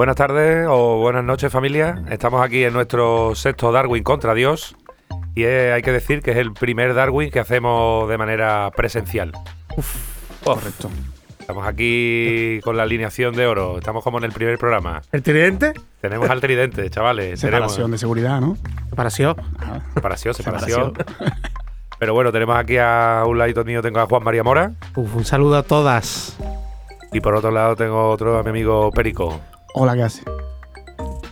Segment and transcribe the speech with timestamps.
[0.00, 2.02] Buenas tardes o buenas noches familia.
[2.08, 4.74] Estamos aquí en nuestro sexto Darwin contra Dios
[5.34, 9.32] y es- hay que decir que es el primer Darwin que hacemos de manera presencial.
[9.76, 9.94] Uf,
[10.42, 10.88] Correcto.
[11.38, 13.76] Estamos aquí con la alineación de oro.
[13.76, 15.02] Estamos como en el primer programa.
[15.12, 15.74] ¿El tridente?
[16.00, 17.38] Tenemos al tridente, chavales.
[17.40, 18.56] Separación Tenemos de seguridad, ¿no?
[18.88, 19.36] Separación.
[19.58, 20.94] Ah, separación, separación.
[21.98, 25.26] Pero bueno, tenemos aquí a un ladito mío tengo a Juan María Mora Uf, un
[25.26, 26.38] saludo a todas.
[27.12, 29.38] y por otro lado tengo otro a mi amigo Perico.
[29.74, 30.22] Hola, ¿qué hace?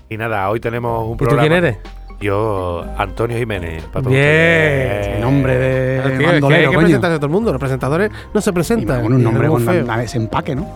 [0.08, 1.42] Y nada, hoy tenemos un ¿Y tú programa.
[1.42, 1.78] quién eres?
[2.20, 3.82] Yo, Antonio Jiménez.
[3.84, 4.22] para todos Bien.
[4.24, 7.52] El nombre de Claro, tío, es que hay que presentarse a todo el mundo.
[7.52, 9.02] Los presentadores no se presentan.
[9.02, 9.86] con un nombre es con muy feo.
[9.86, 10.66] la- ese empaque, ¿no?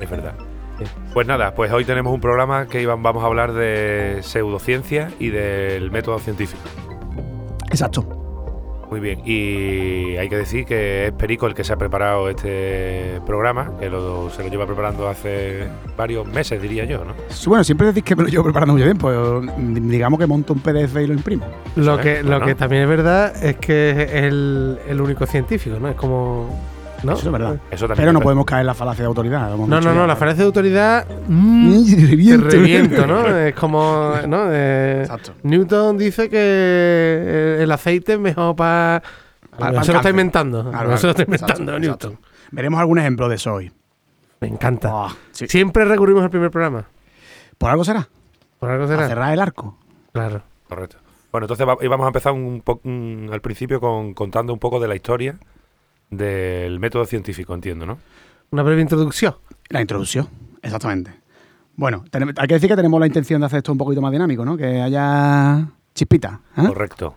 [0.00, 0.34] Es verdad.
[1.14, 5.90] Pues nada, pues hoy tenemos un programa que vamos a hablar de pseudociencia y del
[5.90, 6.62] método científico.
[7.70, 8.04] Exacto.
[8.92, 13.22] Muy bien, y hay que decir que es Perico el que se ha preparado este
[13.24, 17.14] programa, que lo- se lo lleva preparando hace varios meses, diría yo, ¿no?
[17.30, 19.08] Sí, bueno, siempre decís que me lo llevo preparando mucho tiempo.
[19.08, 21.46] pero Digamos que monto un PDF y lo imprimo.
[21.76, 22.44] Lo, que, lo ¿no?
[22.44, 25.88] que también es verdad es que es el, el único científico, ¿no?
[25.88, 26.50] Es como.
[27.04, 27.12] ¿No?
[27.12, 27.56] Eso es verdad.
[27.70, 29.54] Eso también Pero no podemos caer en la falacia de autoridad.
[29.56, 31.06] No, no, no, la falacia de autoridad.
[31.28, 32.48] mm, Te te reviento.
[32.48, 33.36] reviento, ¿no?
[33.36, 34.12] Es como.
[34.28, 34.44] ¿no?
[34.50, 35.32] Eh, Exacto.
[35.42, 39.02] Newton dice que el aceite es mejor para.
[39.58, 40.70] Pa- no se lo está inventando.
[40.70, 42.18] Claro, no se lo está inventando Exacto, Newton.
[42.50, 43.72] Veremos algún ejemplo de eso hoy.
[44.40, 44.90] Me encanta.
[44.92, 45.46] Ah, sí.
[45.46, 46.84] Siempre recurrimos al primer programa.
[47.58, 48.08] ¿Por algo será?
[48.58, 49.08] Por algo A será.
[49.08, 49.78] cerrar el arco.
[50.12, 50.42] Claro.
[50.68, 50.96] Correcto.
[51.30, 54.94] Bueno, entonces vamos a empezar un un- al principio con, contando un poco de la
[54.94, 55.38] historia
[56.12, 57.98] del método científico, entiendo, ¿no?
[58.50, 59.34] Una breve introducción.
[59.70, 60.28] La introducción,
[60.62, 61.10] exactamente.
[61.74, 64.12] Bueno, tenem- hay que decir que tenemos la intención de hacer esto un poquito más
[64.12, 64.56] dinámico, ¿no?
[64.56, 66.66] Que haya chispita, ¿eh?
[66.66, 67.14] Correcto.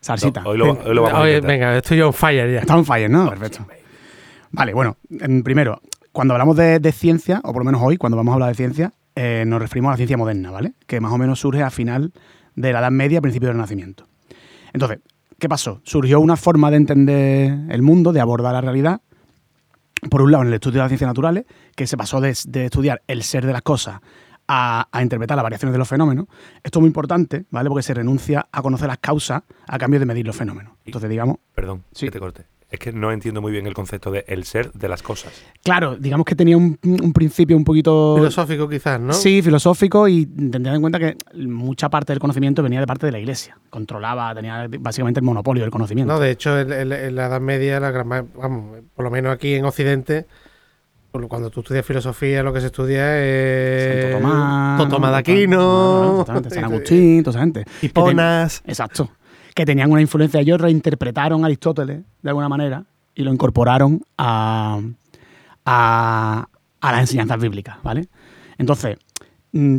[0.00, 0.42] salsita.
[0.46, 1.50] Hoy lo, hoy lo vamos a Oye, intentar.
[1.50, 2.60] venga, estoy on fire ya.
[2.60, 3.28] Está on fire, ¿no?
[3.28, 3.66] Perfecto.
[4.50, 5.80] Vale, bueno, en- primero,
[6.10, 8.54] cuando hablamos de, de ciencia, o por lo menos hoy, cuando vamos a hablar de
[8.54, 10.72] ciencia, eh, nos referimos a la ciencia moderna, ¿vale?
[10.86, 12.12] Que más o menos surge a final
[12.54, 14.06] de la Edad Media, principio del Renacimiento.
[14.72, 15.00] Entonces,
[15.38, 15.80] ¿qué pasó?
[15.84, 19.00] Surgió una forma de entender el mundo, de abordar la realidad,
[20.10, 21.44] por un lado en el estudio de las ciencias naturales,
[21.74, 24.00] que se pasó de, de estudiar el ser de las cosas
[24.46, 26.26] a, a interpretar las variaciones de los fenómenos.
[26.62, 27.68] Esto es muy importante, ¿vale?
[27.68, 30.72] Porque se renuncia a conocer las causas a cambio de medir los fenómenos.
[30.84, 32.06] Entonces, digamos, Perdón, Sí.
[32.06, 32.46] que te corte.
[32.70, 35.32] Es que no entiendo muy bien el concepto de el ser de las cosas.
[35.64, 38.16] Claro, digamos que tenía un, un principio un poquito...
[38.18, 39.14] Filosófico quizás, ¿no?
[39.14, 43.12] Sí, filosófico y teniendo en cuenta que mucha parte del conocimiento venía de parte de
[43.12, 43.56] la iglesia.
[43.70, 46.12] Controlaba, tenía básicamente el monopolio del conocimiento.
[46.12, 49.32] No, de hecho, en, en- en la Edad Media, la gran vamos, por lo menos
[49.32, 50.26] aquí en Occidente,
[51.28, 54.02] cuando tú estudias filosofía, lo que se estudia es.
[54.02, 54.78] Santo Tomás.
[54.78, 56.10] Santo Tomás de no, Aquino.
[56.20, 57.64] exactamente, San Agustín, toda esa gente.
[57.82, 58.62] Hiponas.
[58.66, 59.10] Exacto.
[59.58, 60.38] Que tenían una influencia.
[60.38, 62.84] Ellos reinterpretaron a Aristóteles de alguna manera
[63.16, 64.80] y lo incorporaron a,
[65.64, 66.46] a,
[66.80, 68.06] las enseñanzas bíblicas, ¿vale?
[68.56, 68.98] Entonces,
[69.50, 69.78] mm,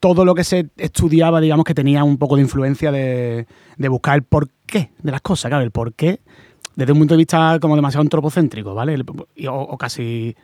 [0.00, 3.46] todo lo que se estudiaba, digamos que tenía un poco de influencia de,
[3.76, 6.18] de buscar el porqué de las cosas, claro, el porqué
[6.74, 8.96] desde un punto de vista como demasiado antropocéntrico, ¿vale?
[9.48, 10.34] O casi...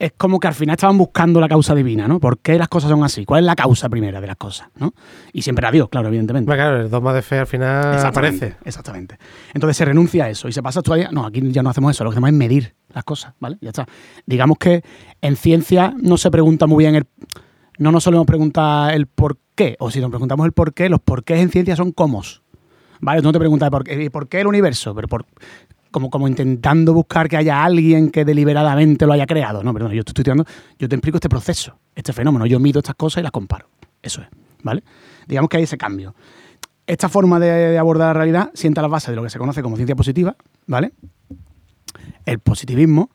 [0.00, 2.20] Es como que al final estaban buscando la causa divina, ¿no?
[2.20, 3.26] ¿Por qué las cosas son así?
[3.26, 4.68] ¿Cuál es la causa primera de las cosas?
[4.76, 4.94] ¿no?
[5.34, 6.46] Y siempre a Dios, claro, evidentemente.
[6.46, 8.56] Bueno, claro, el dogma de fe al final Exactamente, aparece.
[8.64, 9.18] Exactamente.
[9.52, 11.10] Entonces se renuncia a eso y se pasa todavía.
[11.12, 13.58] No, aquí ya no hacemos eso, lo que hacemos es medir las cosas, ¿vale?
[13.60, 13.86] Ya está.
[14.24, 14.82] Digamos que
[15.20, 17.06] en ciencia no se pregunta muy bien el.
[17.78, 21.00] No nos solemos preguntar el por qué, o si nos preguntamos el por qué, los
[21.00, 22.22] porqués en ciencia son cómo.
[23.00, 23.20] ¿Vale?
[23.20, 25.26] Tú no te preguntas por qué, por qué el universo, pero por.
[25.90, 29.62] Como, como intentando buscar que haya alguien que deliberadamente lo haya creado.
[29.62, 30.44] No, perdón, yo estoy estudiando,
[30.78, 32.46] yo te explico este proceso, este fenómeno.
[32.46, 33.68] Yo mido estas cosas y las comparo.
[34.02, 34.28] Eso es,
[34.62, 34.84] ¿vale?
[35.26, 36.14] Digamos que hay ese cambio.
[36.86, 39.62] Esta forma de, de abordar la realidad sienta las bases de lo que se conoce
[39.62, 40.36] como ciencia positiva,
[40.66, 40.92] ¿vale?
[42.24, 43.10] El positivismo,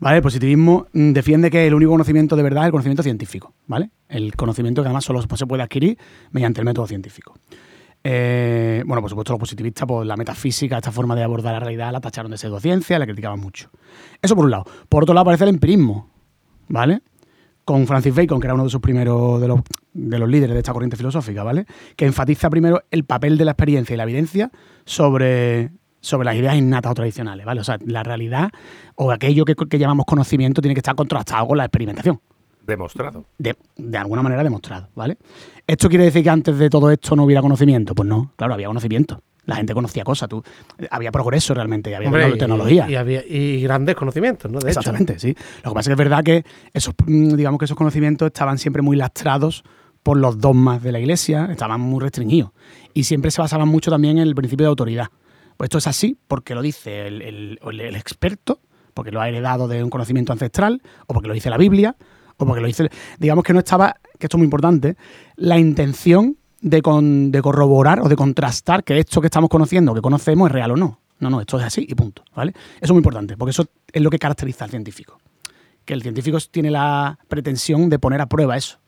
[0.00, 0.16] ¿vale?
[0.16, 3.90] El positivismo mm, defiende que el único conocimiento de verdad es el conocimiento científico, ¿vale?
[4.08, 5.98] El conocimiento que además solo se puede adquirir
[6.30, 7.34] mediante el método científico.
[8.08, 11.90] Eh, bueno, por supuesto, los positivistas, pues la metafísica, esta forma de abordar la realidad,
[11.90, 13.68] la tacharon de pseudociencia, la criticaban mucho.
[14.22, 14.64] Eso por un lado.
[14.88, 16.08] Por otro lado, aparece el empirismo,
[16.68, 17.00] ¿vale?
[17.64, 19.60] Con Francis Bacon, que era uno de sus primeros, de los,
[19.92, 21.66] de los líderes de esta corriente filosófica, ¿vale?
[21.96, 24.52] Que enfatiza primero el papel de la experiencia y la evidencia
[24.84, 27.60] sobre, sobre las ideas innatas o tradicionales, ¿vale?
[27.60, 28.50] O sea, la realidad
[28.94, 32.20] o aquello que, que llamamos conocimiento tiene que estar contrastado con la experimentación
[32.66, 33.24] Demostrado.
[33.38, 35.16] de, de alguna manera demostrado, ¿vale?
[35.66, 37.94] ¿Esto quiere decir que antes de todo esto no hubiera conocimiento?
[37.94, 39.22] Pues no, claro, había conocimiento.
[39.44, 40.42] La gente conocía cosas, tú,
[40.90, 42.90] había progreso realmente, había Hombre, y- tecnología.
[42.90, 44.58] Y, había, y grandes conocimientos, ¿no?
[44.58, 44.80] De hecho.
[44.80, 45.36] Exactamente, sí.
[45.62, 48.58] Lo que pasa es que es verdad que esos, mm, digamos que esos conocimientos estaban
[48.58, 49.62] siempre muy lastrados
[50.02, 52.50] por los dogmas de la iglesia, estaban muy restringidos.
[52.92, 55.06] Y siempre se basaban mucho también en el principio de autoridad.
[55.56, 58.58] Pues esto es así porque lo dice el, el- el- el experto,
[58.94, 61.94] porque lo ha heredado de un conocimiento ancestral, o porque lo dice la Biblia,
[62.38, 62.88] o porque lo hice.
[63.18, 64.96] Digamos que no estaba, que esto es muy importante,
[65.36, 70.00] la intención de, con- de corroborar o de contrastar que esto que estamos conociendo, que
[70.02, 71.00] conocemos, es real o no.
[71.18, 72.22] No, no, esto es así y punto.
[72.34, 72.52] ¿vale?
[72.76, 75.18] Eso es muy importante, porque eso es lo que caracteriza al científico.
[75.84, 78.78] Que el científico tiene la pretensión de poner a prueba eso.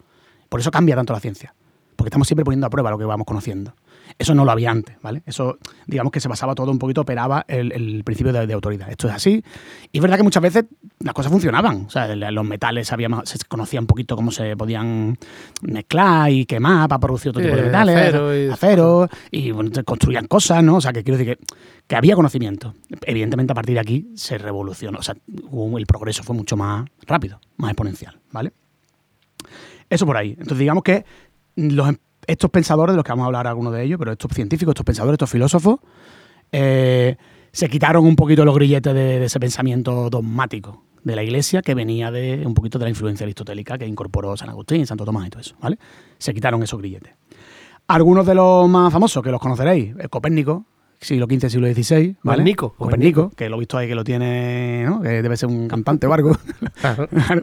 [0.48, 1.54] Por eso cambia tanto la ciencia.
[1.96, 3.74] Porque estamos siempre poniendo a prueba lo que vamos conociendo.
[4.18, 5.22] Eso no lo había antes, ¿vale?
[5.26, 8.90] Eso, digamos que se basaba todo un poquito, operaba el, el principio de, de autoridad.
[8.90, 9.44] Esto es así.
[9.92, 10.64] Y es verdad que muchas veces
[10.98, 11.84] las cosas funcionaban.
[11.86, 15.16] O sea, los metales sabíamos, se conocía un poquito cómo se podían
[15.62, 17.96] mezclar y quemar para producir otro tipo de metales.
[17.96, 20.76] acero y- acero, y bueno, construían cosas, ¿no?
[20.76, 21.44] O sea, que quiero decir que,
[21.86, 22.74] que había conocimiento.
[23.02, 24.98] Evidentemente, a partir de aquí se revolucionó.
[24.98, 28.52] O sea, el progreso fue mucho más rápido, más exponencial, ¿vale?
[29.88, 30.30] Eso por ahí.
[30.30, 31.04] Entonces, digamos que
[31.56, 31.98] los, em-
[32.28, 34.84] estos pensadores, de los que vamos a hablar algunos de ellos, pero estos científicos, estos
[34.84, 35.80] pensadores, estos filósofos,
[36.52, 37.16] eh,
[37.50, 42.10] se quitaron un poquito los grilletes de, ese pensamiento dogmático de la iglesia que venía
[42.10, 45.40] de un poquito de la influencia aristotélica que incorporó San Agustín, Santo Tomás y todo
[45.40, 45.78] eso, ¿vale?
[46.18, 47.14] Se quitaron esos grilletes.
[47.86, 50.66] Algunos de los más famosos, que los conoceréis, Copérnico,
[51.00, 52.38] siglo XV, siglo XVI, ¿vale?
[52.38, 55.00] Copérnico, Copérnico, que lo he visto ahí que lo tiene, ¿no?
[55.00, 56.36] Que debe ser un cantante o algo.
[56.80, 57.42] Claro, Claro.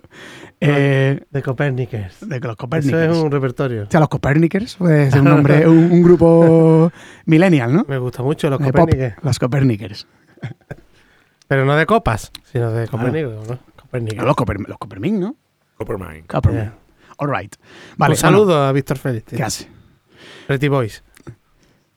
[0.62, 2.20] Eh, de Copérnicos.
[2.22, 3.00] de los Eso Copérnicos.
[3.02, 3.84] es un repertorio.
[3.84, 6.92] O sea, los Copernicers, pues es un nombre, un, un grupo
[7.26, 7.86] millennial, ¿no?
[7.88, 9.24] Me gusta mucho los Copérnicos.
[9.24, 10.08] los Copernicers.
[11.48, 13.60] Pero no de copas, sino de Copérnicos, ¿no?
[13.76, 14.18] Copérnicos.
[14.18, 15.36] No, los, Coper, los Copermin, ¿no?
[15.78, 16.24] Coppermine.
[16.26, 16.62] Copermin.
[16.62, 16.74] Yeah.
[17.18, 17.56] All right.
[17.98, 19.26] Vale, Un saludo a Víctor Félix.
[19.34, 19.68] ¿Qué hace?
[20.48, 21.04] Pretty Boys.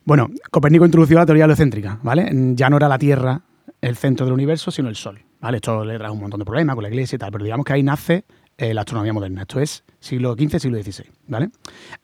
[0.09, 2.31] Bueno, Copérnico introdució la teoría heliocéntrica, ¿vale?
[2.55, 3.43] Ya no era la Tierra
[3.79, 5.59] el centro del universo, sino el Sol, ¿vale?
[5.59, 7.75] Esto le trajo un montón de problemas con la Iglesia y tal, pero digamos que
[7.75, 8.25] ahí nace
[8.57, 9.43] eh, la astronomía moderna.
[9.43, 11.51] Esto es siglo XV, siglo XVI, ¿vale?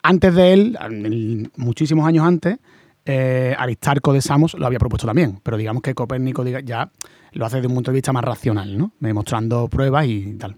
[0.03, 2.59] Antes de él, muchísimos años antes,
[3.05, 6.91] eh, Aristarco de Samos lo había propuesto también, pero digamos que Copérnico ya
[7.31, 8.91] lo hace desde un punto de vista más racional, ¿no?
[8.99, 10.57] Demostrando pruebas y tal.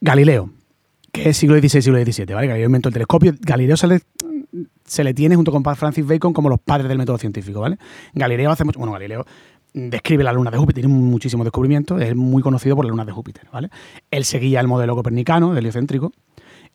[0.00, 0.48] Galileo,
[1.12, 2.46] que es siglo XVI, siglo XVII, ¿vale?
[2.46, 3.34] Galileo inventó el telescopio.
[3.38, 4.00] Galileo se le,
[4.84, 7.78] se le tiene junto con Francis Bacon como los padres del método científico, ¿vale?
[8.12, 9.24] Galileo hace mucho, bueno, Galileo
[9.72, 13.12] describe la luna de Júpiter, tiene muchísimos descubrimientos, es muy conocido por la luna de
[13.12, 13.70] Júpiter, ¿vale?
[14.10, 16.12] Él seguía el modelo copernicano, del heliocéntrico,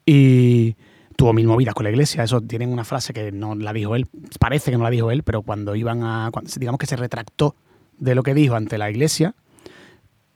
[0.05, 0.75] y
[1.15, 2.23] tuvo mil movidas con la iglesia.
[2.23, 4.07] Eso tienen una frase que no la dijo él,
[4.39, 7.55] parece que no la dijo él, pero cuando iban a, digamos que se retractó
[7.97, 9.33] de lo que dijo ante la iglesia,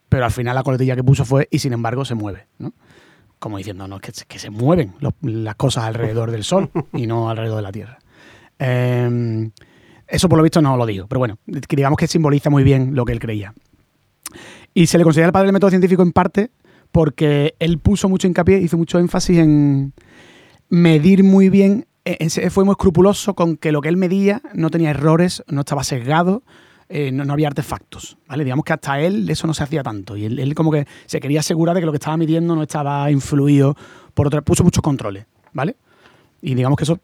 [0.08, 2.74] pero al final la coletilla que puso fue y sin embargo se mueve, ¿no?
[3.44, 7.08] Como diciendo, no, que, se- que se mueven los- las cosas alrededor del Sol y
[7.08, 8.00] no alrededor de la Tierra.
[8.58, 9.50] Eh,
[10.08, 13.04] eso por lo visto no lo digo, pero bueno, digamos que simboliza muy bien lo
[13.04, 13.54] que él creía.
[14.74, 16.52] Y se le considera el padre del método científico en parte
[16.94, 19.92] porque él puso mucho hincapié, hizo mucho énfasis en
[20.70, 24.70] medir muy bien, en- se- fue muy escrupuloso con que lo que él medía no
[24.70, 26.44] tenía errores, no estaba sesgado,
[26.90, 28.44] eh, no, había artefactos, ¿vale?
[28.44, 31.20] Digamos que hasta él eso no se hacía tanto y él, él como que se
[31.20, 33.76] quería asegurar de que lo que estaba midiendo no estaba influido
[34.14, 35.76] por otra, puso muchos controles, ¿vale?
[36.42, 37.00] Y digamos que eso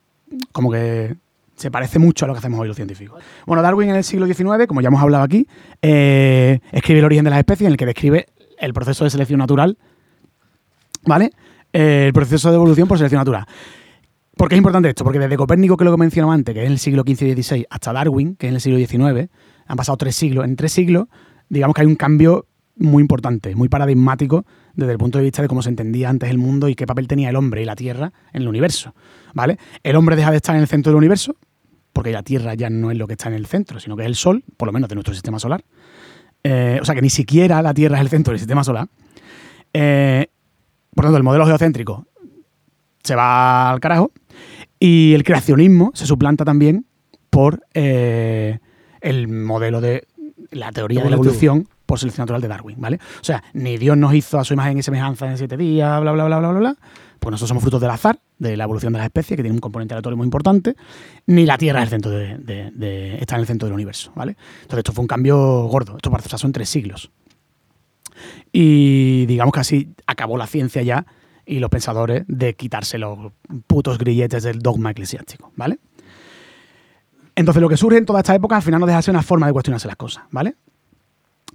[0.52, 1.16] como que
[1.56, 3.22] se parece mucho a lo que hacemos hoy los científicos.
[3.46, 5.46] Bueno, Darwin en el siglo XIX, como ya hemos hablado aquí,
[5.82, 8.28] eh, escribe el origen de las especies en el que describe
[8.58, 9.78] el proceso de selección natural,
[11.06, 11.32] ¿vale?
[11.74, 13.46] Eh, el proceso de evolución por selección natural.
[14.38, 15.04] ¿Por qué es importante esto?
[15.04, 17.24] Porque desde Copérnico, que es lo que mencionaba antes, que es en el siglo XV
[17.24, 19.30] y XVI, hasta Darwin, que es en el siglo XIX,
[19.70, 20.44] han pasado tres siglos.
[20.44, 21.08] En tres siglos,
[21.48, 25.48] digamos que hay un cambio muy importante, muy paradigmático desde el punto de vista de
[25.48, 28.12] cómo se entendía antes el mundo y qué papel tenía el hombre y la Tierra
[28.34, 28.96] en el universo,
[29.34, 29.58] ¿vale?
[29.84, 31.36] El hombre deja de estar en el centro del universo,
[31.94, 34.08] porque la Tierra ya no es lo que está en el centro, sino que es
[34.08, 35.64] el Sol, por lo menos de nuestro sistema solar.
[36.44, 38.88] Eh, o sea que ni siquiera la Tierra es el centro del sistema solar.
[39.74, 40.28] Eh,
[40.96, 42.08] por tanto, el modelo geocéntrico
[43.04, 44.12] se va al carajo
[44.80, 46.86] y el creacionismo se suplanta también
[47.30, 48.60] por eh,
[49.02, 50.08] el modelo de
[50.52, 53.00] la teoría de la evolución por selección natural de Darwin, ¿vale?
[53.20, 56.12] O sea, ni Dios nos hizo a su imagen y semejanza en siete días, bla,
[56.12, 56.76] bla, bla, bla, bla, bla,
[57.20, 59.60] pues nosotros somos frutos del azar, de la evolución de las especies, que tiene un
[59.60, 60.76] componente aleatorio muy importante,
[61.26, 64.12] ni la Tierra es el centro de, de- de- está en el centro del universo,
[64.16, 64.38] ¿vale?
[64.62, 67.12] Entonces esto fue un cambio gordo, esto pasó en tres siglos.
[68.52, 71.06] Y digamos que así acabó la ciencia ya
[71.46, 73.18] y los pensadores de quitarse los
[73.68, 75.80] putos grilletes del dogma eclesiástico, ¿vale?
[77.40, 79.24] Entonces lo que surge en toda esta época al final no deja de ser una
[79.24, 80.56] forma de cuestionarse las cosas, ¿vale?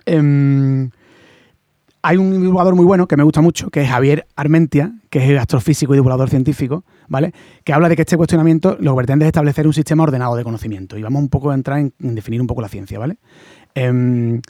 [0.06, 0.88] Em,
[2.00, 5.28] hay un divulgador muy bueno que me gusta mucho, que es Javier Armentia, que es
[5.28, 7.34] el astrofísico y divulgador científico, ¿vale?
[7.64, 10.42] Que habla de que este cuestionamiento lo que pretende es establecer un sistema ordenado de
[10.42, 10.96] conocimiento.
[10.96, 13.18] Y vamos un poco a entrar en, definir un poco la ciencia, ¿vale?
[13.74, 14.40] Em,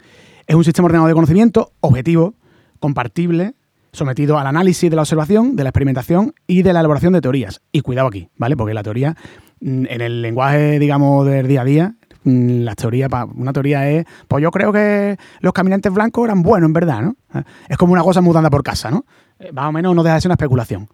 [0.47, 2.35] es un sistema ordenado de conocimiento objetivo,
[2.79, 3.57] compartible,
[3.91, 7.61] sometido al análisis de la observación, de la experimentación y de la elaboración de teorías.
[7.73, 8.57] Y cuidado aquí, ¿vale?
[8.57, 9.17] Porque la teoría,
[9.67, 11.95] en el lenguaje, digamos, del día a día,
[12.25, 16.69] mm, las teorías, una teoría es, pues yo creo que los caminantes blancos eran buenos,
[16.69, 17.17] en verdad, ¿no?
[17.35, 19.05] Eh, Es como una cosa mudando por casa, ¿no?
[19.39, 20.89] eh, más o menos no deja de ser una especulación.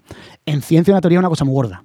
[0.46, 1.84] En ciencia una teoría es una cosa muy gorda.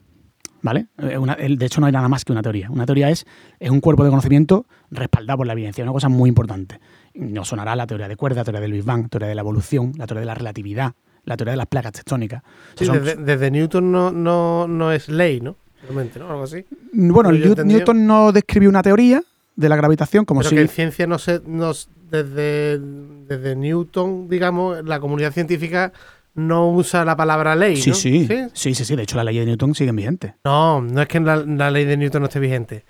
[0.61, 0.87] ¿Vale?
[0.97, 2.71] Eh, una- de hecho, no hay nada más que una teoría.
[2.71, 3.23] Una teoría es,
[3.59, 6.79] es un cuerpo de conocimiento respaldado por la evidencia, una cosa muy importante.
[7.13, 9.41] Nos sonará la teoría de cuerda, la teoría del Big Bang, la teoría de la
[9.41, 12.41] evolución, la teoría de la relatividad, la teoría de las placas tectónicas.
[12.75, 15.55] Sí, son- desde, desde Newton no, no, no es ley, ¿no?
[15.85, 16.29] Realmente, ¿no?
[16.29, 16.65] Algo así.
[16.91, 19.21] bueno, Newton no describió una teoría
[19.55, 20.55] de la gravitación como Pero si...
[20.55, 21.71] que en ciencia no se, no
[22.11, 25.93] desde, desde Newton, digamos, la comunidad científica
[26.33, 27.95] no usa la palabra ley, Sí, ¿no?
[27.95, 28.95] sí, sí, sí, sí.
[28.95, 30.33] De hecho, las leyes de Newton siguen vigentes.
[30.43, 32.83] No, no es que la, la ley de Newton no esté vigente.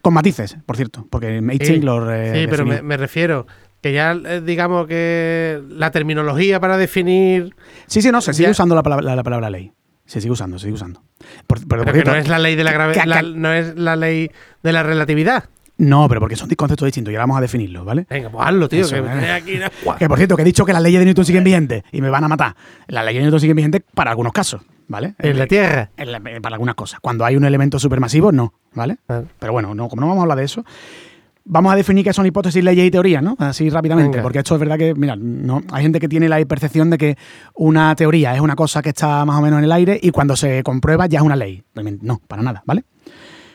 [0.00, 2.00] Con matices, por cierto, porque Einstein Sí, lo
[2.34, 3.46] Sí, pero me, refiero
[3.80, 7.54] que ya eh, digamos que la terminología para definir
[7.86, 9.70] Sí, sí, no, se sigue ya- usando la la, la palabra ley.
[10.12, 11.00] Se sigue usando, se sigue usando.
[11.46, 14.30] Por- pero, que no es la ley de la gravedad, no es la ley
[14.62, 15.44] de la relatividad.
[15.78, 18.06] no, pero porque son conceptos distintos y ahora vamos a definirlos, ¿vale?
[18.10, 19.02] Venga, pues hazlo, tío, Eso, que eh.
[19.02, 19.96] me tienes aquí una- ¡Guau!
[19.98, 22.10] Que por cierto, que he dicho que las leyes de Newton siguen vigentes y me
[22.10, 22.54] van a matar.
[22.88, 25.14] Las leyes de Newton siguen vigentes para algunos casos, ¿vale?
[25.18, 25.88] en la Tierra.
[25.96, 27.00] En la- para algunas cosas.
[27.00, 28.98] Cuando hay un elemento supermasivo, no, ¿vale?
[29.08, 29.28] Vale.
[29.38, 30.62] Pero bueno, no, como no vamos a hablar de eso,
[31.44, 33.34] vamos a definir qué son hipótesis, leyes y teorías, ¿no?
[33.38, 34.22] Así rápidamente, Venga.
[34.22, 37.16] porque esto es verdad que, mira, no, hay gente que tiene la percepción de que
[37.54, 40.36] una teoría es una cosa que está más o menos en el aire y cuando
[40.36, 41.62] se comprueba ya es una ley.
[42.02, 42.84] No, para nada, ¿vale?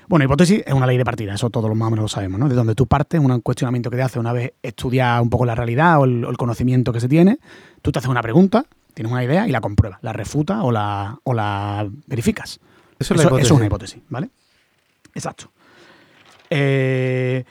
[0.10, 2.48] Bueno, hipótesis es una ley de partida, eso todos más o menos lo sabemos, ¿no?
[2.48, 5.54] De donde tú partes, un cuestionamiento que te hace una vez estudiar un poco la
[5.54, 7.40] realidad o el, o el conocimiento que se tiene,
[7.82, 8.64] tú te haces una pregunta,
[8.94, 12.60] tienes una idea y la compruebas, la refutas o la, o la verificas.
[13.00, 13.46] Eso es la Eso, hipótesis.
[13.48, 14.30] eso es una hipótesis, ¿vale?
[15.14, 15.52] Exacto.
[16.50, 17.44] Eh,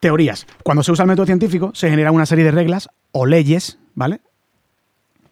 [0.00, 0.46] teorías.
[0.62, 4.20] Cuando se usa el método científico, se generan una serie de reglas o leyes, ¿vale?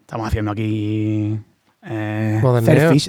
[0.01, 1.37] Estamos haciendo aquí
[1.83, 2.41] eh,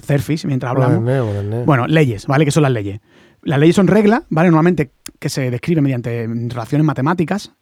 [0.04, 1.00] Cerfish mientras hablamos.
[1.00, 1.64] Moderneo, moderneo.
[1.64, 2.44] Bueno, leyes, ¿vale?
[2.44, 3.00] ¿Qué son las leyes?
[3.42, 4.48] Las leyes son reglas, ¿vale?
[4.48, 7.52] Normalmente que se describen mediante relaciones matemáticas.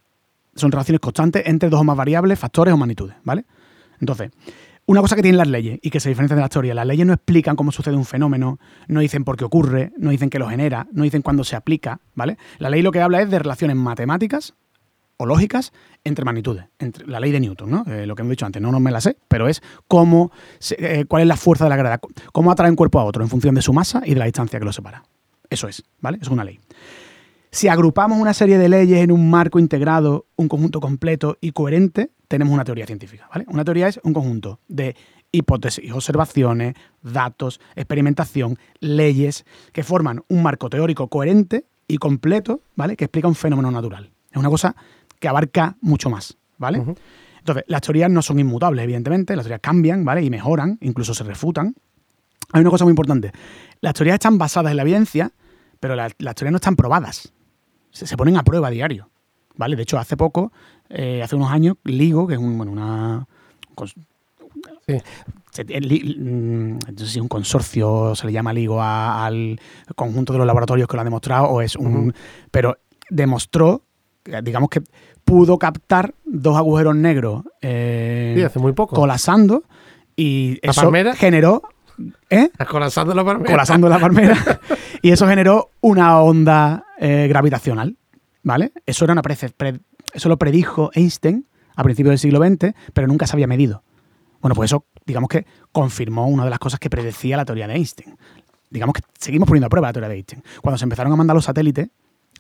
[0.55, 3.45] Son relaciones constantes entre dos o más variables, factores o magnitudes, ¿vale?
[4.01, 4.31] Entonces,
[4.87, 7.07] una cosa que tienen las leyes y que se diferencia de las teorías, las leyes
[7.07, 10.49] no explican cómo sucede un fenómeno, no dicen por qué ocurre, no dicen qué lo
[10.49, 12.39] genera, no dicen cuándo se aplica, ¿vale?
[12.59, 14.55] La ley lo que habla es de relaciones matemáticas
[15.19, 15.73] o lógicas
[16.05, 16.67] entre magnitudes,
[17.07, 17.85] la ley de Newton, ¿no?
[17.89, 20.77] Eh, lo que hemos dicho antes, no, no me la sé, pero es cómo, se-
[21.01, 22.01] eh, cuál es la fuerza de la gravedad,
[22.33, 24.59] cómo atrae un cuerpo a otro en función de su masa y de la distancia
[24.59, 25.03] que lo separa.
[25.51, 26.19] Eso es, ¿vale?
[26.21, 26.61] Es una ley.
[27.57, 32.11] Si agrupamos una serie de leyes en un marco integrado, un conjunto completo y coherente,
[32.29, 33.47] tenemos una teoría científica, ¿vale?
[33.49, 34.95] Una teoría es un conjunto de
[35.33, 42.95] hipótesis, observaciones, datos, experimentación, leyes que forman un marco teórico coherente y completo, ¿vale?
[42.95, 44.11] Que explica un fenómeno natural.
[44.31, 44.77] Es una cosa
[45.19, 46.85] que abarca mucho más, ¿vale?
[47.39, 50.21] Entonces, las teorías no son inmutables, evidentemente, las teorías cambian, ¿vale?
[50.21, 51.75] Y mejoran, incluso se refutan.
[52.53, 53.33] Hay una cosa muy importante.
[53.81, 55.33] Las teorías están basadas en la evidencia,
[55.81, 57.33] pero las, las teorías no están probadas.
[57.97, 59.09] Se, se ponen a prueba a diario,
[59.57, 59.75] ¿vale?
[59.77, 60.53] De hecho, hace poco,
[60.91, 63.27] eh, hace unos años, LIGO, que es un, bueno, una...
[63.75, 63.95] cons-
[64.87, 65.63] Sí.
[65.69, 69.59] el li- mm, no sé si un consorcio se le llama LIGO a- al
[69.95, 72.13] conjunto de los laboratorios que lo han demostrado o es un...
[72.51, 72.77] Pero
[73.11, 73.83] demostró,
[74.43, 74.83] digamos que
[75.25, 78.95] pudo captar dos agujeros negros eh, Sí, hace muy poco.
[78.95, 79.65] colapsando
[80.15, 81.15] y ¿La eso palmera?
[81.15, 81.63] generó...
[82.31, 82.51] ¿Eh?
[82.69, 83.51] Colapsando la palmera.
[83.51, 84.37] colapsando la palmera.
[85.03, 87.97] y eso generó una onda eh, gravitacional,
[88.43, 88.73] ¿vale?
[88.87, 89.37] Eso era una pre-
[90.13, 93.83] eso lo predijo Einstein a principios del siglo XX, pero nunca se había medido.
[94.41, 97.75] Bueno, pues eso, digamos que confirmó una de las cosas que predecía la teoría de
[97.75, 98.17] Einstein.
[98.71, 100.43] Digamos que seguimos poniendo a prueba la teoría de Einstein.
[100.63, 101.89] Cuando se empezaron a mandar los satélites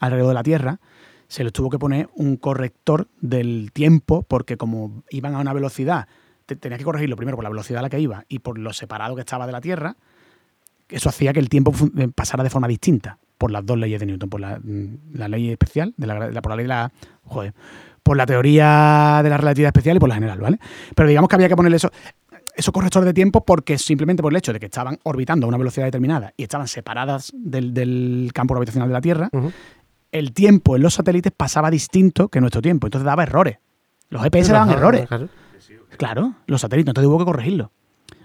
[0.00, 0.80] alrededor de la Tierra,
[1.28, 6.06] se les tuvo que poner un corrector del tiempo, porque como iban a una velocidad,
[6.46, 8.72] te- tenía que corregirlo primero por la velocidad a la que iba y por lo
[8.72, 9.96] separado que estaba de la Tierra,
[10.88, 14.06] eso hacía que el tiempo eh, pasara de forma distinta por las dos leyes de
[14.06, 16.92] Newton, por la, mm, la ley especial, de la, por la ley de la.
[17.24, 17.54] Joder,
[18.02, 20.58] por la teoría de la relatividad especial y por la general, ¿vale?
[20.94, 21.90] Pero digamos que había que ponerle eso,
[22.54, 25.58] esos correctores de tiempo porque simplemente por el hecho de que estaban orbitando a una
[25.58, 29.30] velocidad determinada y estaban separadas del, del campo gravitacional de la Tierra,
[30.12, 33.58] el tiempo en los satélites pasaba distinto que nuestro tiempo, entonces daba errores.
[34.08, 35.06] Los GPS daban errores.
[35.08, 35.28] claro.
[35.96, 37.72] Claro, los satélites, entonces hubo que corregirlo.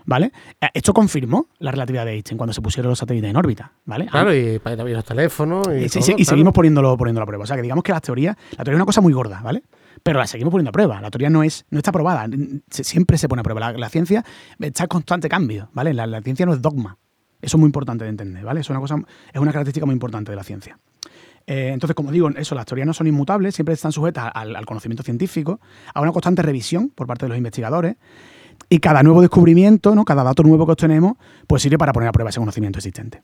[0.06, 0.32] ¿Vale?
[0.60, 3.72] Eh, Esto confirmó la relatividad de Einstein cuando se pusieron los satélites en órbita.
[3.86, 4.08] ¿Vale?
[4.08, 5.68] Claro, y para ir a los teléfonos.
[5.68, 6.24] Y, Y, todo, y claro.
[6.24, 7.44] seguimos poniéndolo, poniéndolo a prueba.
[7.44, 9.64] O sea, que digamos que las teorías, la teoría es una cosa muy gorda, ¿vale?
[10.04, 11.00] Pero la seguimos poniendo a prueba.
[11.02, 12.28] La teoría no es, no está probada.
[12.70, 13.60] Siempre se pone a prueba.
[13.60, 14.26] La, la ciencia
[14.60, 15.94] está en constante cambio, ¿vale?
[15.94, 16.98] La, la ciencia no es dogma.
[17.42, 18.60] Eso es muy importante de entender, ¿vale?
[18.62, 18.96] Eso es una cosa,
[19.34, 20.78] es una característica muy importante de la ciencia.
[21.48, 24.66] Eh, entonces, como digo, eso, las teorías no son inmutables, siempre están sujetas al, al
[24.68, 25.60] conocimiento científico,
[25.94, 27.96] a una constante revisión por parte de los investigadores,
[28.70, 30.06] y cada nuevo descubrimiento, ¿no?
[30.06, 33.22] cada dato nuevo que obtenemos, pues sirve para poner a prueba ese conocimiento existente.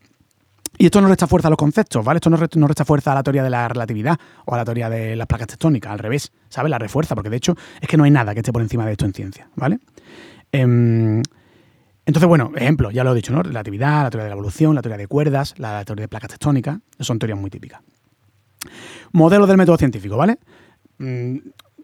[0.77, 2.17] Y esto no resta fuerza a los conceptos, ¿vale?
[2.17, 4.89] Esto no resta, no fuerza a la teoría de la relatividad o a la teoría
[4.89, 6.69] de las placas tectónicas, al revés, ¿sabes?
[6.69, 8.91] La refuerza, porque de hecho es que no hay nada que esté por encima de
[8.91, 9.79] esto en ciencia, ¿vale?
[10.51, 11.23] Em,
[12.05, 13.41] entonces, bueno, ejemplo, ya lo he dicho, ¿no?
[13.41, 16.77] Relatividad, la teoría de la evolución, la teoría de cuerdas, la teoría de placas tectónicas,
[16.99, 17.81] son teorías muy típicas.
[19.13, 20.37] Modelos del método científico, ¿vale?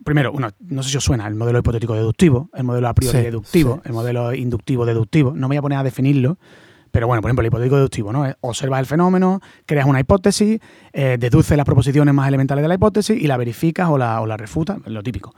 [0.04, 3.18] Primero, bueno, no sé si os suena, el modelo hipotético deductivo, el modelo a priori
[3.18, 3.82] Sí, deductivo, sí.
[3.86, 5.32] el modelo inductivo deductivo.
[5.34, 6.38] No me voy a poner a definirlo,
[6.92, 8.26] pero bueno, por ejemplo, el hipotético deductivo, ¿no?
[8.42, 10.60] Observas el fenómeno, creas una hipótesis,
[10.92, 14.26] eh, deduces las proposiciones más elementales de la hipótesis y la verificas o la, o
[14.26, 15.34] la refutas, lo típico.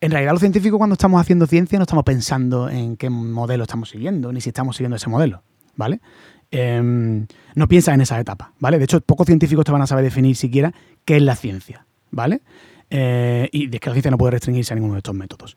[0.00, 3.88] En realidad, los científicos, cuando estamos haciendo ciencia, no estamos pensando en qué modelo estamos
[3.88, 5.42] siguiendo, ni si estamos siguiendo ese modelo,
[5.76, 6.00] ¿vale?
[6.50, 8.78] Em, no piensas en esas etapas, ¿vale?
[8.78, 10.72] De hecho, pocos científicos te van a saber definir siquiera
[11.04, 12.42] qué es la ciencia, ¿vale?
[12.90, 15.56] Eh, y es que la ciencia no puede restringirse a ninguno de estos métodos.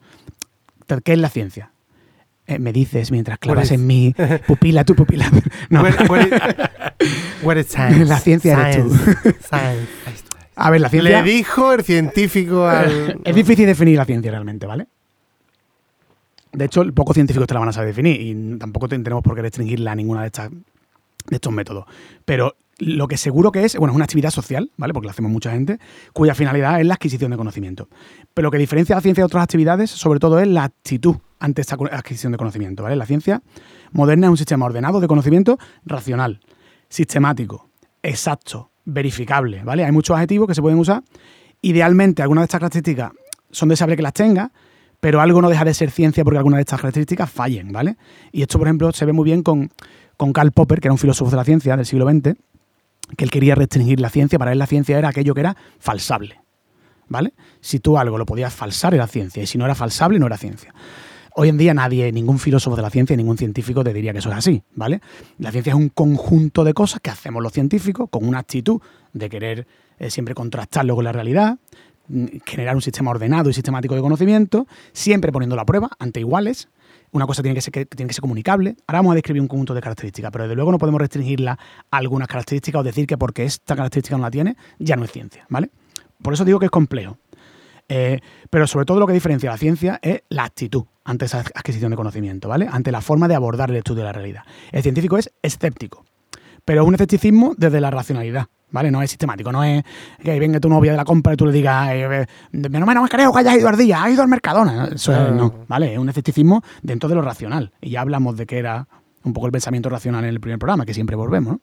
[1.03, 1.72] ¿Qué es la ciencia?
[2.48, 4.15] Eh, me dices mientras clavas en mi
[4.48, 5.29] pupila, tu pupila.
[5.69, 5.81] No.
[5.84, 8.05] Where, where is, where is science?
[8.05, 8.89] La ciencia eres tú.
[8.96, 9.88] Science.
[10.55, 11.22] A ver, la ciencia...
[11.22, 13.19] Le dijo el científico al.
[13.24, 14.88] Es difícil definir la ciencia realmente, ¿vale?
[16.53, 19.36] De hecho, pocos científicos te la van a saber definir y tampoco te- tenemos por
[19.36, 21.86] qué restringirla a ninguna de estas de estos métodos.
[22.25, 24.93] Pero lo que seguro que es, bueno, es una actividad social, ¿vale?
[24.93, 25.79] Porque la hacemos mucha gente,
[26.13, 27.89] cuya finalidad es la adquisición de conocimiento.
[28.34, 31.15] Pero lo que diferencia a la ciencia de otras actividades, sobre todo, es la actitud
[31.39, 32.96] ante esta adquisición de conocimiento, ¿vale?
[32.96, 33.41] La ciencia
[33.91, 36.39] moderna es un sistema ordenado de conocimiento racional,
[36.89, 37.69] sistemático,
[38.03, 39.84] exacto, verificable, ¿vale?
[39.84, 41.03] Hay muchos adjetivos que se pueden usar.
[41.62, 43.12] Idealmente, algunas de estas características
[43.51, 44.51] son deseables que las tenga,
[45.00, 47.98] pero algo no deja de ser ciencia porque algunas de estas características fallen, ¿vale?
[48.31, 49.69] Y esto, por ejemplo, se ve muy bien con,
[50.15, 52.36] con Karl Popper, que era un filósofo de la ciencia del siglo XX,
[53.15, 54.37] que él quería restringir la ciencia.
[54.39, 56.41] Para él la ciencia era aquello que era falsable,
[57.07, 57.33] ¿vale?
[57.61, 60.37] Si tú algo lo podías falsar era ciencia, y si no era falsable no era
[60.37, 60.73] ciencia.
[61.39, 64.31] Hoy en día nadie, ningún filósofo de la ciencia, ningún científico te diría que eso
[64.31, 65.01] es así, ¿vale?
[65.37, 68.81] La ciencia es un conjunto de cosas que hacemos los científicos con una actitud
[69.13, 69.67] de querer
[69.99, 71.60] eh, siempre contrastarlo con la realidad,
[72.08, 76.69] mm, generar un sistema ordenado y sistemático de conocimiento, siempre poniendo la prueba ante iguales.
[77.17, 78.75] Una cosa tiene que ser, que tiene que ser comunicable.
[78.86, 81.53] Ahora vamos a describir un conjunto de características, pero desde luego no podemos restringirla
[81.89, 85.12] a algunas características o decir que porque esta característica no la tiene, ya no es
[85.12, 85.71] ciencia, ¿vale?
[86.21, 87.17] Por eso digo que es complejo.
[87.89, 88.19] Eh,
[88.51, 91.89] pero sobre todo lo que diferencia a la ciencia es la actitud ante esa adquisición
[91.89, 92.67] de conocimiento, ¿vale?
[92.71, 94.43] Ante la forma de abordar el estudio de la realidad.
[94.71, 96.06] El científico es escéptico,
[96.67, 98.91] pero es un escepticismo desde la racionalidad, ¿vale?
[98.91, 99.86] No es sistemático, no es
[100.21, 103.08] que venga tu novia de la compra y tú le digas, eh, no me no
[103.08, 104.89] creo que hayas ido al día, has ido al Mercadona.
[104.93, 105.93] Eso es- no, ¿vale?
[105.93, 107.71] Es un escepticismo dentro de lo racional.
[107.80, 108.86] Y ya hablamos de que era
[109.23, 111.62] un poco el pensamiento racional en el primer programa, que siempre volvemos, ¿no?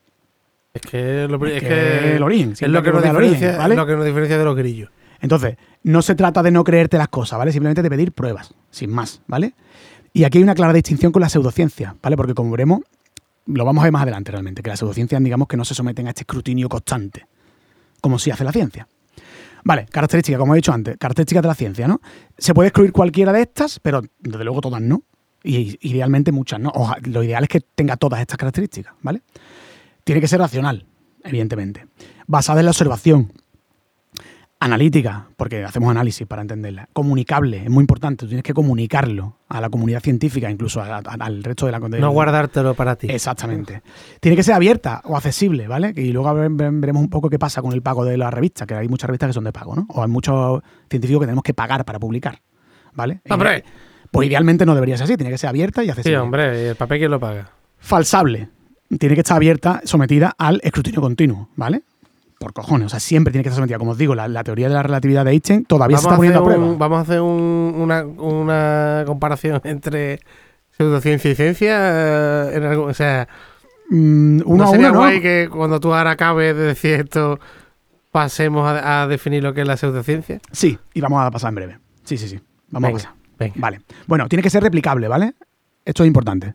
[0.73, 3.59] Es que, lo, Es es que que el origen, es lo que, nos origen, diferencia,
[3.59, 3.75] ¿vale?
[3.75, 4.91] es lo que nos diferencia de los grillos.
[5.21, 7.53] Entonces, no se trata de no creerte las cosas, ¿vale?
[7.53, 9.53] Simplemente de pedir pruebas, sin más, ¿vale?
[10.15, 12.17] Y aquí hay una clara distinción con la pseudociencia, ¿vale?
[12.17, 12.81] Porque como veremos,
[13.47, 16.07] lo vamos a ver más adelante realmente, que las pseudociencias, digamos, que no se someten
[16.07, 17.27] a este escrutinio constante,
[18.01, 18.89] como si hace la ciencia.
[19.65, 22.01] Vale, características, como he dicho antes, características de la ciencia, ¿no?
[22.37, 25.03] Se puede excluir cualquiera de estas, pero desde luego todas no.
[25.43, 26.73] Y idealmente muchas no.
[27.03, 29.23] Lo ideal es que tenga todas estas características, ¿vale?
[30.05, 30.87] Tiene que ser racional,
[31.23, 31.87] evidentemente.
[32.27, 33.33] Basada en la observación,
[34.65, 39.61] analítica, porque hacemos análisis para entenderla, comunicable, es muy importante, tú tienes que comunicarlo a
[39.61, 43.09] la comunidad científica, incluso a- a- al resto de la del- No guardártelo para ti.
[43.11, 43.83] Exactamente.
[44.21, 45.93] Tiene que ser abierta o accesible, ¿vale?
[45.97, 48.67] Y luego ver- ver- veremos un poco qué pasa con el pago de la revista,
[48.67, 49.87] que hay muchas revistas que son de pago, ¿no?
[49.91, 52.41] O hay muchos científicos que tenemos que pagar para publicar,
[52.95, 53.21] ¿vale?
[53.29, 53.65] ¡Hombre!
[54.11, 56.19] Pues idealmente no debería ser así, tiene que ser abierta y Sí, accesible.
[56.19, 57.51] hombre, ¿y el papel quién lo paga?
[57.79, 58.49] Falsable.
[58.99, 61.83] Tiene que estar abierta, sometida al escrutinio continuo, ¿vale?
[62.39, 63.79] Por cojones, o sea, siempre tiene que estar sometida.
[63.79, 66.41] Como os digo, la, la teoría de la relatividad de Einstein todavía se está poniendo
[66.41, 66.65] a prueba.
[66.65, 70.21] un- vamos a hacer un- una, una comparación entre
[70.77, 71.77] pseudociencia y ciencia.
[71.81, 73.29] eh, en o sea,
[73.91, 77.39] Mm, uno ¿no a sería guay que cuando tú ahora acabes de decir esto,
[78.11, 80.41] pasemos a, a definir lo que es la pseudociencia?
[80.53, 81.79] Sí, y vamos a pasar en breve.
[82.03, 82.41] Sí, sí, sí.
[82.71, 83.13] Vamos Venga, a pasar.
[83.39, 83.55] venga.
[83.57, 83.81] Vale.
[84.07, 85.35] Bueno, tiene que ser replicable, ¿vale?
[85.85, 86.55] Esto es importante.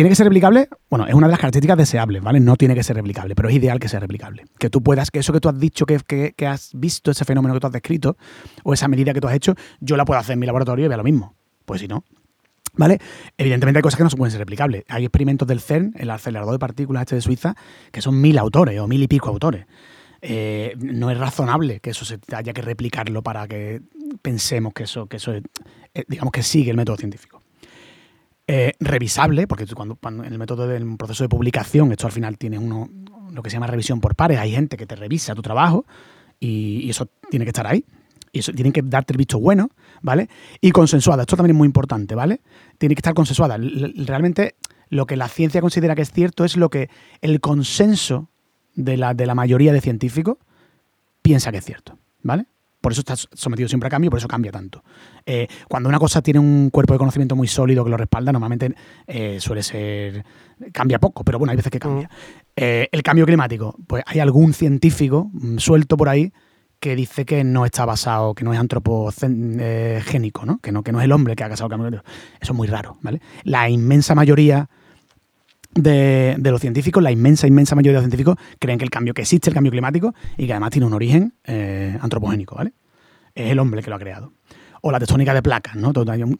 [0.00, 2.40] Tiene que ser replicable, bueno, es una de las características deseables, ¿vale?
[2.40, 4.46] No tiene que ser replicable, pero es ideal que sea replicable.
[4.58, 7.26] Que tú puedas, que eso que tú has dicho, que, que- que has visto, ese
[7.26, 8.16] fenómeno que tú has descrito,
[8.64, 10.88] o esa medida que tú has hecho, yo la puedo hacer en mi laboratorio y
[10.88, 11.34] vea lo mismo.
[11.66, 12.02] Pues si no.
[12.72, 12.98] ¿Vale?
[13.36, 14.84] Evidentemente hay cosas que no se pueden ser replicables.
[14.88, 17.54] Hay experimentos del CERN, el acelerador de partículas este de Suiza,
[17.92, 19.66] que son mil autores o mil y pico autores.
[20.22, 23.82] Eh, no es razonable que eso se haya que replicarlo para que
[24.22, 25.42] pensemos que eso, que eso es,
[25.92, 27.39] eh, digamos que sigue el método científico.
[28.52, 32.36] Eh, revisable, porque cuando, cuando en el método del proceso de publicación, esto al final
[32.36, 32.90] tiene uno,
[33.30, 35.86] lo que se llama revisión por pares, hay gente que te revisa tu trabajo
[36.40, 37.84] y, eso tiene que estar ahí.
[38.32, 39.70] Y eso tienen que darte el visto bueno,
[40.02, 40.28] ¿vale?
[40.60, 42.40] Y consensuada, esto también es muy importante, ¿vale?
[42.76, 43.56] Tiene que estar consensuada.
[43.56, 44.56] Realmente
[44.88, 48.30] lo que la ciencia considera que es cierto es lo que el consenso
[48.74, 50.38] de la, de la mayoría de científicos
[51.22, 52.46] piensa que es cierto, ¿vale?
[52.80, 54.82] Por eso está sometido siempre a cambio, por eso cambia tanto.
[55.26, 58.74] Eh, cuando una cosa tiene un cuerpo de conocimiento muy sólido que lo respalda, normalmente
[59.06, 60.24] eh, suele ser.
[60.72, 62.08] cambia poco, pero bueno, hay veces que cambia.
[62.56, 66.32] Eh, el cambio climático, pues hay algún científico mm, suelto por ahí
[66.78, 70.58] que dice que no está basado, que no es antropogénico, ¿no?
[70.60, 72.12] Que, no, que no es el hombre que ha causado el cambio climático.
[72.40, 73.20] Eso es muy raro, ¿vale?
[73.44, 74.70] La inmensa mayoría
[75.74, 79.22] de, los científicos, la inmensa, inmensa mayoría de los científicos, creen que el cambio, que
[79.22, 82.72] existe el cambio climático y que además tiene un origen eh, antropogénico, ¿vale?
[83.34, 84.32] Es el hombre que lo ha creado.
[84.82, 85.92] O la tectónica de placas, ¿no?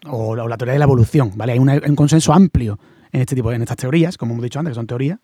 [0.09, 1.53] O, la teoría de la evolución, ¿vale?
[1.53, 2.79] Hay un consenso amplio
[3.13, 5.19] en este tipo, en estas teorías, como hemos dicho antes, que son teorías.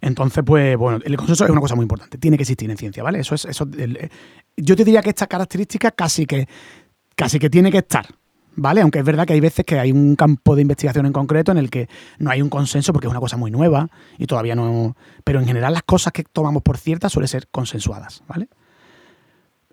[0.00, 2.18] Entonces, pues, bueno, el consenso es una cosa muy importante.
[2.18, 3.20] Tiene que existir en ciencia, ¿vale?
[3.20, 4.10] Eso es, eso, el,
[4.56, 6.48] yo te diría que esta característica casi que,
[7.14, 8.06] casi que tiene que estar,
[8.56, 8.80] ¿vale?
[8.80, 11.58] Aunque es verdad que hay veces que hay un campo de investigación en concreto en
[11.58, 11.88] el que
[12.18, 13.88] no hay un consenso porque es una cosa muy nueva
[14.18, 14.96] y todavía no...
[15.24, 18.48] Pero en general las cosas que tomamos por ciertas suelen ser consensuadas, ¿vale?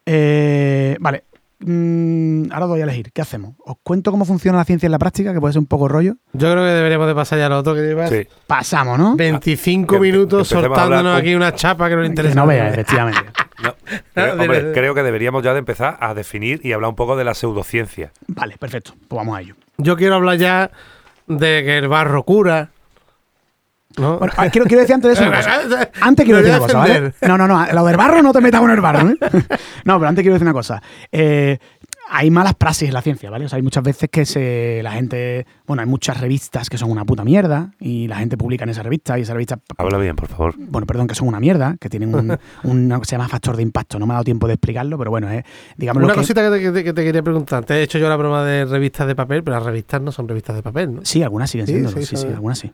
[0.06, 1.24] Eh, vale,
[1.65, 3.12] mm, ahora voy a elegir.
[3.12, 3.56] ¿Qué hacemos?
[3.65, 5.34] ¿Os cuento cómo funciona la ciencia en la práctica?
[5.34, 6.15] Que puede ser un poco rollo.
[6.34, 8.10] Yo creo que deberíamos de pasar ya a lo otro que llevas.
[8.10, 8.28] Sí.
[8.47, 9.15] Pasamos, ¿no?
[9.15, 12.36] 25 Que- minutos que soltándonos aquí una chapa que no le Que interesa.
[12.36, 13.21] no veas, efectivamente.
[13.63, 13.73] No,
[14.13, 17.23] creo, hombre, creo que deberíamos ya de empezar a definir y hablar un poco de
[17.23, 18.12] la pseudociencia.
[18.28, 18.93] Vale, perfecto.
[19.08, 19.56] Pues vamos a ello.
[19.78, 20.71] Yo quiero hablar ya
[21.28, 22.71] de que el barro cura.
[23.97, 24.17] ¿No?
[24.19, 25.89] Bueno, ah, quiero, quiero decir antes de eso una cosa.
[26.01, 27.13] Antes quiero decir una cosa, ¿vale?
[27.27, 27.65] No, no, no.
[27.73, 29.17] Lo del barro no te metas con el barro, ¿eh?
[29.86, 30.82] No, pero antes quiero decir una cosa.
[31.12, 31.58] Eh,
[32.10, 33.45] hay malas praxis en la ciencia, ¿vale?
[33.45, 35.45] O sea, hay muchas veces que se, la gente.
[35.65, 38.84] Bueno, hay muchas revistas que son una puta mierda y la gente publica en esa
[38.84, 39.58] revista y esa revista.
[39.77, 40.53] Habla bien, por favor.
[40.58, 42.38] Bueno, perdón, que son una mierda, que tienen un,
[42.99, 43.97] que se llama factor de impacto.
[43.99, 45.43] No me ha dado tiempo de explicarlo, pero bueno, es.
[45.77, 47.63] Digamos Una que, cosita que te, que te- que te quería preguntar.
[47.65, 50.27] Te he hecho yo la broma de revistas de papel, pero las revistas no son
[50.27, 51.01] revistas de papel, ¿no?
[51.06, 51.89] Sí, algunas siguen Sí, siendo.
[51.91, 52.71] sí, Sí, sí, algunas sí.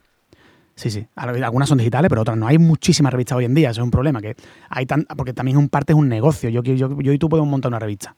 [0.79, 1.05] Sí, sí.
[1.15, 2.47] Al- Algunas son digitales, pero otras no.
[2.47, 4.21] Hay muchísimas revistas hoy en día, eso es un problema.
[4.21, 4.35] que
[4.69, 6.49] hay tan, Porque también un parte es un negocio.
[6.49, 8.15] Yo, yo, yo y tú podemos montar una revista.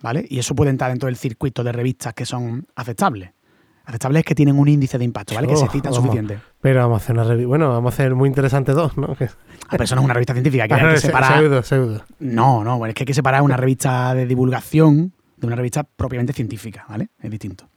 [0.00, 0.24] ¿Vale?
[0.30, 3.30] Y eso puede entrar dentro del circuito de revistas que son aceptables.
[3.84, 5.48] Aceptables es que tienen un índice de impacto, ¿vale?
[5.48, 6.38] que se Oh, citan suficiente.
[6.60, 7.48] Pero vamos a hacer una revista.
[7.48, 9.08] Bueno, vamos a hacer muy interesante dos, ¿no?
[9.18, 9.26] Ah,
[9.72, 11.38] pero eso no es una revista científica, que hay que Se- separar.
[11.40, 12.04] Pseudo, pseudo.
[12.20, 16.32] No, no, es que hay que separar una revista de divulgación de una revista propiamente
[16.32, 17.08] científica, ¿vale?
[17.20, 17.68] Es distinto.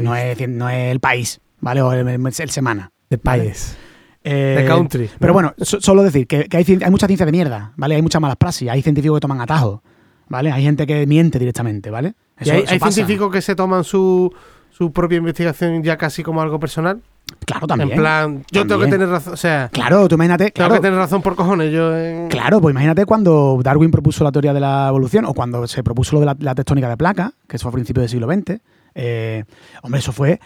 [0.00, 1.80] No es, no es el país, ¿vale?
[1.80, 2.90] O el, el Semana.
[3.08, 3.76] De país.
[4.24, 5.10] Eh, De country.
[5.18, 5.34] Pero ¿no?
[5.34, 7.94] bueno, so- solo decir que, que hay, hay mucha ciencia de mierda, ¿vale?
[7.96, 9.80] Hay muchas malas praxis, hay científicos que toman atajos,
[10.28, 10.52] ¿vale?
[10.52, 12.14] Hay gente que miente directamente, ¿vale?
[12.40, 14.32] ¿Y Eso- hay, científicos que se toman su,
[14.70, 17.00] su propia investigación ya casi como algo personal?
[17.46, 17.90] Claro, también.
[17.92, 18.90] En plan, yo tengo que También.
[18.90, 19.32] tener razón.
[19.32, 21.72] O sea, Claro, tú imagínate, tengo claro, que tener razón por cojones.
[21.72, 25.66] Yo en- Claro, pues imagínate cuando Darwin propuso la teoría de la evolución o cuando
[25.66, 28.08] se propuso lo de la, la tectónica de placa, que eso fue a principios del
[28.10, 28.60] siglo XX.
[28.94, 29.44] eh,
[29.82, 30.38] hombre, eso fue.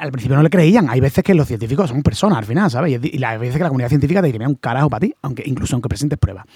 [0.00, 0.88] Al principio no le creían.
[0.88, 3.00] Hay veces que los científicos son personas al final, ¿sabes?
[3.02, 5.42] Y, las veces que la comunidad científica te dice, mira, un carajo para ti, aunque,
[5.46, 6.46] incluso aunque presentes pruebas.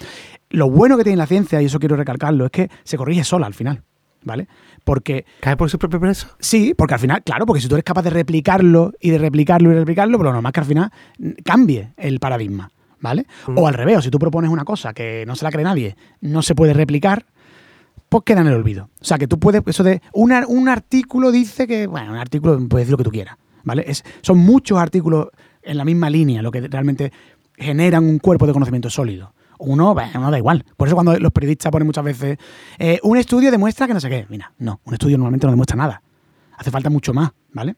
[0.49, 3.47] Lo bueno que tiene la ciencia, y eso quiero recalcarlo, es que se corrige sola
[3.47, 3.83] al final,
[4.23, 4.47] ¿vale?
[4.83, 6.27] Porque ¿Cae por su propio peso?
[6.39, 9.69] Sí, porque al final, claro, porque si tú eres capaz de replicarlo y de replicarlo
[9.69, 13.25] y de replicarlo, pues lo normal es que al final mm, cambie el paradigma, ¿vale?
[13.55, 15.95] O al revés, o si tú propones una cosa que no se la cree nadie,
[16.21, 17.25] no se puede replicar,
[18.09, 18.89] pues queda en el olvido.
[18.99, 22.59] O sea, que tú puedes, eso de un, un artículo dice que, bueno, un artículo
[22.67, 23.85] puede decir lo que tú quieras, ¿vale?
[23.87, 25.27] Es, son muchos artículos
[25.61, 27.11] en la misma línea lo que realmente
[27.55, 29.33] generan un cuerpo de conocimiento sólido.
[29.59, 30.63] Uno, no da igual.
[30.77, 32.37] Por eso cuando los periodistas ponen muchas veces,
[32.77, 34.25] eh, un estudio demuestra que no sé qué.
[34.29, 36.01] Mira, no, un estudio normalmente no demuestra nada.
[36.57, 37.75] Hace falta mucho más, ¿vale?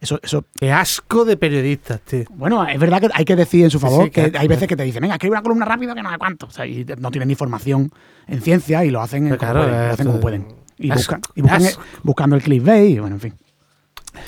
[0.00, 2.24] Eso, eso, Qué asco de periodistas, tío.
[2.30, 4.66] bueno, es verdad que hay que decir en su favor sí, que que- hay veces
[4.66, 6.46] que te dicen, venga, escribe una columna rápida que no sé cuánto.
[6.46, 7.92] O sea, y no tienen ni formación
[8.26, 10.46] en ciencia y lo hacen, como, claro, pueden, lo hacen como pueden.
[10.78, 13.34] Y, asco, buscan, y buscan- buscando el clickbait y bueno, en fin.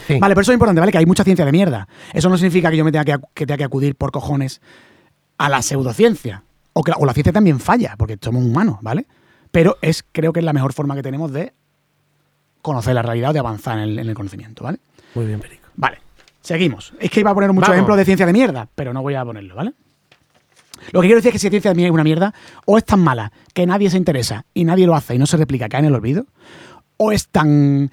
[0.06, 0.18] Sí.
[0.20, 0.92] Vale, pero eso es importante, ¿vale?
[0.92, 1.88] Que hay mucha ciencia de mierda.
[2.12, 3.04] Eso no significa que yo me tenga
[3.34, 4.60] que, tenga que acudir por cojones
[5.38, 6.44] a la pseudociencia.
[6.74, 9.06] O que la, o la ciencia también falla, porque somos humanos, ¿vale?
[9.50, 11.52] Pero es, creo que es la mejor forma que tenemos de
[12.60, 14.78] conocer la realidad o de avanzar en el, en el conocimiento, ¿vale?
[15.14, 15.61] Muy bien, Perico.
[15.76, 15.98] Vale,
[16.40, 16.92] seguimos.
[16.98, 17.76] Es que iba a poner muchos Vamos.
[17.76, 19.72] ejemplos de ciencia de mierda, pero no voy a ponerlo, ¿vale?
[20.90, 22.34] Lo que quiero decir es que si ciencia de mierda es una mierda,
[22.66, 25.36] o es tan mala que nadie se interesa y nadie lo hace y no se
[25.36, 26.26] replica, cae en el olvido,
[26.96, 27.90] o es tan.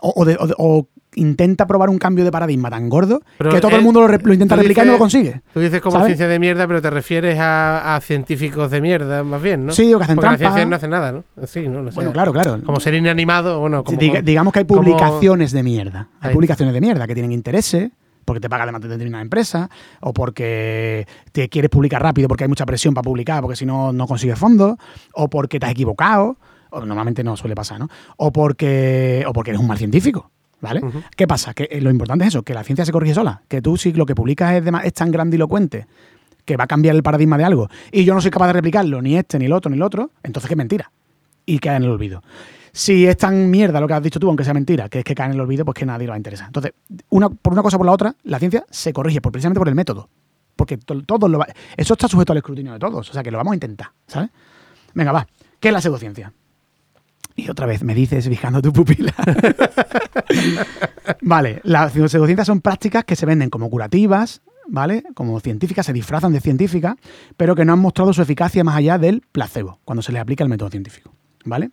[0.00, 3.60] o, o de- o o intenta probar un cambio de paradigma tan gordo Pero que
[3.60, 5.42] todo el mundo lo, lo intenta replicar y no lo consigue.
[5.52, 6.06] Tú dices como ¿sabes?
[6.08, 9.72] ciencia de mierda, pero te refieres a, a científicos de mierda, más bien, ¿no?
[9.72, 10.54] Sí, o que hacen Porque la trampa.
[10.56, 11.24] ciencia no hace nada, ¿no?
[11.46, 11.80] Sí, ¿no?
[11.80, 12.60] O sea, Bueno, claro, claro.
[12.64, 13.98] Como ser inanimado, bueno, como.
[13.98, 16.08] Diga- digamos que hay como- publicaciones de mierda.
[16.20, 16.34] Hay Ahí.
[16.34, 17.90] publicaciones de mierda que tienen intereses
[18.24, 19.68] porque te paga de determinada empresa
[20.00, 23.92] o porque te quieres publicar rápido porque hay mucha presión para publicar porque si no
[23.92, 24.76] no consigues fondos
[25.12, 26.36] o porque te has equivocado
[26.70, 27.88] o normalmente no suele pasar, ¿no?
[28.16, 30.30] O porque o porque eres un mal científico,
[30.62, 30.80] ¿vale?
[31.14, 31.52] ¿Qué pasa?
[31.52, 33.92] Que eh, lo importante es eso, que la ciencia se corrige sola, que tú si
[33.92, 35.86] lo que publicas es, de es tan grandilocuente
[36.46, 39.02] que va a cambiar el paradigma de algo y yo no soy capaz de replicarlo,
[39.02, 40.90] ni este, ni el otro, ni el otro, entonces qué mentira.
[41.44, 42.22] y cae en el olvido.
[42.72, 45.14] Si es tan mierda lo que has dicho tú, aunque sea mentira, que es que
[45.14, 46.46] cae en el olvido, pues que nadie le va a interesar.
[46.46, 46.72] Entonces,
[47.10, 49.68] una, por una cosa o por la otra, la ciencia se corrige por, precisamente por
[49.68, 50.08] el método.
[50.56, 53.10] Porque to- todos lo va- eso está sujeto al escrutinio de todos.
[53.10, 54.30] O sea que lo vamos a intentar, ¿sabes?
[54.94, 55.26] Venga, va.
[55.60, 56.32] ¿Qué es la pseudociencia?
[57.34, 59.14] Y otra vez me dices fijando tu pupila.
[61.22, 65.04] vale, las pseudociencias son prácticas que se venden como curativas, ¿vale?
[65.14, 66.96] Como científicas, se disfrazan de científicas,
[67.36, 70.44] pero que no han mostrado su eficacia más allá del placebo, cuando se les aplica
[70.44, 71.14] el método científico,
[71.44, 71.70] ¿vale?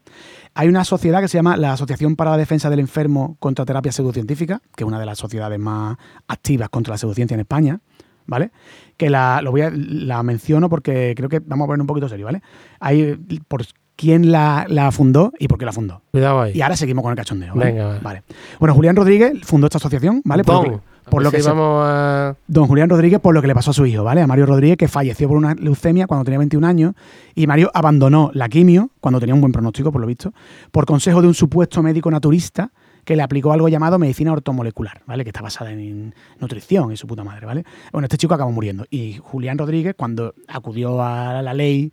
[0.54, 3.92] Hay una sociedad que se llama la Asociación para la Defensa del Enfermo contra Terapia
[3.92, 7.80] Pseudocientífica, que es una de las sociedades más activas contra la pseudociencia en España,
[8.26, 8.52] ¿vale?
[8.98, 12.08] Que la, lo voy a, la menciono porque creo que vamos a poner un poquito
[12.08, 12.42] serio, ¿vale?
[12.80, 13.16] Hay
[13.48, 13.66] por
[14.00, 16.02] quién la, la fundó y por qué la fundó.
[16.12, 16.54] Cuidado ahí.
[16.56, 17.54] Y ahora seguimos con el cachondeo.
[17.54, 17.72] ¿vale?
[17.74, 18.24] Venga, vale.
[18.60, 20.44] Bueno, Julián Rodríguez fundó esta asociación, ¿vale?
[20.44, 22.36] Por lo que- por lo que se- vamos a...
[22.48, 24.22] Don Julián Rodríguez por lo que le pasó a su hijo, ¿vale?
[24.22, 26.94] A Mario Rodríguez, que falleció por una leucemia cuando tenía 21 años,
[27.34, 30.32] y Mario abandonó la quimio, cuando tenía un buen pronóstico, por lo visto,
[30.72, 32.72] por consejo de un supuesto médico naturista
[33.06, 35.24] que le aplicó algo llamado medicina ortomolecular, ¿vale?
[35.24, 37.64] Que está basada en nutrición y su puta madre, ¿vale?
[37.92, 38.86] Bueno, este chico acabó muriendo.
[38.92, 41.92] Y Julián Rodríguez, cuando acudió a la ley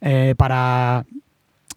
[0.00, 1.04] eh, para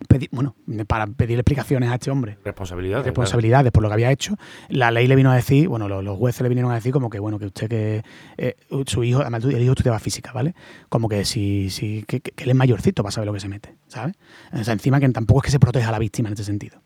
[0.08, 0.56] pedir, bueno,
[0.88, 3.04] para pedir explicaciones a este hombre Responsabilidad.
[3.04, 4.36] responsabilidades por lo que había hecho.
[4.70, 7.10] La ley le vino a decir, bueno, los, los jueces le vinieron a decir como
[7.10, 8.04] que, bueno, que usted que
[8.38, 8.56] eh,
[8.86, 10.54] su hijo, además el hijo estudiaba física, ¿vale?
[10.90, 14.16] Como que si, si que, él es mayorcito para saber lo que se mete, ¿sabes?
[14.54, 16.80] O sea, encima que tampoco es que se proteja a la víctima en este sentido.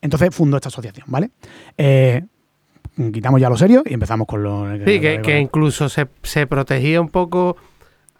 [0.00, 1.30] Entonces fundó esta asociación, ¿vale?
[1.78, 2.22] Eh,
[3.12, 4.76] quitamos ya lo serio y empezamos con lo...
[4.84, 7.56] Sí, que, que incluso se, se protegía un poco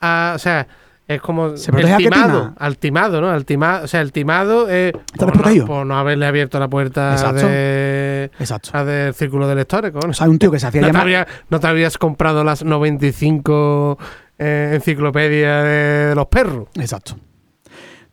[0.01, 0.66] a, o sea,
[1.07, 3.29] es como ¿Se protege el timado, al timado, ¿no?
[3.31, 7.12] Al timado, o sea, el timado es por no, por no haberle abierto la puerta
[7.12, 7.47] Exacto.
[7.47, 8.71] de, Exacto.
[8.73, 10.17] a del círculo de lectores, cojones.
[10.17, 11.03] O sea, un tío que se hacía no, te llamar...
[11.03, 13.99] había- no te habías comprado las 95
[14.38, 16.69] eh, enciclopedias de los perros.
[16.77, 17.17] Exacto.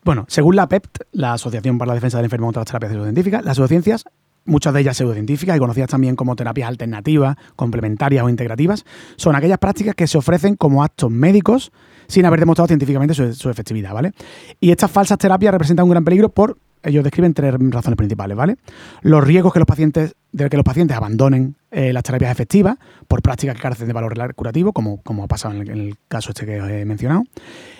[0.03, 3.45] Bueno, según la PEPT, la Asociación para la Defensa del Enfermo contra las Terapias Pseudocientíficas,
[3.45, 4.03] las pseudociencias,
[4.45, 8.83] muchas de ellas pseudocientíficas y conocidas también como terapias alternativas, complementarias o integrativas,
[9.15, 11.71] son aquellas prácticas que se ofrecen como actos médicos
[12.11, 14.11] sin haber demostrado científicamente su, efectividad, ¿vale?
[14.59, 18.57] Y estas falsas terapias representan un gran peligro por, ellos describen tres razones principales, ¿vale?
[19.01, 22.75] Los riesgos que los pacientes, de que los pacientes abandonen eh, las terapias efectivas
[23.07, 26.45] por prácticas que carecen de valor curativo, como, como ha pasado en el, caso este
[26.45, 27.23] que os he mencionado.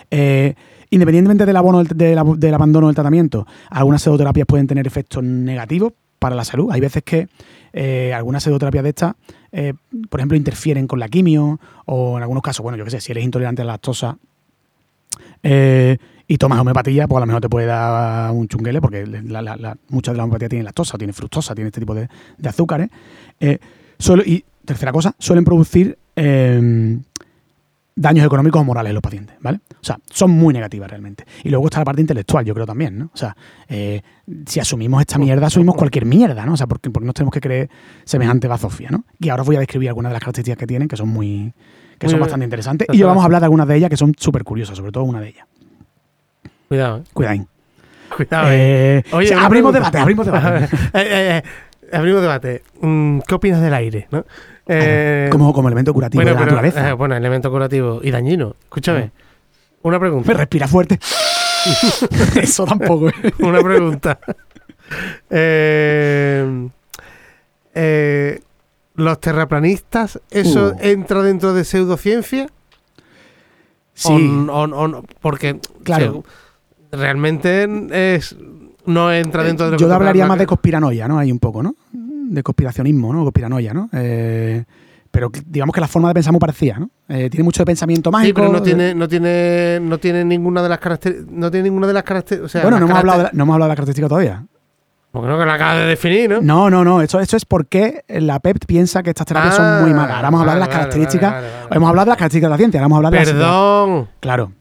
[0.09, 0.55] Eh,
[0.91, 6.35] independientemente del, abono, del, del abandono del tratamiento, algunas pseudoterapias pueden tener efectos negativos para
[6.35, 6.69] la salud.
[6.71, 7.27] Hay veces que
[7.73, 9.15] eh, algunas pseudoterapias de estas,
[9.51, 9.73] eh,
[10.07, 13.11] por ejemplo, interfieren con la quimio o en algunos casos, bueno, yo qué sé, si
[13.11, 14.17] eres intolerante a la lactosa
[15.41, 19.41] eh, y tomas homeopatía, pues a lo mejor te puede dar un chunguele porque la-
[19.41, 22.07] la- la- muchas de las homeopatías tienen lactosa, tienen fructosa, tienen este tipo de,
[22.47, 22.89] azúcares.
[23.39, 23.57] Eh,
[24.27, 26.99] y tercera cosa, suelen producir eh,
[28.01, 29.59] daños económicos o morales en los pacientes, ¿vale?
[29.73, 31.23] O sea, son muy negativas realmente.
[31.43, 33.11] Y luego está la parte intelectual, yo creo también, ¿no?
[33.13, 33.35] O sea,
[33.69, 34.01] eh,
[34.45, 36.53] si asumimos esta mierda, asumimos cualquier mierda, ¿no?
[36.53, 37.69] O sea, porque, porque nos tenemos que creer
[38.03, 39.05] semejante bazofia, ¿no?
[39.19, 41.53] Y ahora os voy a describir algunas de las características que tienen, que son muy...
[41.99, 42.87] que son bastante interesantes.
[42.91, 45.03] Y yo vamos a hablar de algunas de ellas que son súper curiosas, sobre todo
[45.03, 45.45] una de ellas.
[46.67, 47.03] Cuidado, eh.
[48.15, 48.97] Cuidado, eh.
[48.97, 50.69] Eh, Oye, o sea, abrimos debate, abrimos debate.
[50.93, 51.41] Eh,
[51.91, 52.63] abrimos debate.
[52.81, 54.07] Mm, ¿Qué opinas del aire?
[54.11, 54.25] ¿no?
[54.67, 56.89] Eh, como, como elemento curativo bueno, de la pero, naturaleza.
[56.89, 58.55] eh, bueno, elemento curativo y dañino.
[58.63, 59.03] Escúchame.
[59.05, 59.11] Sí.
[59.83, 60.27] Una pregunta.
[60.31, 60.99] Me respira fuerte.
[62.41, 63.09] Eso tampoco.
[63.09, 63.13] ¿eh?
[63.39, 64.19] Una pregunta.
[67.73, 68.39] Eh,
[68.95, 70.77] ¿Los terraplanistas, eso Uh.
[70.81, 72.47] entra dentro de pseudociencia?
[73.93, 74.29] Sí.
[75.21, 76.23] Porque Claro.
[76.91, 77.67] realmente
[78.17, 78.35] es
[78.85, 81.17] no entra dentro de Yo hablaría la- más de conspiranoia, ¿no?
[81.19, 81.75] Hay un poco, ¿no?
[82.33, 83.23] De conspiracionismo, ¿no?
[83.23, 83.89] Conspiranoia, ¿no?
[83.93, 84.63] Eh,
[85.11, 86.89] pero digamos que la forma de pensar es muy parecida, ¿no?
[87.09, 88.41] Eh, tiene mucho de pensamiento Sí, mágico.
[88.41, 91.33] pero no tiene, no tiene, no tiene ninguna de las características.
[91.33, 92.45] No tiene ninguna de las características.
[92.45, 94.45] O sea, bueno, no hemos, hablado de la, no hemos hablado de la característica todavía.
[95.11, 96.39] Porque no que la acabas de definir, ¿no?
[96.41, 97.01] No, no, no.
[97.01, 100.15] Esto, esto es porque la PEP piensa que estas terapias son muy malas.
[100.15, 101.31] Ahora vamos a hablar de las Ah, características.
[101.33, 101.75] vale, vale, vale.
[101.75, 104.07] Hemos hablado de las características de la ciencia, ahora vamos a hablar de Perdón.
[104.21, 104.51] Claro.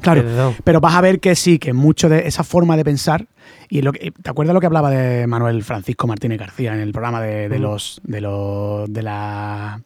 [0.00, 0.22] Claro.
[0.22, 0.54] Perdón.
[0.64, 3.26] Pero vas a ver que sí, que mucho de esa forma de pensar.
[3.68, 6.92] Y lo que, ¿Te acuerdas lo que hablaba de Manuel Francisco Martínez García en el
[6.92, 9.80] programa de, de los de los de la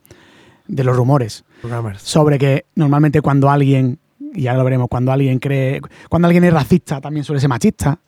[0.69, 1.45] de los rumores?
[2.03, 3.99] Sobre que normalmente cuando alguien,
[4.35, 7.99] y ya lo veremos, cuando alguien cree, cuando alguien es racista, también suele ser machista,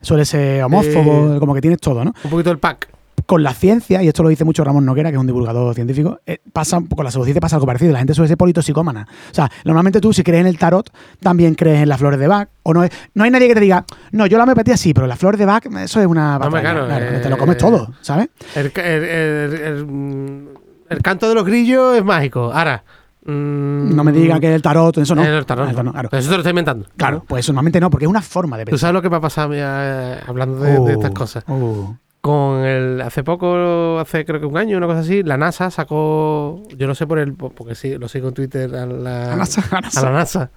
[0.00, 2.12] suele ser homófobo, como que tienes todo, ¿no?
[2.24, 2.88] Un poquito el pack.
[3.30, 6.18] Con la ciencia, y esto lo dice mucho Ramón Noguera, que es un divulgador científico,
[6.26, 7.92] eh, pasa, con la pseudociencia pasa algo parecido.
[7.92, 9.06] La gente suele ser politosicómana.
[9.30, 10.90] O sea, normalmente tú, si crees en el tarot,
[11.20, 12.48] también crees en las flores de Bach.
[12.64, 15.06] O no, es- no hay nadie que te diga, no, yo la homeopatía sí, pero
[15.06, 16.72] las flores de Bach, eso es una Hombre, batalla.
[16.72, 18.30] claro, Claro, eh, te lo comes todo, ¿sabes?
[18.56, 19.86] El, ca- el-
[21.02, 22.52] canto de los grillos es mágico.
[22.52, 22.82] Ahora,
[23.22, 25.22] Mm, No me diga que el tarot, eso no.
[25.22, 25.92] eh, el tarot, Ah, no.
[25.92, 26.08] claro.
[26.10, 26.86] Pero eso te lo estoy inventando.
[26.96, 28.88] Claro, pues eso normalmente no, porque es una forma de ¿Tú pensar.
[28.88, 31.44] sabes lo que ha pasado eh, hablando de, de estas Uh, cosas?
[31.46, 31.94] uh.
[32.20, 36.62] Con el hace poco, hace creo que un año, una cosa así, la NASA sacó,
[36.76, 39.62] yo no sé por el, porque sí, lo sigo en Twitter a la, A NASA,
[39.70, 40.50] a la NASA.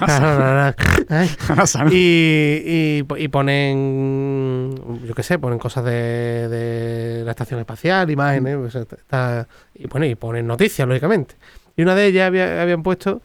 [0.00, 0.76] A la NASA.
[1.08, 1.30] Ay.
[1.48, 1.90] a NASA, ¿no?
[1.90, 4.74] Y, y, y ponen,
[5.06, 10.04] yo qué sé, ponen cosas de, de la estación espacial, imágenes, pues, está- y, bueno,
[10.04, 11.36] y ponen noticias, lógicamente.
[11.74, 13.22] Y una de ellas había- habían puesto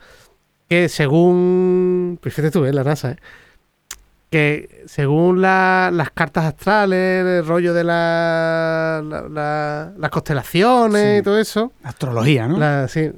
[0.70, 2.72] que según, pues fíjate tú, ¿eh?
[2.72, 3.18] la NASA, ¿eh?
[4.34, 11.18] Que según la- las cartas astrales, el rollo de la, la- la- las constelaciones Sí.
[11.20, 12.88] y todo eso, Astrología, ¿no?
[12.88, 13.12] sí,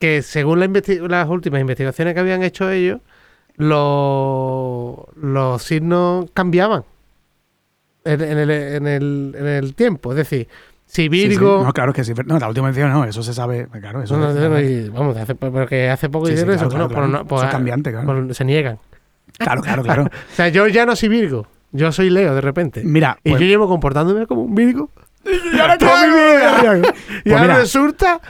[0.00, 2.98] que según las últimas investigaciones que habían hecho ellos,
[3.56, 6.82] los, los signos cambiaban
[8.04, 10.10] en, en el, en, el, en el tiempo.
[10.10, 10.48] Es decir,
[10.86, 11.08] si Sí, sí.
[11.08, 11.62] Virgo.
[11.64, 12.12] No, claro que sí.
[12.26, 13.66] No, la última mención no, eso se sabe.
[13.80, 16.34] Claro, eso No, no, es- no, y, vamos, hace, pero que hace poco Sí, sí,
[16.42, 16.76] hicieron claro, eso.
[16.76, 17.22] claro, bueno, pues claro.
[17.24, 18.24] no, pues, Eso es cambiante, claro.
[18.26, 18.78] pues se niegan.
[19.38, 20.04] Claro, claro, claro.
[20.32, 21.46] O sea, yo ya no soy Virgo.
[21.72, 22.82] Yo soy Leo de repente.
[22.84, 24.90] Mira, y pues- yo llevo comportándome como un Virgo.
[25.56, 26.92] ¡Ya toda mi vida.
[27.24, 28.20] Y Pues ahora resulta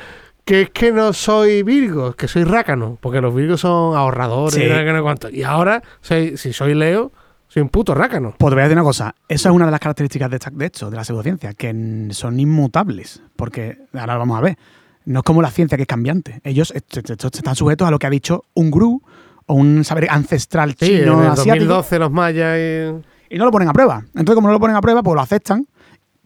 [0.44, 4.62] que es que no soy Virgo, que soy rácano, porque los Virgos son ahorradores Sí.
[4.62, 5.38] y.
[5.38, 7.12] Y ahora, soy, si soy Leo,
[7.48, 8.34] soy un puto rácano.
[8.38, 9.14] Pues te voy a decir una cosa.
[9.28, 12.38] Eso es una de las características de, esta- de hecho, de la pseudociencia, que son
[12.40, 13.22] inmutables.
[13.36, 14.56] Porque ahora lo vamos a ver.
[15.04, 16.40] No es como la ciencia que es cambiante.
[16.44, 19.02] Ellos est- est- est- están sujetos a lo que ha dicho un gurú
[19.46, 23.34] o un saber ancestral Sí, chino en el asiático 2012 los mayas y...
[23.34, 24.02] y no lo ponen a prueba.
[24.08, 25.66] Entonces, como no lo ponen a prueba, pues lo aceptan.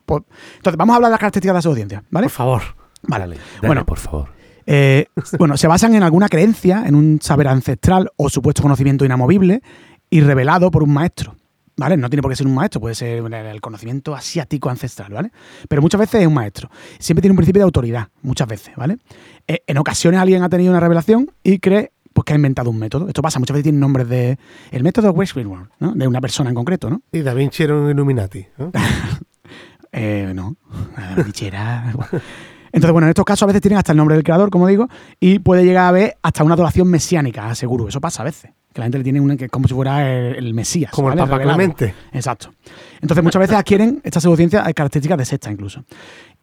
[0.07, 0.23] Pues-
[0.57, 2.27] entonces, vamos a hablar de las características de la pseudociencia, ¿vale?
[2.27, 2.63] Por favor.
[3.03, 3.27] Vale.
[3.27, 4.29] Bueno, Bueno, por favor.
[4.67, 5.07] Eh,
[5.39, 9.63] bueno, se basan en alguna creencia, en un saber ancestral o supuesto conocimiento inamovible
[10.11, 11.35] y revelado por un maestro.
[11.77, 11.97] ¿Vale?
[11.97, 15.33] No tiene por qué ser un maestro, puede ser el- el conocimiento asiático ancestral, ¿vale?
[15.67, 16.69] Pero muchas veces es un maestro.
[16.99, 18.99] Siempre tiene un principio de autoridad, muchas veces, ¿vale?
[19.49, 22.79] Eh, en ocasiones alguien ha tenido una revelación y cree pues, que ha inventado un
[22.79, 23.09] método.
[23.09, 24.39] Esto pasa, muchas veces tienen nombres de.
[24.71, 25.93] El método West Greenwald, ¿no?
[25.93, 27.03] De una persona en concreto, ¿no?
[27.13, 28.47] Y Da Vinci era un Illuminati.
[28.59, 28.73] ¿no?
[29.93, 30.55] Eh, no,
[31.27, 31.93] dichera.
[32.71, 34.87] Entonces, bueno, en estos casos a veces tienen hasta el nombre del creador, como digo,
[35.19, 37.89] y puede llegar a haber hasta una adoración mesiánica gurú.
[37.89, 38.53] Eso pasa a veces.
[38.73, 40.93] Que la gente le tiene una que como si fuera el, el Mesías.
[40.93, 41.23] Como el ¿vale?
[41.23, 41.59] Papa Revelado.
[41.59, 41.93] Clemente.
[42.13, 42.53] Exacto.
[43.01, 45.85] Entonces, muchas veces adquieren esta pseudociencia características de secta incluso.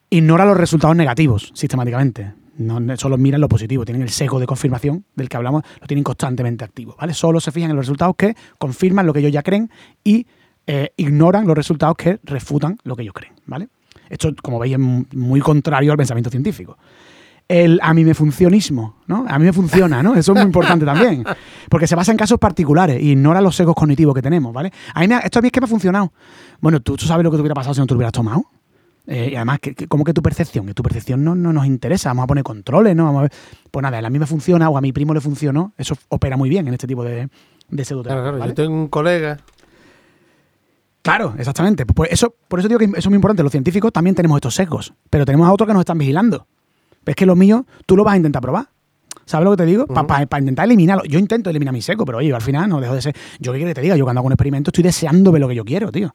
[0.09, 2.33] Ignora los resultados negativos sistemáticamente.
[2.57, 3.85] No, solo miran lo positivo.
[3.85, 6.95] Tienen el sesgo de confirmación del que hablamos, lo tienen constantemente activo.
[6.99, 7.13] ¿vale?
[7.13, 9.69] Solo se fijan en los resultados que confirman lo que ellos ya creen
[10.03, 10.25] y
[10.65, 13.33] eh, ignoran los resultados que refutan lo que ellos creen.
[13.45, 13.69] ¿vale?
[14.09, 16.77] Esto, como veis, es mu- muy contrario al pensamiento científico.
[17.49, 19.23] El a mí me funcionismo, ¿no?
[19.25, 20.15] A mí me funciona, ¿no?
[20.15, 21.23] Eso es muy importante también.
[21.69, 24.73] Porque se basa en casos particulares y ignora los sesgos cognitivos que tenemos, ¿vale?
[24.93, 26.11] A mí me esto a mí es que me ha funcionado.
[26.59, 28.43] Bueno, ¿tú, tú sabes lo que te hubiera pasado si no te hubieras tomado.
[29.07, 30.65] Eh, y además, que, que- ¿cómo que tu percepción?
[30.65, 32.09] Que tu percepción no, no nos interesa.
[32.09, 33.05] Vamos a poner controles, ¿no?
[33.05, 33.31] Vamos a ver.
[33.71, 35.71] Pues nada, a mí me funciona o a mi primo le funcionó.
[35.77, 37.29] Eso opera muy bien en este tipo de,
[37.69, 38.39] de pseudoterapia, Claro, claro.
[38.39, 38.51] ¿vale?
[38.51, 39.37] Yo tengo un colega
[41.01, 41.85] Claro, exactamente.
[41.85, 43.41] Pues eso, por eso digo que eso es muy importante.
[43.43, 46.47] Los científicos también tenemos estos sesgos, pero tenemos a otros que nos están vigilando.
[47.05, 48.67] Es que lo mío, tú lo vas a intentar probar.
[49.23, 49.85] ¿Sabes lo que te digo?
[49.87, 51.03] Para intentar eliminarlo.
[51.05, 53.15] Yo intento eliminar mi seco, pero oye, al final no dejo de ser.
[53.39, 55.47] Yo qué quiero que te diga, yo cuando hago un experimento estoy deseando ver lo
[55.47, 56.13] que yo quiero, tío.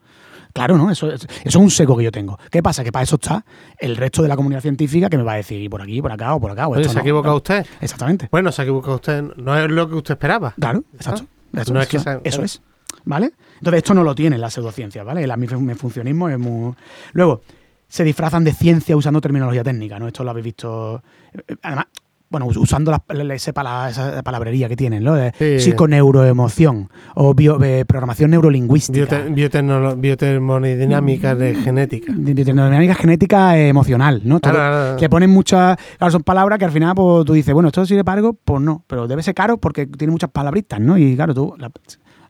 [0.52, 0.90] Claro, ¿no?
[0.90, 2.38] Eso, es- eso es un seco que yo tengo.
[2.50, 2.84] ¿Qué pasa?
[2.84, 3.44] Que para eso está
[3.78, 6.34] el resto de la comunidad científica que me va a decir por aquí, por acá
[6.34, 6.68] o por acá.
[6.68, 7.06] O Oye, esto se ha no.
[7.06, 7.66] equivocado usted.
[7.80, 8.28] Exactamente.
[8.30, 9.22] Bueno, se ha equivocado usted.
[9.36, 10.54] No es lo que usted esperaba.
[10.58, 11.26] Claro, exacto.
[11.54, 12.44] Eso, No es eso- que sea- eso claro.
[12.44, 12.62] es.
[13.04, 13.32] ¿Vale?
[13.58, 15.24] Entonces, esto no lo tiene la pseudociencia, ¿vale?
[15.24, 16.74] El amifuncionismo es muy.
[17.14, 17.42] Luego,
[17.88, 20.06] se disfrazan de ciencia usando terminología técnica, ¿no?
[20.06, 21.02] Esto lo habéis visto.
[21.32, 21.86] eh, Además,
[22.32, 25.14] bueno, us- usando la, ese pala- esa palabrería que tienen, ¿no?
[25.38, 25.60] Sí.
[25.60, 29.26] psiconeuroemoción o bio- eh, programación neurolingüística.
[29.28, 32.12] Biote- biotermodinámica de genética.
[32.16, 34.40] de- de termodinámica genética eh, emocional, ¿no?
[34.40, 34.98] Claro, claro, claro.
[35.00, 35.76] Le ponen muchas.
[35.98, 38.60] Claro, son palabras que al final pues, tú dices, bueno, esto sirve para algo, pues
[38.60, 40.96] no, pero debe ser caro porque tiene muchas palabritas, ¿no?
[40.98, 41.70] Y claro, tú la-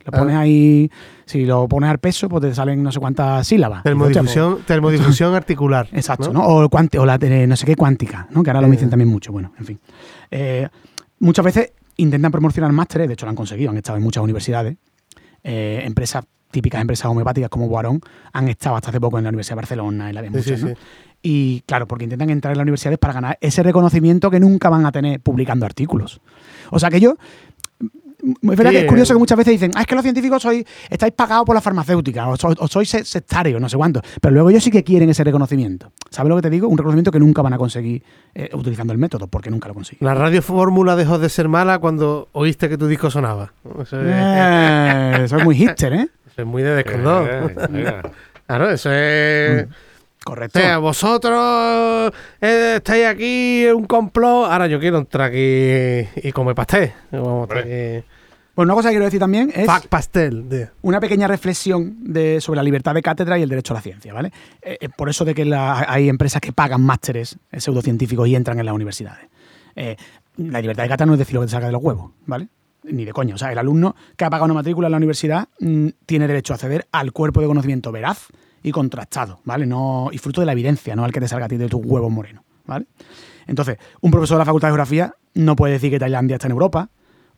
[0.04, 0.90] lo pones ahí,
[1.26, 3.82] si lo pones al peso, pues te salen no sé cuántas sílabas.
[3.84, 5.86] Dices, hostia, Termodifusión, termodifusión articular.
[5.90, 6.40] pues, exacto, ¿no?
[6.40, 6.46] ¿no?
[6.46, 8.42] O, cuanti- o la de no sé qué cuántica, ¿no?
[8.42, 8.72] Que ahora lo Eh.
[8.72, 9.78] dicen también mucho, bueno, en fin.
[10.30, 10.68] Eh,
[11.20, 14.76] muchas veces intentan promocionar másteres, de hecho lo han conseguido, han estado en muchas universidades.
[15.44, 17.98] Eh, empresas típicas empresas homeopáticas como Boarón
[18.34, 20.50] han estado hasta hace poco en la Universidad de Barcelona, en la de Sí, sí,
[20.50, 20.68] muchas, ¿no?
[20.68, 20.74] sí.
[21.24, 24.84] Y claro, porque intentan entrar en las universidades para ganar ese reconocimiento que nunca van
[24.84, 26.20] a tener publicando artículos.
[26.70, 27.16] O sea que yo.
[28.22, 30.40] Es verdad Sí, que es curioso que muchas veces dicen, ah, es que los científicos
[30.42, 34.00] sois, estáis pagados por la farmacéutica, o, sois- o sois se- sectarios, no sé cuánto.
[34.20, 35.90] Pero luego ellos sí que quieren ese reconocimiento.
[36.10, 36.68] ¿Sabes lo que te digo?
[36.68, 38.02] Un reconocimiento que nunca van a conseguir
[38.34, 40.06] eh, utilizando el método, porque nunca lo consiguen.
[40.06, 43.52] La radio fórmula dejó de ser mala cuando oíste que tu disco sonaba.
[43.82, 46.08] Eso es, Eh, eso es muy hipster, ¿eh?
[46.26, 47.26] eso es muy de descondón.
[47.28, 48.02] Eh.
[48.46, 49.66] Claro, eso es.
[50.24, 50.58] Correcto.
[50.58, 54.50] O sea, vosotros eh, estáis aquí en un complot.
[54.50, 56.92] Ahora yo quiero entrar aquí y comer pastel.
[57.10, 57.48] Vamos.
[58.54, 60.68] Bueno, una cosa que quiero decir también es Fuck pastel.
[60.82, 64.12] una pequeña reflexión de, sobre la libertad de cátedra y el derecho a la ciencia,
[64.12, 64.30] ¿vale?
[64.60, 68.58] Eh, eh, por eso de que la- hay empresas que pagan másteres pseudocientíficos y entran
[68.60, 69.26] en las universidades.
[69.74, 69.96] Eh,
[70.36, 72.48] la libertad de cátedra no es decir lo que te saca de los huevos, ¿vale?
[72.84, 73.36] Ni de coño.
[73.36, 76.52] O sea, el alumno que ha pagado una matrícula en la universidad mm, tiene derecho
[76.52, 78.26] a acceder al cuerpo de conocimiento veraz
[78.62, 79.66] y contrastado, ¿vale?
[79.66, 81.80] No, y fruto de la evidencia, no al que te salga a ti de tus
[81.84, 82.86] huevos morenos, ¿vale?
[83.46, 86.52] Entonces, un profesor de la Facultad de Geografía no puede decir que Tailandia está en
[86.52, 86.90] Europa,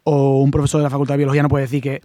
[0.05, 2.03] o un profesor de la Facultad de Biología no puede decir que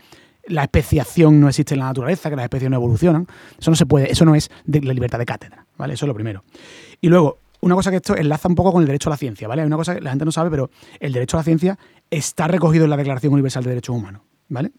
[0.48, 3.28] la especiación no existe en la naturaleza, que las especies no evolucionan.
[3.60, 5.94] Eso no se puede, eso no es la libertad de cátedra, ¿vale?
[5.94, 6.44] Eso es lo primero.
[7.02, 9.48] Y luego, una cosa que esto enlaza un poco con el derecho a la ciencia,
[9.48, 9.62] ¿vale?
[9.62, 11.78] Hay una cosa que la gente no sabe, pero el derecho a la ciencia
[12.10, 14.72] está recogido en la Declaración Universal de Derechos Humanos, ¿vale?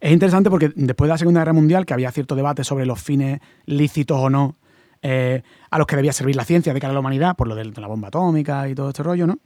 [0.00, 3.00] Es interesante porque después de la Segunda Guerra Mundial, que había cierto debate sobre los
[3.00, 4.56] fines lícitos o no
[5.02, 7.54] eh, a los que debía servir la ciencia de cara a la humanidad, por lo
[7.54, 9.38] de la bomba atómica y todo este rollo, ¿no?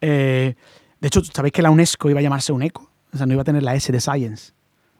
[0.00, 0.54] Eh,
[1.00, 2.90] de hecho, ¿sabéis que la UNESCO iba a llamarse UNECO?
[3.12, 4.52] O sea, no iba a tener la S de Science,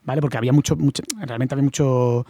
[0.04, 0.20] ¿vale?
[0.20, 2.24] Porque había mucho, mucho realmente había mucho,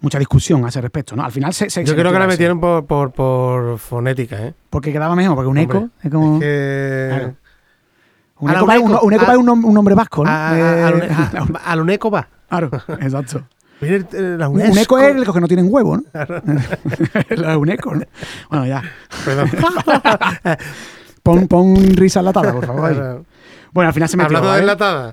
[0.00, 1.24] mucha discusión a ese respecto, ¿no?
[1.24, 4.54] Al final se, se Yo se creo que la metieron por, por, por fonética, ¿eh?
[4.68, 6.34] Porque quedaba mejor, porque UNECO Hombre, es como...
[6.34, 7.06] Es que.
[7.08, 7.34] Claro.
[8.38, 10.30] UNECO, va- un, UNECO a- va un, un nombre vasco, ¿no?
[10.30, 12.28] A, a- Eh, al, a- al UNECO va.
[12.48, 12.70] claro,
[13.00, 13.42] exacto.
[13.80, 14.72] El- eh, la Un UNESCO.
[14.72, 16.02] UNECO es los que no tienen huevo, ¿no?
[17.36, 18.02] la UNECO, ¿no?
[18.50, 18.82] Bueno, ya.
[19.24, 19.50] Perdón.
[21.22, 22.84] Pon, pon risa enlatada, por favor.
[22.90, 22.96] ahí.
[23.72, 24.26] Bueno, al final se metió.
[24.36, 24.62] Hablando de ¿vale?
[24.62, 25.12] enlatada.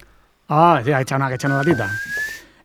[0.49, 1.89] Ah, sí, ha echado una, ha echado una latita.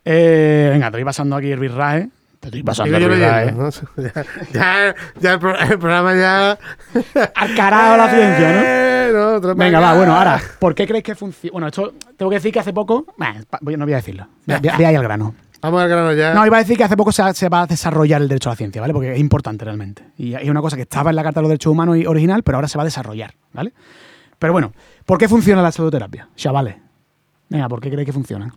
[0.05, 2.09] Eh, venga, te estoy pasando aquí el birrae.
[2.47, 3.71] Estoy pasando Digo leyendo, ¿no?
[4.03, 4.13] Ya,
[4.53, 6.59] ya, ya el, pro- el programa ya.
[7.35, 8.61] Al carajo la ciencia, ¿no?
[8.65, 9.11] Eh,
[9.43, 11.53] no, Venga, va, bueno, ahora, ¿por qué creéis que funciona?
[11.53, 13.05] Bueno, esto tengo que decir que hace poco.
[13.17, 14.27] Bah, voy- no voy a decirlo.
[14.47, 15.35] Ve, ve- ve ahí al grano.
[15.63, 16.35] Vamos al grano ya.
[16.35, 18.53] No, iba a decir que hace poco se, se va a desarrollar el derecho a
[18.53, 18.93] la ciencia, ¿vale?
[18.93, 20.05] Porque es importante realmente.
[20.19, 22.43] Y es una cosa que estaba en la Carta de los Derechos Humanos y original,
[22.43, 23.73] pero ahora se va a desarrollar, ¿vale?
[24.39, 24.73] Pero bueno,
[25.05, 26.29] ¿por qué funciona la pseudoterapia?
[26.37, 26.77] Chavales.
[27.49, 28.53] Venga, ¿por qué creéis que funcionan?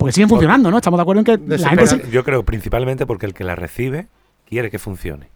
[0.00, 0.78] Porque siguen funcionando, ¿no?
[0.78, 4.08] Estamos de acuerdo en que la gente Yo creo principalmente porque el que la recibe
[4.46, 5.28] quiere que funcione.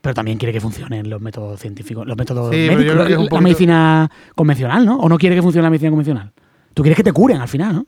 [0.00, 4.86] Pero también quiere que funcionen los métodos científicos, los métodos Sí, médicos, la medicina convencional,
[4.86, 4.98] ¿no?
[4.98, 6.32] ¿O no quiere que funcione la medicina convencional?
[6.72, 7.86] Tú quieres que te curen al final, ¿no?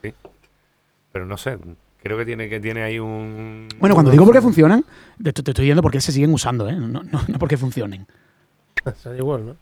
[0.00, 0.14] Sí.
[1.12, 1.58] Pero no sé,
[2.02, 3.68] creo que tiene, que tiene ahí un...
[3.78, 4.82] Bueno, cuando digo por qué funcionan,
[5.22, 6.74] te, te estoy diciendo por qué se siguen usando, ¿eh?
[6.74, 8.06] No, no, no porque funcionen.
[8.96, 9.56] Sale igual, ¿no?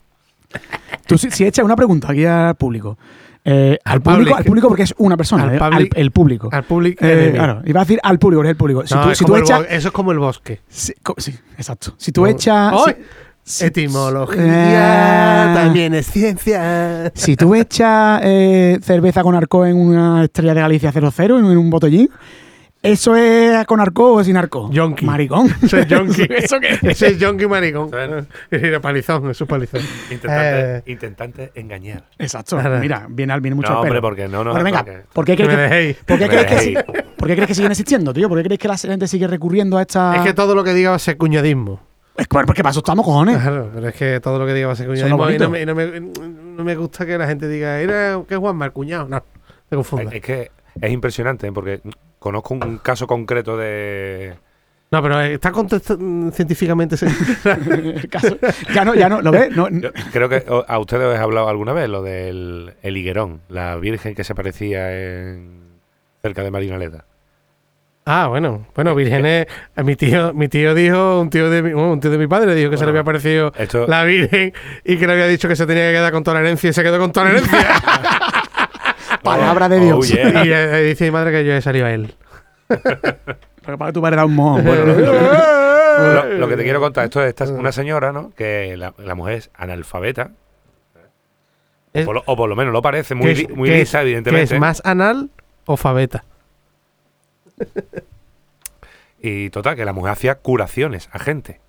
[1.07, 2.97] Tú si, si echas una pregunta aquí al público,
[3.43, 6.49] eh, al, público, al público porque es una persona, Al eh, al- el público.
[6.51, 7.03] Al público.
[7.05, 7.31] Eh, enemy.
[7.37, 8.85] claro, iba a decir al público, es el público.
[8.85, 10.61] Si No, tú, si bo- eso es como el bosque.
[10.69, 11.93] Sí, co- sí, exacto.
[11.97, 12.73] Si tú echas.
[13.59, 17.11] Etimología Eh, también es ciencia.
[17.15, 21.69] Si tú echas eh, cerveza con arco en una estrella de Galicia 00, en un
[21.69, 22.09] botellín,
[22.81, 24.69] ¿eso es con arco o sin arco?
[24.71, 25.05] Yonki.
[25.05, 25.47] Maricón.
[25.61, 26.23] Eso es yonki.
[26.29, 26.83] ¿Eso qué es?
[26.83, 27.89] Ese es yonki maricón.
[27.91, 28.25] Bueno.
[28.81, 29.81] Palizón, eso es palizón.
[30.09, 30.83] Intentante, Eh.
[30.87, 32.03] intentante engañar.
[32.17, 32.57] Exacto.
[32.79, 33.91] Mira, viene, viene mucho No, al pelo.
[33.99, 34.51] hombre, porque no, no.
[34.51, 35.49] Bueno, venga, porque- ¿por qué crees
[35.97, 36.03] que.
[36.05, 38.27] ¿por qué crees que, si- ¿por qué crees que siguen existiendo, tío?
[38.29, 40.15] ¿Por qué crees que la gente sigue recurriendo a esta...?
[40.15, 41.79] Es que todo lo que diga va a ser cuñadismo.
[42.17, 43.37] Es que- porque para eso estamos, cojones.
[43.37, 45.35] Claro, pero es que todo lo que diga va a ser Eso es cuñadismo.
[45.35, 45.99] Y no, me, y no, me,
[46.57, 49.07] no me gusta que la gente diga, era que Juanma, el cuñado.
[49.07, 49.23] No,
[49.69, 50.13] te confundas.
[50.13, 50.51] Es que
[50.81, 51.51] es impresionante, ¿eh?
[51.51, 51.79] porque
[52.21, 54.35] conozco un caso concreto de...
[54.91, 56.95] No, pero está contestando científicamente.
[57.45, 58.37] El caso-
[58.75, 59.49] ya no, ya no, ¿lo ves?
[59.55, 59.67] No,
[60.13, 64.13] creo que a ustedes os he hablado alguna vez lo del el higuerón, la virgen
[64.13, 65.61] que se aparecía en,
[66.21, 67.05] cerca de Marinaleda.
[68.05, 68.67] Ah, bueno.
[68.75, 69.47] Bueno, vírgenes.
[69.75, 72.53] a Mi tío, mi tío dijo, un tío de mi, un tío de mi padre
[72.53, 74.53] dijo que se le había aparecido Esto, la virgen
[74.83, 76.73] y que le había dicho que se tenía que quedar con toda la herencia y
[76.73, 77.59] se quedó con toda la herencia.
[79.23, 80.09] Palabra de Oh, Dios.
[80.09, 80.45] yeah.
[80.45, 82.15] y eh, dice mi madre que yo he salido a él.
[82.67, 84.63] Porque para que tu padre era un mojón.
[84.65, 88.31] Bueno, lo, lo que te quiero contar, esto es esta- una señora, ¿no?
[88.35, 90.31] Que la, la mujer es analfabeta,
[91.93, 93.69] Es- o por, lo, o por lo menos lo parece, muy, ¿Qué es- li- muy
[93.69, 94.47] lisa, es- evidentemente.
[94.49, 95.29] ¿Qué es más anal
[95.65, 96.23] o fabeta?
[99.23, 101.61] Y total, que la mujer hacía curaciones a gente.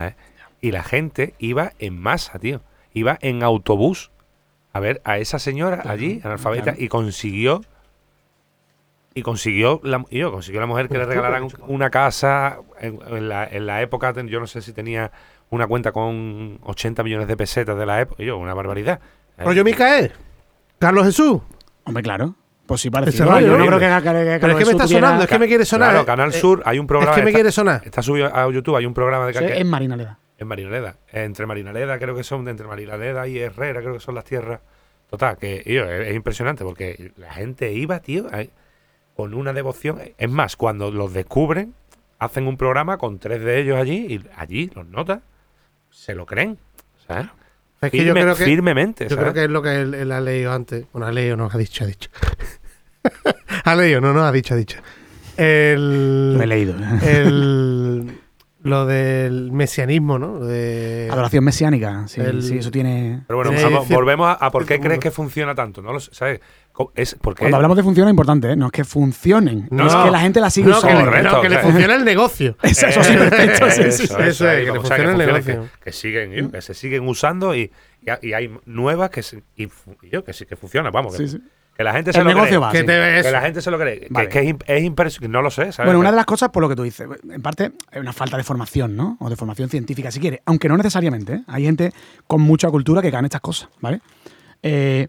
[0.00, 0.14] ¿eh?
[0.62, 2.62] Y la gente iba en masa, tío.
[2.94, 4.10] Iba en autobús
[4.76, 6.78] a ver a esa señora allí, analfabeta, claro.
[6.82, 7.62] y consiguió.
[9.14, 12.98] Y consiguió la, y yo, consiguió la mujer que le regalaran un- una casa en,
[13.08, 15.10] en la, en la época, yo no sé si tenía
[15.48, 19.00] una cuenta con 80 millones de pesetas de la época, y yo, una barbaridad.
[19.38, 19.44] ¿eh?
[19.44, 20.12] Rollo Micael.
[20.78, 21.40] Carlos Jesús.
[21.84, 22.34] Hombre, claro.
[22.66, 23.10] Pues sí, parece.
[23.10, 23.78] Ese Yo rollo, no ¿no?
[23.78, 25.90] creo que, que- que- Pero es que me está sonando, es que me quiere sonar.
[25.90, 26.06] Claro, eh.
[26.06, 27.12] Canal Eh, Sur, hay un programa.
[27.12, 27.82] Es que me está- quiere sonar.
[27.84, 30.18] Está subido a YouTube, hay un programa de Sí, que- en Marinaleda.
[30.38, 30.96] En Marinaleda.
[31.12, 34.60] Entre Marinaleda, creo que son, entre Marinaleda y Herrera, creo que son las tierras.
[35.08, 38.26] Total, que tío, es, es impresionante porque la gente iba, tío,
[39.14, 40.00] con una devoción.
[40.18, 41.74] Es más, cuando los descubren,
[42.18, 45.20] hacen un programa con tres de ellos allí y allí los notas,
[45.90, 46.58] se lo creen.
[47.06, 47.26] ¿sabes?
[47.80, 49.04] Es que yo creo que, firmemente.
[49.04, 49.22] yo ¿sabes?
[49.22, 50.86] creo que es lo que él, él ha leído antes.
[50.92, 52.10] Bueno, ha leído, no, ha dicho, ha dicho.
[53.64, 54.78] ha leído, no, no, ha dicho, ha dicho.
[55.36, 56.74] El, Lo he leído.
[57.04, 58.20] el-
[58.66, 60.40] lo del mesianismo, ¿no?
[60.44, 62.06] De, Adoración mesiánica.
[62.08, 63.22] Sí, El- sí, eso tiene.
[63.26, 65.82] Pero bueno, vamos- volvemos a, a por qué Cierto crees que funciona tanto.
[65.82, 66.40] No lo sé, ¿sabes?
[66.94, 68.56] Es porque Cuando hablamos de función es importante, ¿eh?
[68.56, 69.66] No es que funcionen.
[69.70, 71.10] No, es que la gente la no, que, usando.
[71.10, 72.56] le- no, que le funciona el negocio.
[72.62, 73.70] Eso, eso sí, perfecto.
[73.70, 74.14] sí, sí, sí.
[74.18, 75.62] Eso es, que le como, funciona el funcione, negocio.
[75.78, 77.72] Que, que siguen, que se siguen usando y,
[78.22, 81.16] y, y hay nuevas que, se- y, que sí que funcionan, vamos.
[81.16, 81.42] Que, Sí, sí.
[81.76, 82.58] Que la gente se El lo negocio cree.
[82.58, 82.72] va.
[82.72, 82.86] Que sí.
[82.86, 83.26] te ves.
[83.26, 84.00] Que la gente se lo cree.
[84.00, 84.28] que- Vale.
[84.28, 85.28] Que, es, imp- es impresionante.
[85.32, 85.86] No lo sé, ¿sabes?
[85.88, 88.36] Bueno, una de las cosas, por lo que tú dices, en parte es una falta
[88.36, 89.16] de formación, ¿no?
[89.20, 90.40] O de formación científica, si quieres.
[90.46, 91.42] Aunque no necesariamente, ¿eh?
[91.46, 91.92] Hay gente
[92.26, 94.00] con mucha cultura que en estas cosas, ¿vale?
[94.62, 95.06] Eh,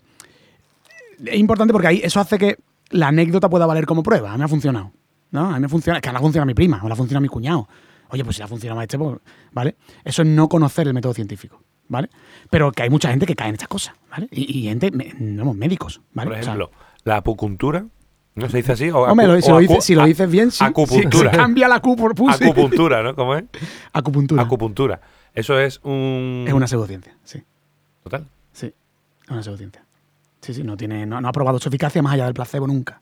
[1.25, 2.57] es importante porque ahí eso hace que
[2.89, 4.29] la anécdota pueda valer como prueba.
[4.29, 4.91] A mí me ha funcionado,
[5.31, 5.49] ¿no?
[5.49, 7.21] A mí me funciona, es que ahora funciona a mi prima, o la funciona a
[7.21, 7.67] mi cuñado.
[8.09, 9.17] Oye, pues si la funciona a este, pues,
[9.51, 9.75] ¿vale?
[10.05, 12.09] Eso es no conocer el método científico, ¿vale?
[12.49, 14.27] Pero que hay mucha gente que cae en estas cosas, ¿vale?
[14.31, 16.29] Y, y gente, vamos, médicos, ¿vale?
[16.29, 16.71] Por O sea, ejemplo,
[17.03, 17.85] la acupuntura.
[18.35, 18.89] ¿No se dice así?
[18.91, 20.63] O Hombre, lo- si, o lo dices, si lo a- dices bien, sí.
[20.63, 21.31] Acupuntura.
[21.31, 22.43] Sí, cambia la acu por sí.
[22.43, 23.15] Acupuntura, ¿no?
[23.15, 23.45] ¿Cómo es?
[23.93, 24.43] Acupuntura.
[24.43, 25.01] Acupuntura.
[25.33, 26.45] Eso es un.
[26.47, 27.41] Es una pseudociencia, sí.
[28.03, 28.27] Total.
[28.51, 28.67] Sí,
[29.23, 29.83] es una pseudociencia.
[30.41, 33.01] Sí, sí, no, tiene, no, no ha probado su eficacia más allá del placebo nunca.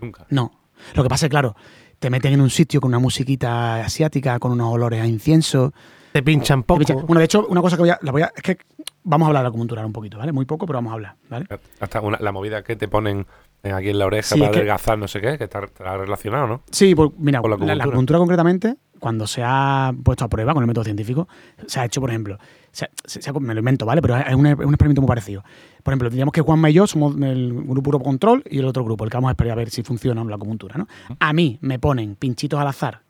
[0.00, 0.26] Nunca.
[0.28, 0.52] No.
[0.94, 1.56] Lo que pasa es, claro,
[1.98, 5.72] te meten en un sitio con una musiquita asiática, con unos olores a incienso.
[6.12, 6.82] Te pinchan poco.
[7.06, 8.58] Bueno, de hecho, una cosa que voy a, la voy a- Es que
[9.04, 10.32] vamos a hablar de la acupuntura un poquito, ¿vale?
[10.32, 11.46] Muy poco, pero vamos a hablar, ¿vale?
[11.80, 13.26] Hasta una- la movida que te ponen
[13.64, 15.96] eh, aquí en la oreja Sí, para que- adelgazar, no sé qué, que está, está
[15.96, 16.62] relacionado, ¿no?
[16.70, 17.84] Sí, pues mira, Con la la, la acupuntura.
[17.90, 21.26] acupuntura concretamente, cuando se ha puesto a prueba con el método científico,
[21.66, 22.38] se ha hecho, por ejemplo,
[22.70, 24.00] se ha- se- se ha- me lo invento, ¿vale?
[24.00, 25.42] Pero es un, es un experimento muy parecido.
[25.82, 28.84] Por ejemplo, diríamos que Juanma y yo somos el grupo Grupo control y el otro
[28.84, 30.86] grupo, el que vamos a esperar a ver si funciona o no la acupuntura, ¿no?
[31.18, 33.00] A mí me ponen pinchitos al azar,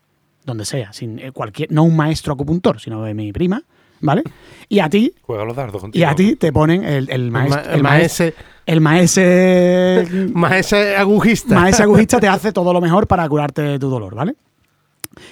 [0.49, 3.63] donde sea, sin eh, cualquier, no un maestro acupuntor, sino de mi prima,
[4.01, 4.23] ¿vale?
[4.67, 6.01] Y a ti, Juega los dardos contigo.
[6.01, 8.35] y a ti te ponen el, el maestro, el, maese,
[8.65, 11.55] el maese maese agujista.
[11.55, 14.35] más ese agujista te hace todo lo mejor para curarte tu dolor, ¿vale?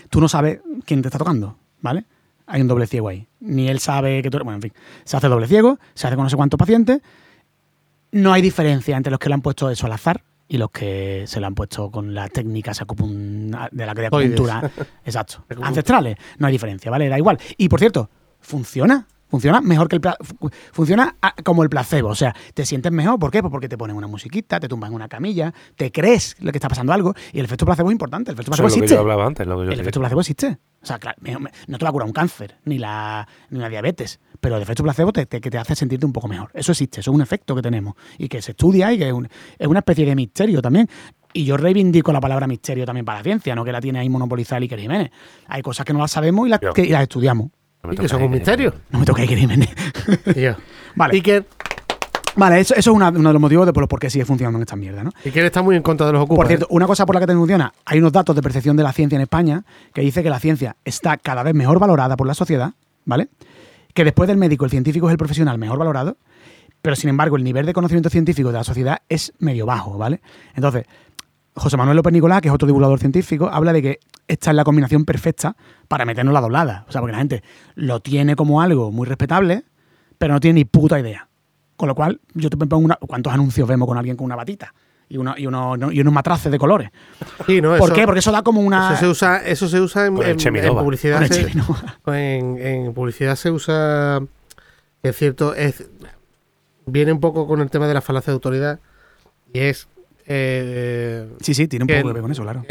[0.10, 2.06] Tú no sabes quién te está tocando, ¿vale?
[2.48, 3.28] Hay un doble ciego ahí.
[3.42, 4.46] Ni él sabe que tú eres.
[4.46, 4.74] Bueno, en fin.
[5.04, 7.02] Se hace doble ciego, se hace con no sé cuántos pacientes.
[8.12, 11.26] No hay diferencia entre los que le han puesto eso al azar y los que
[11.28, 14.72] se le han puesto con las técnicas de la de acupuntura.
[15.06, 15.44] Exacto.
[15.62, 16.18] Ancestrales.
[16.38, 17.10] No hay diferencia, ¿vale?
[17.10, 17.38] Da igual.
[17.58, 19.08] Y por cierto, funciona.
[19.30, 20.02] Funciona mejor que el
[20.72, 23.42] funciona como el placebo, o sea, te sientes mejor, ¿por qué?
[23.42, 26.58] Pues porque te ponen una musiquita, te tumban en una camilla, te crees lo que
[26.58, 28.86] está pasando algo y el efecto placebo es importante, el efecto placebo es lo que
[28.86, 28.96] existe.
[28.96, 29.46] yo hablaba antes.
[29.48, 30.58] Lo que yo El efecto placebo existe.
[30.82, 31.18] O sea, claro,
[31.68, 34.84] no te va a curar un cáncer, ni la, ni una diabetes, pero el efecto
[34.84, 36.50] placebo te, te- que te hace sentirte un poco mejor.
[36.54, 39.14] Eso existe, eso es un efecto que tenemos y que se estudia y que es,
[39.14, 40.88] un- es una especie de misterio también.
[41.34, 44.10] Y yo reivindico la palabra misterio también para la ciencia, no que la tiene ahí
[44.10, 45.12] monopolizada Iker Jiménez.
[45.48, 47.50] Hay cosas que no las sabemos y las, que- y las estudiamos.
[47.88, 48.74] No me toques son ahí, un misterio.
[48.92, 49.70] No me toca Jiménez.
[50.36, 50.56] Y yo.
[50.96, 51.14] Vale.
[51.16, 51.46] Iker,
[52.36, 54.24] Vale, eso, eso es una- uno de los motivos de por los por qué sigue
[54.24, 55.10] funcionando en esta mierda, ¿no?
[55.26, 56.38] Iker está muy en contra de los ocupas.
[56.38, 56.70] Por cierto, ¿eh?
[56.72, 59.16] una cosa por la que te funciona, hay unos datos de percepción de la ciencia
[59.16, 59.64] en España
[59.94, 62.74] que dice que la ciencia está cada vez mejor valorada por la sociedad,
[63.06, 63.30] ¿vale?
[63.96, 66.18] Que después del médico, el científico es el profesional mejor valorado,
[66.84, 70.22] pero sin embargo el nivel de conocimiento científico de la sociedad es medio bajo, ¿vale?
[70.54, 70.86] Entonces,
[71.58, 74.64] José Manuel López Nicolás, que es otro divulgador científico, habla de que esta es la
[74.64, 75.56] combinación perfecta
[75.88, 76.86] para meternos la doblada.
[76.88, 77.44] O sea, porque la gente
[77.76, 79.64] lo tiene como algo muy respetable,
[80.18, 81.28] pero no tiene ni puta idea.
[81.76, 82.96] Con lo cual, yo te pongo una.
[82.96, 84.74] ¿Cuántos anuncios vemos con alguien con una batita?
[85.10, 86.90] Y, uno, y, uno- no- y unos matraces de colores.
[87.46, 88.06] Sí, no, ¿Por eso- qué?
[88.06, 88.90] Porque eso da como una.
[88.94, 91.26] Eso se usa, eso se usa en, publicidad.
[91.28, 91.50] Se-
[92.08, 94.20] en, en publicidad se usa,
[95.04, 95.88] es cierto, es
[96.86, 98.80] viene un poco con el tema de la falacia de autoridad
[99.54, 99.88] y es
[100.28, 102.64] eh, Sí, sí, tiene un Que poco que ver con eso, claro.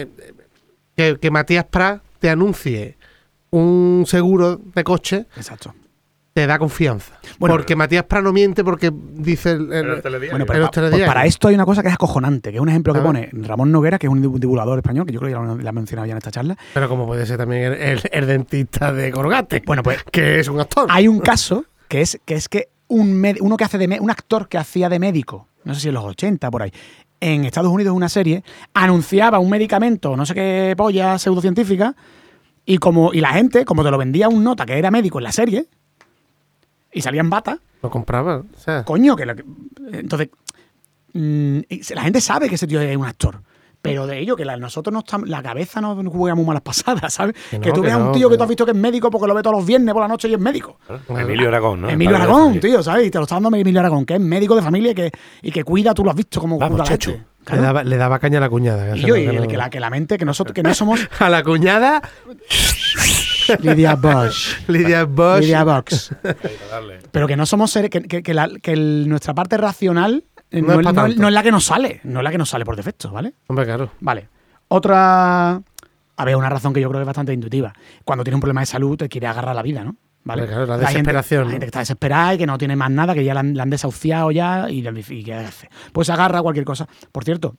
[0.97, 2.97] que, que Matías Prat te anuncie
[3.51, 5.75] un seguro de coche Exacto.
[6.33, 7.19] te da confianza.
[7.39, 10.03] Bueno, porque Matías Prat no miente porque dice el- el-.
[10.03, 12.69] Bueno, en pero pues para esto hay una cosa que es acojonante, que es un
[12.69, 15.35] ejemplo que pone Ramón Noguera, que es un div- divulgador español, que yo creo que
[15.55, 16.57] ya lo, ha mencionado ya en esta charla.
[16.75, 20.49] pero como puede ser también el, el- el dentista de Colgate, Bueno, pues que es
[20.49, 20.87] un actor.
[20.91, 24.11] hay un caso que es que, es que un, med- uno que hace de un
[24.11, 26.73] actor que hacía de médico, no sé si en los 80 por ahí,
[27.21, 28.43] en Estados Unidos una serie,
[28.75, 31.95] anunciaba un medicamento, no sé qué polla pseudocientífica,
[32.64, 35.25] y como y la gente, como te lo vendía un nota que era médico en
[35.25, 35.67] la serie,
[36.93, 38.39] y salía en bata, Lo compraba.
[38.39, 39.45] O sea, coño, que, lo que-
[39.93, 40.31] entonces
[41.12, 41.59] mm,
[41.95, 43.41] la gente sabe que ese tío es un actor.
[43.87, 47.12] Pero de ello, que la, nosotros no estamos, la cabeza no juega muy malas pasadas,
[47.14, 47.34] ¿sabes?
[47.62, 49.26] Que tú veas no, un tío que que tú has visto que es médico porque
[49.26, 50.78] lo ve todos los viernes por la noche y es médico.
[51.09, 51.89] Emilio Aragón, ¿no?
[51.89, 53.07] Emilio Aragón, tío, ¿sabes?
[53.07, 55.11] Y te lo está dando Emilio Aragón, que es médico de familia y que,
[55.43, 57.11] y que cuida, tú lo has visto como Vamos, cura chacho.
[57.12, 57.26] gente.
[57.49, 58.97] Le, daba, le daba caña a la cuñada.
[58.97, 61.01] Y yo, y el no- que, la, que la mente, que nosotros, que no somos
[61.20, 62.03] A la cuñada,
[63.61, 64.59] Lidia Bosch.
[64.68, 65.41] Lidia Bosch.
[65.43, 65.64] Lidia.
[65.64, 66.99] Darle.
[67.12, 70.81] Pero que no somos seres, que, que- que la- que el- nuestra parte racional No
[70.81, 72.77] no, es no no la que nos sale, no es la que nos sale por
[72.77, 73.35] defecto, ¿vale?
[73.49, 73.91] Hombre, claro.
[74.01, 74.29] Vale.
[74.69, 75.61] Otra.
[76.19, 77.73] A ver, una razón que yo creo que es bastante intuitiva.
[78.05, 79.97] Cuando tiene un problema de salud, te quiere agarrar la vida, ¿no?
[80.25, 80.43] ¿Vale?
[80.43, 81.51] Hombre, claro, la desesperación, la ¿no?
[81.53, 83.65] gente que está desesperada y que no tiene más nada, que ya la han, la
[83.65, 85.69] han desahuciado ya y, y ¿qué hace?
[85.93, 86.89] Pues agarra cualquier cosa.
[87.13, 87.57] Por cierto,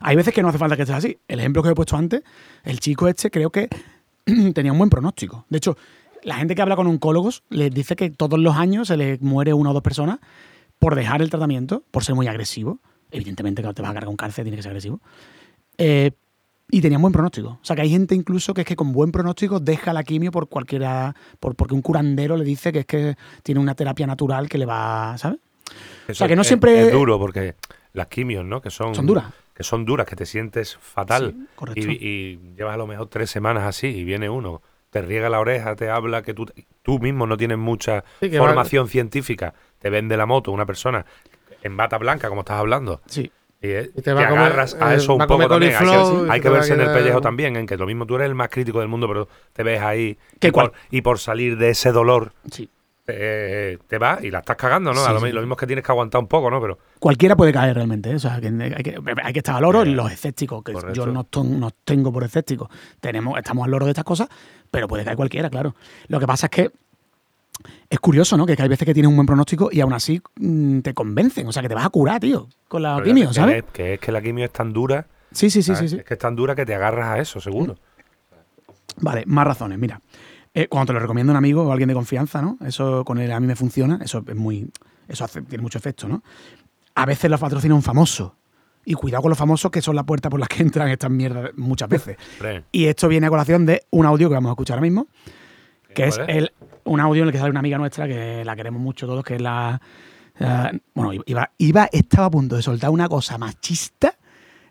[0.00, 1.18] hay veces que no hace falta que esté así.
[1.28, 2.22] El ejemplo que he puesto antes,
[2.64, 3.68] el chico este creo que
[4.54, 5.44] tenía un buen pronóstico.
[5.48, 5.76] De hecho,
[6.22, 9.52] la gente que habla con oncólogos les dice que todos los años se le muere
[9.52, 10.18] una o dos personas
[10.78, 12.78] por dejar el tratamiento, por ser muy agresivo.
[13.10, 15.00] Evidentemente, que te vas a cargar un cáncer, tiene que ser agresivo.
[15.78, 16.10] Eh,
[16.70, 17.58] y tenía un buen pronóstico.
[17.62, 20.30] O sea, que hay gente incluso que es que con buen pronóstico deja la quimio
[20.30, 24.48] por cualquiera, por, porque un curandero le dice que es que tiene una terapia natural
[24.50, 25.38] que le va, ¿sabes?
[26.06, 27.54] Eso sea, que no es- siempre- Es duro porque
[27.94, 28.60] las quimios, ¿no?
[28.60, 29.24] Que son, Son duras.
[29.54, 31.34] Que son duras, que te sientes fatal.
[31.36, 31.80] Sí, correcto.
[31.90, 34.60] y, y llevas a lo mejor tres semanas así y viene uno,
[34.90, 36.46] te riega la oreja, te habla que tú,
[36.82, 40.66] tú mismo no tienes mucha Sí, que va- formación científica, te vende la moto una
[40.66, 41.04] persona
[41.62, 43.00] en bata blanca, como estás hablando.
[43.06, 43.30] Sí.
[43.60, 45.74] Y, es- Y te va a comer, agarras a eh, eso un poco también.
[45.74, 48.26] Hay que, hay que verse en el pellejo también, en que lo mismo tú eres
[48.26, 51.70] el más crítico del mundo, pero te ves ahí y, por, y por salir de
[51.70, 52.70] ese dolor Sí.
[53.08, 55.00] Eh, te vas y la estás cagando, ¿no?
[55.00, 55.24] Sí, A lo, sí.
[55.26, 56.60] mi- lo mismo es que tienes que aguantar un poco, ¿no?
[56.60, 58.10] Pero Cualquiera puede caer realmente.
[58.10, 58.14] ¿eh?
[58.16, 60.94] O sea, que hay, que, hay que estar al oro Eh, los escépticos, que correcto.
[60.94, 62.68] yo no ton- tengo por escépticos.
[63.00, 64.28] Tenemos, estamos al loro de estas cosas,
[64.70, 65.74] pero puede caer cualquiera, claro.
[66.08, 66.70] Lo que pasa es que
[67.90, 68.46] es curioso, ¿no?
[68.46, 71.46] Que hay veces que tienes un buen pronóstico y aún así mm, te convencen.
[71.48, 73.64] O sea, que te vas a curar, tío, con la pero quimio, ¿sabes?
[73.64, 75.06] Que, que es que la quimio es tan dura.
[75.32, 75.96] Sí, sí, sí, sí, sí.
[75.96, 77.76] Es que es tan dura que te agarras a eso, seguro.
[79.00, 79.78] Vale, más razones.
[79.78, 80.00] Mira,
[80.62, 82.58] eh, cuando te lo recomienda un amigo o alguien de confianza, ¿no?
[82.64, 84.70] Eso con él a mí me funciona, eso es muy.
[85.06, 86.22] Eso hace- tiene mucho efecto, ¿no?
[86.94, 88.34] A veces los patrocina un famoso.
[88.84, 91.50] Y cuidado con los famosos que son la puerta por la que entran estas mierdas
[91.56, 92.16] muchas veces.
[92.72, 95.06] Y esto viene a colación de un audio que vamos a escuchar ahora mismo,
[95.94, 96.52] que es, el,
[96.84, 99.34] un audio en el que sale una amiga nuestra que la queremos mucho todos, que
[99.36, 99.80] es la...
[100.38, 104.14] la- bueno, iba, iba, estaba a punto de soltar una cosa machista.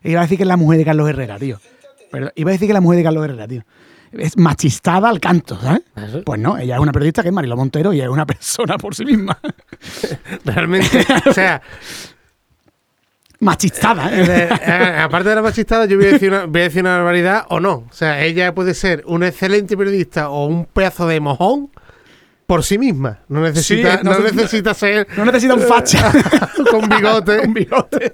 [0.01, 1.59] e Iba a decir que es la mujer de Carlos Herrera, tío.
[2.11, 3.63] Pero iba a decir que es la mujer de Carlos Herrera, tío.
[4.11, 5.81] Es machistada al canto, ¿sabes?
[5.95, 6.23] Eso.
[6.23, 8.95] Pues no, ella es una periodista que es Marilo Montero y es una persona por
[8.95, 9.37] sí misma.
[10.45, 11.61] Realmente, o sea,
[13.39, 14.25] machistada, ¿eh?
[14.27, 16.97] eh, eh, aparte de la machistada, yo voy a, decir una, voy a decir una
[16.97, 17.85] barbaridad o no.
[17.89, 21.69] O sea, ella puede ser una excelente periodista o un pedazo de mojón
[22.47, 23.19] por sí misma.
[23.27, 26.11] No necesita, Sí, no necesita ser No necesita un facha.
[26.71, 28.11] con bigote un bigote.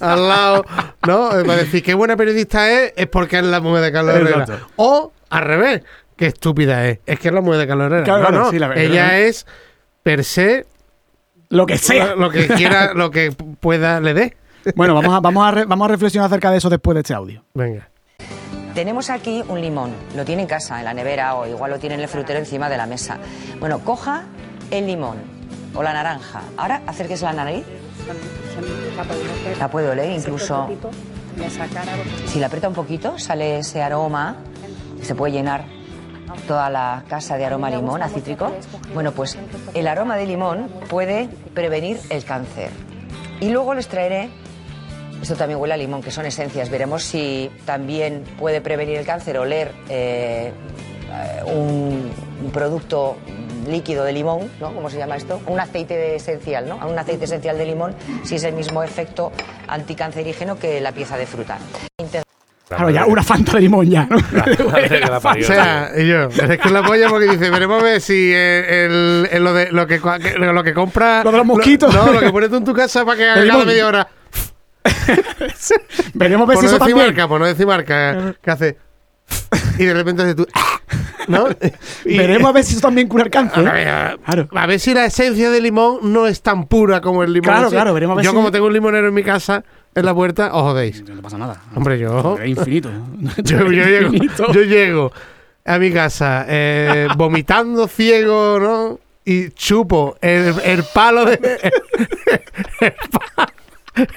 [0.00, 0.64] al lado.
[1.06, 1.38] ¿No?
[1.38, 4.46] Eh, Para decir qué buena periodista es, es porque es la mujer de Carlos Herrera.
[4.76, 5.82] O al revés,
[6.16, 6.98] qué estúpida es.
[7.06, 8.04] Es que es la mujer de Carlos Herrera.
[8.04, 8.84] Claro, no, sí, la verdad.
[8.84, 9.46] ella es
[10.02, 10.66] per se
[11.48, 12.06] Lo que sea.
[12.14, 14.36] lo, lo que quiera, lo que pueda le dé.
[14.74, 17.14] Bueno, vamos a, vamos, a re- vamos a reflexionar acerca de eso después de este
[17.14, 17.44] audio.
[17.54, 17.88] Venga.
[18.74, 21.94] Tenemos aquí un limón, lo tiene en casa, en la nevera o igual lo tiene
[21.94, 23.16] en el frutero encima de la mesa.
[23.58, 24.24] Bueno, coja
[24.70, 25.16] el limón
[25.74, 26.42] o la naranja.
[26.56, 27.64] Ahora acérquese la nariz.
[29.58, 30.68] La puede oler incluso.
[32.26, 34.36] Si la aprieta un poquito, sale ese aroma
[35.06, 35.64] se puede llenar
[36.46, 38.52] toda la casa de aroma a limón, a cítrico.
[38.92, 39.38] Bueno, pues
[39.74, 42.70] el aroma de limón puede prevenir el cáncer.
[43.40, 44.30] Y luego les traeré
[45.22, 46.68] esto también huele a limón, que son esencias.
[46.68, 50.52] Veremos si también puede prevenir el cáncer oler eh,
[51.10, 52.10] eh, un,
[52.44, 53.16] un producto
[53.66, 54.74] líquido de limón, ¿no?
[54.74, 55.40] ¿Cómo se llama esto?
[55.46, 56.76] Un aceite esencial, ¿no?
[56.86, 57.94] Un aceite esencial de limón,
[58.24, 59.32] si es el mismo efecto
[59.66, 61.58] anticancerígeno que la pieza de fruta.
[62.68, 67.08] Claro, ya una fanta de limón ya, O sea, y yo, es que la polla
[67.08, 70.00] porque dice, veremos a ver si eh, el, el- lo, de, lo, que,
[70.36, 71.22] lo que compra...
[71.22, 71.94] Lo de los mosquitos.
[71.94, 74.08] no, lo que pones tú en tu casa para que haga cada media hora.
[76.14, 76.96] Veremos a ver Por si no eso decir también.
[77.06, 78.76] marca, por no decir marca, que hace...
[79.78, 80.46] Y de repente hace tú...
[81.28, 81.48] ¿No?
[82.04, 83.64] Y- Veremos a ver si eso también cura el A cáncer.
[83.64, 84.48] ver, a- Claro.
[84.52, 87.52] a ver si la esencia de limón no es tan pura como el limón.
[87.52, 89.64] Claro, claro, veremos a ver Yo si- como tengo un limonero en mi casa,
[89.96, 91.02] en la puerta, os jodéis.
[91.08, 91.60] No pasa nada.
[91.74, 92.38] Hombre, yo...
[92.38, 92.90] Es infinito.
[93.42, 94.12] Yo, yo llego,
[94.52, 95.12] yo llego
[95.64, 99.00] a mi casa eh, vomitando ciego, ¿no?
[99.24, 101.40] Y chupo el, el palo de.
[102.80, 103.52] El, pa-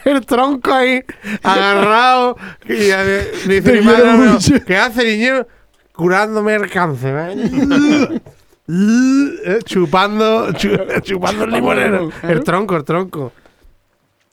[0.06, 1.02] el tronco ahí,
[1.42, 2.38] agarrado.
[2.68, 4.62] Y ya me- dice mi madre.
[4.68, 5.48] ¿qué hace, niño?
[5.94, 7.16] Curándome el cáncer.
[7.32, 8.22] ¿eh?
[8.68, 12.12] Eh, chupando, chu- chupando el limonero.
[12.22, 13.32] El tronco, el tronco.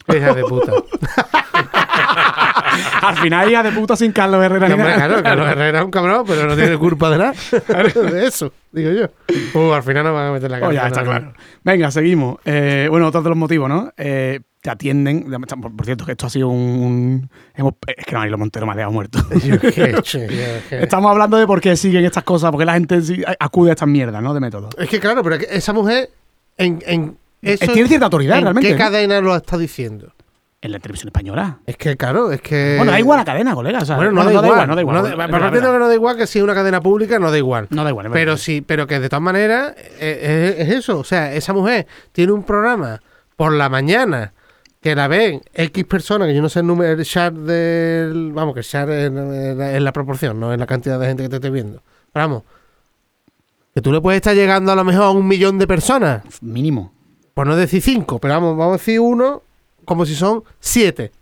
[0.08, 0.72] Hija de puta.
[3.08, 4.66] Al final, hija de puta sin Carlos Herrera.
[4.74, 7.34] Hombre, claro, Carlos Herrera es un cabrón, pero no tiene culpa de nada.
[8.10, 9.06] de eso, digo yo.
[9.60, 10.72] Uh, al final nos van a meter la Oh, cara.
[10.72, 11.32] ya está claro.
[11.64, 12.38] Venga, seguimos.
[12.44, 13.92] Eh, bueno, otro de los motivos, ¿no?
[13.96, 15.30] Eh, te atienden.
[15.76, 17.28] Por, cierto, que esto ha sido un.
[17.54, 19.18] es que Manilo Montero me ha dejado muerto.
[19.44, 20.26] Yo qué he hecho, yo
[20.68, 22.98] qué- Estamos hablando de por qué siguen estas cosas, porque la gente
[23.38, 24.34] acude a estas mierdas, ¿no?
[24.34, 24.70] De método.
[24.78, 26.10] Es que claro, pero esa mujer
[26.56, 28.68] en, en eso, tiene cierta autoridad, ¿en realmente.
[28.68, 28.78] ¿Qué ¿no?
[28.78, 30.12] cadena lo está diciendo?
[30.62, 31.58] En la televisión española.
[31.66, 33.80] Es que claro, es que Bueno, da igual la cadena, colega.
[33.80, 34.96] o sea, Bueno, no, da, igual, no da igual.
[34.96, 37.18] No da- verdad, partiendo es que no da igual que si es una cadena pública,
[37.18, 37.66] no da igual.
[37.70, 38.06] No da igual.
[38.10, 38.36] Pero verdad.
[38.42, 40.98] sí, pero que de todas maneras eh, es, es eso.
[40.98, 43.00] O sea, esa mujer tiene un programa
[43.36, 44.32] por la mañana
[44.80, 48.32] que la ven X personas, que yo no sé el número, el share del.
[48.32, 51.28] Vamos, que el es, la- es la proporción, no es la cantidad de gente que
[51.28, 51.82] te esté viendo.
[52.12, 52.42] Pero vamos.
[53.74, 56.22] Que tú le puedes estar llegando a lo mejor a un millón de personas.
[56.40, 56.92] Mínimo.
[57.34, 59.42] Por no decir cinco, pero vamos, vamos a decir uno
[59.86, 61.12] como si son siete.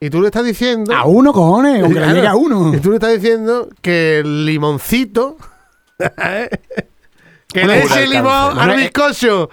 [0.00, 0.94] Y tú le estás diciendo.
[0.94, 2.74] A uno, cojones, aunque le llegue a uno.
[2.74, 5.36] Y tú le estás diciendo que el limoncito.
[5.98, 9.50] que Bueno, le eche limón al Bueno, eh, bizcocho.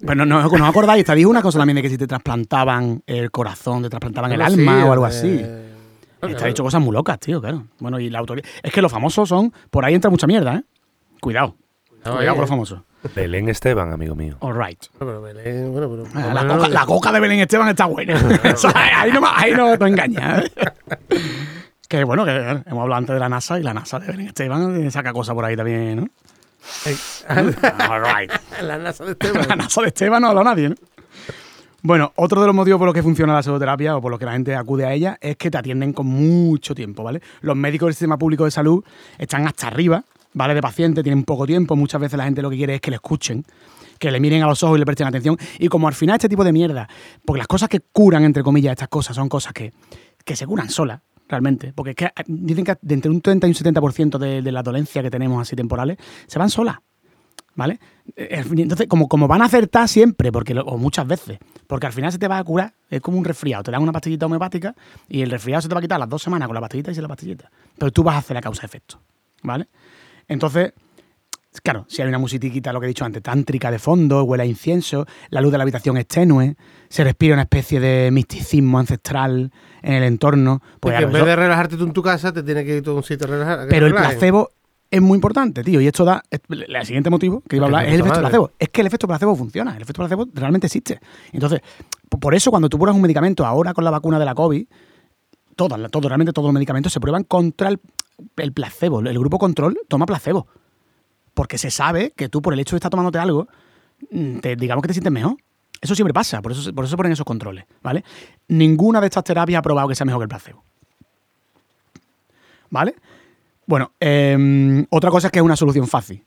[0.00, 3.02] Pero no, no os acordáis, te dijo una cosa también de que si te trasplantaban
[3.06, 5.38] el corazón, te trasplantaban el alma o algo eh, así.
[6.18, 6.34] claro.
[6.34, 7.66] Está dicho cosas muy locas, tío, claro.
[7.78, 8.48] Bueno, y la autoridad.
[8.62, 9.52] Es que los famosos son.
[9.70, 10.64] Por ahí entra mucha mierda, ¿eh?
[11.20, 11.54] Cuidado.
[12.04, 12.80] No, Cuidado eh, con los famosos.
[13.14, 14.36] Belén Esteban, amigo mío.
[14.40, 14.80] All right.
[14.98, 17.86] Bueno, pero Belén, bueno, pero- Ah, La coca, no, la coca de Belén Esteban está
[17.86, 18.14] buena.
[18.54, 20.44] O sea, ahí, no, me- ahí no te engañas.
[20.44, 20.52] ¿eh?
[21.88, 24.28] Que bueno, que eh, hemos hablado antes de la NASA y la NASA de Belén
[24.28, 26.08] Esteban saca cosas por ahí también, ¿no?
[27.28, 28.30] All right.
[28.62, 29.58] La NASA de la Esteban.
[29.58, 30.74] NASA de Esteban no habla nadie, ¿no?
[31.82, 34.24] Bueno, otro de los motivos por los que funciona la pseudoterapia o por los que
[34.24, 37.20] la gente acude a ella es que te atienden con mucho tiempo, ¿vale?
[37.40, 38.84] Los médicos del sistema público de salud
[39.18, 40.04] están hasta arriba,
[40.34, 40.54] ¿vale?
[40.54, 42.96] De pacientes, tienen poco tiempo, muchas veces la gente lo que quiere es que le
[42.96, 43.44] escuchen,
[43.98, 45.36] que le miren a los ojos y le presten atención.
[45.58, 46.88] Y como al final este tipo de mierda,
[47.24, 49.72] porque las cosas que curan, entre comillas, estas cosas son cosas que,
[50.24, 51.72] que se curan solas, realmente.
[51.72, 54.52] Porque es que eh, dicen que de entre un 30 y un 70% de, de
[54.52, 56.76] las dolencias que tenemos así temporales se van solas.
[57.54, 57.78] ¿Vale?
[58.16, 61.92] Eh, fin- Entonces, como, como van a acertar siempre, porque o muchas veces, porque al
[61.92, 64.74] final se te va a curar, es como un resfriado, te dan una pastillita homeopática
[65.06, 66.94] y el resfriado se te va a quitar las dos semanas con la pastillita y
[66.94, 67.50] sin la pastillita.
[67.76, 69.00] Pero tú vas a hacer la causa-efecto,
[69.42, 69.68] ¿vale?
[70.28, 70.72] Entonces,
[71.62, 74.46] claro, si hay una musiquita, lo que he dicho antes, tántrica de fondo, huele a
[74.46, 76.56] incienso, la luz de la habitación es tenue,
[76.88, 79.50] se respira una especie de misticismo ancestral
[79.82, 82.76] en el entorno, pues en vez de relajarte tú en tu casa, te tienes que
[82.78, 83.66] ir a un sitio a relajar.
[83.68, 84.50] pero el placebo
[84.90, 85.80] es muy importante, tío.
[85.80, 86.22] Y esto da.
[86.50, 88.22] El siguiente motivo que iba a hablar es el efecto madre.
[88.24, 88.50] placebo.
[88.58, 89.74] Es que el efecto placebo funciona.
[89.74, 91.00] El efecto placebo realmente existe.
[91.32, 91.60] Entonces,
[92.10, 94.66] po- por eso cuando tú pruebas un medicamento ahora con la vacuna de la COVID,
[95.56, 97.80] todas, todo, realmente todos los medicamentos se prueban contra el,
[98.36, 99.00] el placebo.
[99.00, 100.46] El grupo control toma placebo.
[101.34, 103.48] Porque se sabe que tú, por el hecho de estar tomándote algo,
[104.10, 105.36] mm, te- digamos que te sientes mejor.
[105.80, 108.04] Eso siempre pasa, por eso, por eso se ponen esos controles, ¿vale?
[108.48, 110.62] Ninguna de estas terapias ha probado que sea mejor que el placebo.
[112.70, 112.94] ¿Vale?
[113.66, 116.24] Bueno, eh, otra cosa es que es una solución fácil.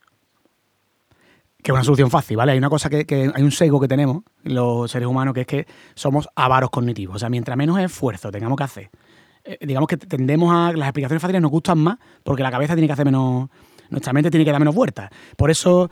[1.64, 2.52] Que es una solución fácil, ¿vale?
[2.52, 5.48] Hay una cosa que, que- hay un sesgo que tenemos los seres humanos que es
[5.48, 7.16] que somos avaros cognitivos.
[7.16, 8.90] O sea, mientras menos esfuerzo tengamos que hacer,
[9.46, 10.72] eh, digamos que tendemos a.
[10.74, 13.50] Las explicaciones fáciles nos gustan más porque la cabeza tiene que hacer menos.
[13.90, 15.10] Nuestra mente tiene que dar menos vueltas.
[15.38, 15.90] Por eso,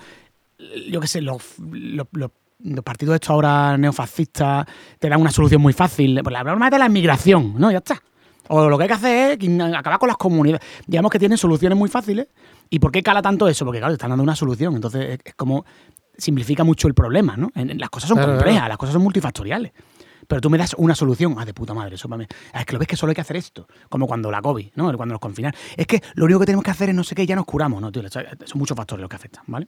[0.90, 2.32] yo qué sé, los, los, los-
[2.66, 4.66] los partidos estos ahora neofascistas
[4.98, 6.18] te dan una solución muy fácil.
[6.24, 7.70] Pues la broma es de la inmigración, ¿no?
[7.72, 8.02] Ya está.
[8.48, 10.66] O lo que hay que hacer es acabar con las comunidades.
[10.88, 12.28] Digamos que tienen soluciones muy fáciles.
[12.70, 13.66] ¿Y por qué cala tanto eso?
[13.66, 14.76] Porque, claro, te están dando una solución.
[14.76, 15.66] Entonces, es, como
[16.18, 17.50] simplifica mucho el problema, ¿no?
[17.56, 18.70] Las cosas son Claro, complejas, claro.
[18.70, 19.72] las cosas son multifactoriales.
[20.28, 21.36] Pero tú me das una solución.
[21.38, 22.28] Ah, de puta madre, eso para mí.
[22.54, 23.68] Es que lo ves que solo hay que hacer esto.
[23.90, 24.86] Como cuando la COVID, ¿no?
[24.96, 25.54] Cuando nos confinan.
[25.76, 27.82] Es que lo único que tenemos que hacer es no sé qué ya nos curamos,
[27.82, 27.92] ¿no?
[27.92, 28.24] Tío, son
[28.56, 29.68] muchos factores los que afectan, ¿vale?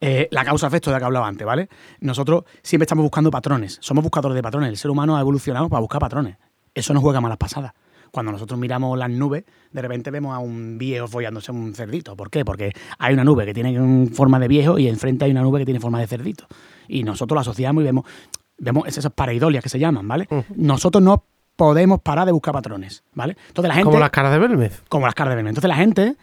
[0.00, 1.68] Eh, la causa-efecto de la que hablaba antes, ¿vale?
[2.00, 3.78] Nosotros siempre estamos buscando patrones.
[3.80, 4.68] Somos buscadores de patrones.
[4.68, 6.36] El ser humano ha evolucionado para buscar patrones.
[6.74, 7.72] Eso nos juega malas pasadas.
[8.10, 12.16] Cuando nosotros miramos las nubes, de repente vemos a un viejo follándose un cerdito.
[12.16, 12.44] ¿Por qué?
[12.44, 15.64] Porque hay una nube que tiene forma de viejo y enfrente hay una nube que
[15.64, 16.46] tiene forma de cerdito.
[16.88, 18.04] Y nosotros la asociamos y vemos,
[18.58, 20.28] vemos esas pareidolias que se llaman, ¿vale?
[20.54, 21.24] Nosotros no
[21.56, 23.36] podemos parar de buscar patrones, ¿vale?
[23.48, 24.82] Entonces la gente Como las caras de Belmez.
[24.88, 25.50] como las caras de veneno.
[25.50, 26.16] Entonces la gente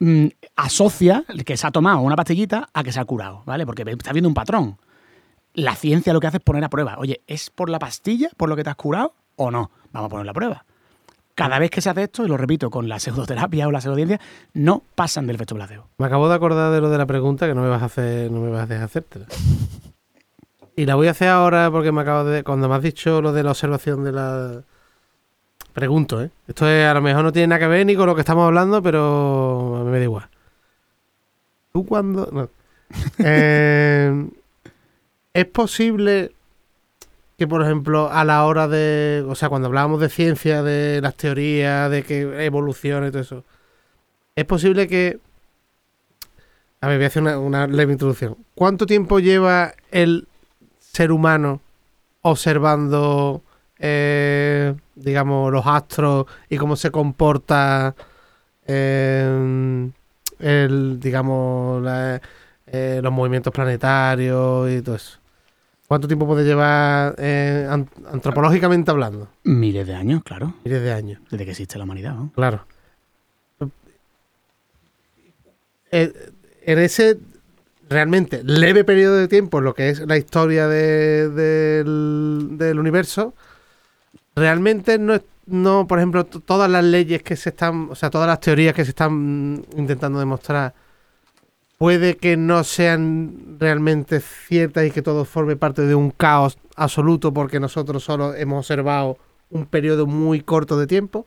[0.00, 0.26] mm,
[0.56, 3.64] asocia que se ha tomado una pastillita a que se ha curado, ¿vale?
[3.66, 4.78] Porque está viendo un patrón.
[5.54, 6.96] La ciencia lo que hace es poner a prueba.
[6.98, 9.70] Oye, ¿es por la pastilla por lo que te has curado o no?
[9.92, 10.64] Vamos a poner la prueba.
[11.34, 14.20] Cada vez que se hace esto, y lo repito, con la pseudoterapia o la pseudociencia,
[14.54, 15.88] no pasan del efecto placebo.
[15.98, 18.30] Me acabo de acordar de lo de la pregunta que no me vas a hacer,
[18.30, 19.26] no me vas a dejar hacértela.
[20.74, 22.42] Y la voy a hacer ahora porque me acabo de.
[22.44, 24.62] Cuando me has dicho lo de la observación de la.
[25.72, 26.30] Pregunto, ¿eh?
[26.48, 28.46] Esto es, a lo mejor no tiene nada que ver ni con lo que estamos
[28.46, 30.28] hablando, pero a mí me da igual.
[31.72, 32.28] ¿Tú cuando.?
[32.32, 32.48] No.
[33.18, 34.28] Eh,
[35.32, 36.32] ¿Es posible
[37.38, 39.24] que, por ejemplo, a la hora de.
[39.26, 43.44] O sea, cuando hablábamos de ciencia, de las teorías, de que evoluciona y todo eso.
[44.36, 45.20] ¿Es posible que
[46.82, 48.36] a ver, voy a hacer una, una leve introducción.
[48.56, 50.26] ¿Cuánto tiempo lleva el
[50.92, 51.60] ser humano
[52.22, 53.42] observando,
[53.78, 57.94] eh, digamos, los astros y cómo se comporta,
[58.66, 59.90] eh,
[60.38, 62.20] el, digamos, la-
[62.66, 65.18] eh, los movimientos planetarios y todo eso.
[65.88, 69.28] ¿Cuánto tiempo puede llevar eh, an- antropológicamente hablando?
[69.44, 70.54] Miles de años, claro.
[70.64, 71.20] Miles de años.
[71.30, 72.30] Desde que existe la humanidad, ¿no?
[72.34, 72.64] Claro.
[75.90, 77.18] En ese
[77.92, 83.34] realmente leve periodo de tiempo, en lo que es la historia de- del, del universo,
[84.34, 88.26] realmente no es, no, por ejemplo, todas las leyes que se están, o sea, todas
[88.28, 90.74] las teorías que se están intentando demostrar,
[91.78, 97.32] puede que no sean realmente ciertas y que todo forme parte de un caos absoluto
[97.32, 99.18] porque nosotros solo hemos observado
[99.50, 101.26] un periodo muy corto de tiempo.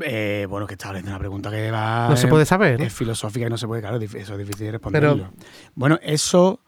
[0.00, 2.08] Eh, bueno, que estaba leyendo una pregunta que va.
[2.08, 2.80] No se puede saber.
[2.82, 5.14] Es filosófica y no se puede, claro, eso es difícil de responderlo.
[5.16, 5.30] Pero-
[5.74, 6.60] bueno, eso.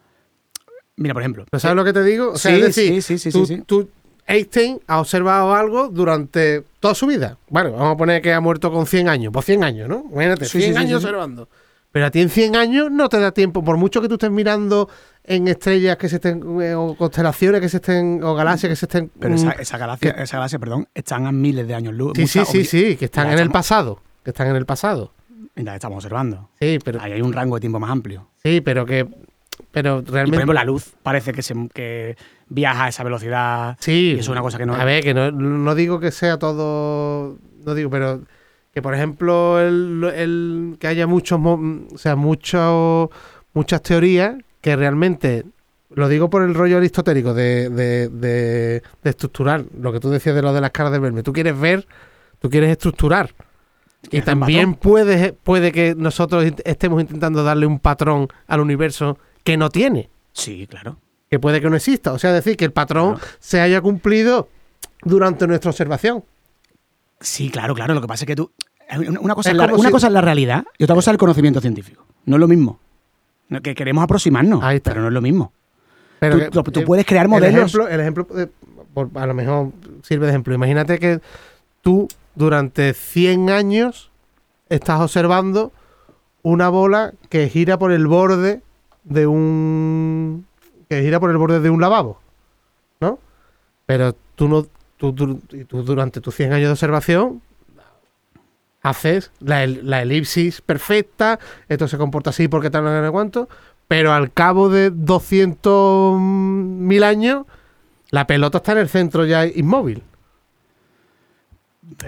[0.96, 1.44] Mira, por ejemplo.
[1.50, 2.30] ¿Pero sabes lo que te digo?
[2.32, 3.62] O sea, Sí, es decir, sí, sí, sí, tú, sí, sí.
[3.66, 3.88] tú-
[4.26, 7.38] Einstein ha observado algo durante toda su vida.
[7.48, 9.32] Bueno, vamos a poner que ha muerto con 100 años.
[9.32, 10.04] Pues 100 años, ¿no?
[10.12, 11.14] Imagínate, Sí, 100 sí, sí, años sí, sí.
[11.14, 11.48] observando.
[11.92, 13.64] Pero a ti en 100 años no te da tiempo.
[13.64, 14.90] Por mucho que tú estés mirando
[15.28, 18.86] en estrellas que se estén, eh, o constelaciones que se estén, o galaxias que se
[18.86, 19.10] estén...
[19.20, 22.12] Pero esa, mm, esa galaxia, esa galaxia, perdón, están a miles de años luz.
[22.16, 24.00] sí, sí, sí, sí, que están en el pasado.
[24.24, 25.12] Que están en el pasado.
[25.56, 26.50] Ya estamos observando.
[26.60, 28.28] Sí, pero, Ahí hay un rango de tiempo más amplio.
[28.42, 29.06] sí, pero que...
[29.72, 30.36] Pero Y, por realmente...
[30.36, 32.16] ejemplo, la luz parece que, se, que
[32.48, 33.76] viaja a esa velocidad.
[33.80, 36.10] Sí, Y eso es una cosa que no- A ver, que no, no digo que
[36.10, 37.36] sea todo.
[37.66, 38.22] No digo, pero
[38.72, 41.38] que por ejemplo, el, el- que haya muchos.
[41.44, 43.08] O sea, muchos
[43.52, 44.36] muchas teorías
[44.70, 45.44] que realmente.
[45.90, 49.64] Lo digo por el rollo aristotélico de, de, de- de estructurar.
[49.80, 51.22] Lo que tú decías de lo de las caras de verme.
[51.22, 51.86] Tú quieres ver,
[52.40, 53.30] tú quieres estructurar.
[54.02, 58.60] Y ¿Quieres hacer un también puede, puede que nosotros estemos intentando darle un patrón al
[58.60, 60.98] universo que no tiene Sí, claro.
[61.30, 62.12] que puede que no exista.
[62.12, 63.26] O sea, decir que el patrón Claro.
[63.40, 64.48] se haya cumplido
[65.02, 66.22] durante nuestra observación.
[67.20, 67.94] Sí, claro, claro.
[67.94, 68.52] Lo que pasa es que tú.
[69.08, 71.10] Una una cosa, Es la, como una si- cosa es la realidad y otra cosa
[71.10, 72.06] es el conocimiento científico.
[72.26, 72.78] No es lo mismo.
[73.48, 74.90] No, Que queremos aproximarnos, Ahí está.
[74.90, 75.52] pero no es lo mismo.
[76.20, 77.54] Pero Tú- que- tú- tú eh, puedes crear el modelos.
[77.74, 78.26] ejemplo, el ejemplo
[78.92, 79.70] por- a lo mejor
[80.02, 80.54] sirve de ejemplo.
[80.54, 81.20] Imagínate que
[81.80, 84.10] tú durante 100 años
[84.68, 85.72] estás observando
[86.42, 88.60] una bola que gira por el borde
[89.04, 90.46] de un
[90.88, 92.20] que gira por el borde de un lavabo,
[93.00, 93.18] ¿no?
[93.86, 95.38] Pero tú no tú, tú-
[95.68, 97.40] tú durante tus 100 años de observación
[98.88, 103.48] haces la, el- la elipsis perfecta, esto se comporta así porque tal, no sé cuánto,
[103.86, 107.46] pero al cabo de 200.000 años,
[108.10, 110.02] la pelota está en el centro ya inmóvil.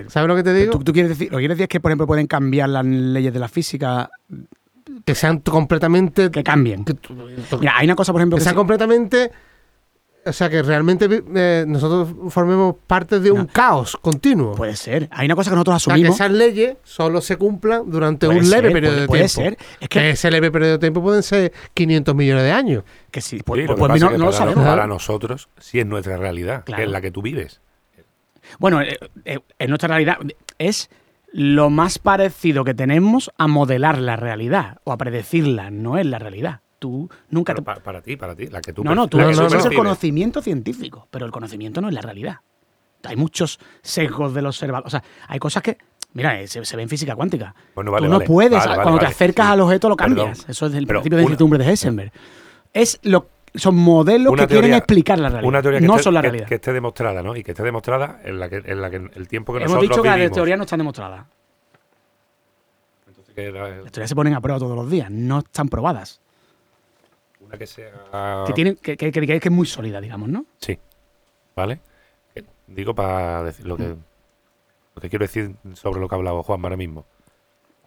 [0.09, 0.73] ¿Sabes lo que te digo?
[0.73, 2.85] ¿Tú, tú quieres decir, lo que quieres decir es que, por ejemplo, pueden cambiar las
[2.85, 4.11] leyes de la física,
[5.07, 6.31] Que sean completamente...
[6.31, 6.85] que cambien.
[6.85, 7.15] que tú-
[7.59, 9.31] Mira, hay una cosa, por ejemplo, que que sean completamente...
[10.31, 13.47] O sea, que realmente eh, nosotros formemos parte de un No.
[13.49, 14.55] caos continuo.
[14.55, 15.09] puede ser.
[15.13, 16.17] Hay una cosa que nosotros o sea, que asumimos.
[16.17, 19.57] esas leyes solo se cumplan durante puede un leve ser, periodo puede, de puede tiempo.
[19.61, 19.67] ser.
[19.81, 22.85] Es Que que, ese leve periodo de tiempo pueden ser 500 millones de años.
[23.11, 24.65] que sí, Sí, pues, lo pues- que pues no, que lo para, sabemos.
[24.65, 26.83] para nosotros sí es nuestra realidad, que Claro.
[26.85, 27.61] es la que tú vives.
[28.59, 30.17] Bueno, eh, eh, en nuestra realidad
[30.59, 30.91] es
[31.33, 36.19] lo más parecido que tenemos a modelar la realidad o a predecirla, no es la
[36.19, 36.61] realidad.
[36.81, 37.67] Tú nunca Pero te...
[37.67, 39.75] pa- para, ti, para ti, la que tú No, no, tú, eso no, es el
[39.77, 42.39] conocimiento científico, pero el conocimiento no es la realidad.
[43.05, 44.87] Hay muchos sesgos del observador.
[44.87, 45.77] O sea, hay cosas que,
[46.15, 47.55] mira, eh, se, se ve en física cuántica.
[47.75, 48.27] Bueno, vale, tú no vale.
[48.27, 49.53] puedes, Vale, vale, cuando te acercas Sí.
[49.53, 50.17] al objeto lo Perdón.
[50.17, 50.49] cambias.
[50.49, 52.13] Eso es el Pero principio de incertidumbre de Heisenberg.
[52.73, 55.49] Es lo, son modelos que quieren explicar la realidad.
[55.49, 56.47] Una teoría que, no esté, son la realidad.
[56.49, 57.37] que esté demostrada, ¿no?
[57.37, 59.91] Y que esté demostrada en la que, en la que el tiempo que Hemos nosotros
[59.91, 61.27] dicho que las teorías no están demostradas.
[63.07, 66.20] Entonces, que era Las teorías se ponen a prueba todos los días, no están probadas.
[67.51, 68.45] Una que sea...
[68.47, 70.47] Que, tienen, que, que, que es muy sólida, digamos, ¿no?
[70.59, 70.79] Sí.
[71.57, 71.81] ¿Vale?
[72.69, 73.97] Digo para decir lo que,
[74.95, 77.05] lo que quiero decir sobre lo que ha hablado Juan ahora mismo.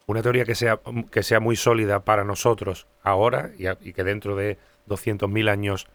[0.06, 4.04] Una teoría que sea, que sea muy sólida para nosotros ahora y, a- y que
[4.04, 4.58] dentro de
[4.90, 5.88] 200.000 años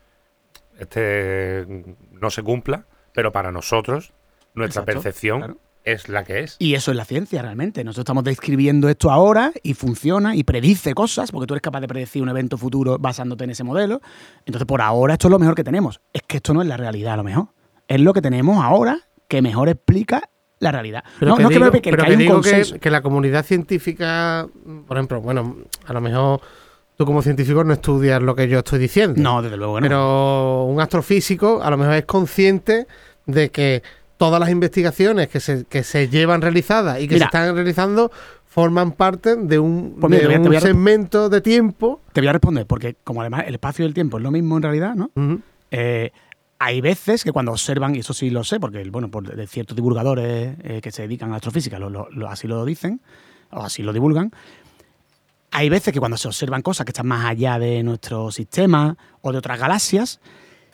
[0.78, 1.66] este
[2.12, 4.12] no se cumpla, pero para nosotros
[4.54, 5.58] nuestra Exacto, percepción claro.
[5.84, 6.56] Es la que es.
[6.58, 7.84] Y eso es la ciencia realmente.
[7.84, 11.88] Nosotros estamos describiendo esto ahora y funciona y predice cosas, porque tú eres capaz de
[11.88, 14.00] predecir un evento futuro basándote en ese modelo.
[14.44, 16.00] Entonces, por ahora, esto es lo mejor que tenemos.
[16.12, 17.48] Es que esto no es la realidad a lo mejor.
[17.86, 18.98] Es lo que tenemos ahora
[19.28, 21.04] que mejor explica la realidad.
[21.18, 22.90] Pero no, que no que digo, que, pero que que hay un digo que, que
[22.90, 24.46] la comunidad científica,
[24.86, 25.56] por ejemplo, bueno,
[25.86, 26.40] a lo mejor
[26.96, 29.20] tú como científico no estudias lo que yo estoy diciendo.
[29.20, 29.84] No, desde luego no.
[29.84, 32.86] Pero un astrofísico a lo mejor es consciente
[33.26, 33.82] de que
[34.18, 37.26] todas las investigaciones que se, que se llevan realizadas y que Mira.
[37.30, 38.12] se están realizando
[38.46, 42.00] forman parte de un, Pues mira, de voy un segmento de tiempo.
[42.12, 44.56] Te voy a responder, porque como además el espacio y el tiempo es lo mismo
[44.56, 45.10] en realidad, ¿no?
[45.70, 46.10] Eh,
[46.58, 49.76] hay veces que cuando observan, y eso sí lo sé, porque bueno, por de ciertos
[49.76, 53.00] divulgadores eh, que se dedican a astrofísica lo- lo- lo- así lo dicen,
[53.50, 54.32] o así lo divulgan,
[55.52, 59.30] hay veces que cuando se observan cosas que están más allá de nuestro sistema o
[59.32, 60.20] de otras galaxias,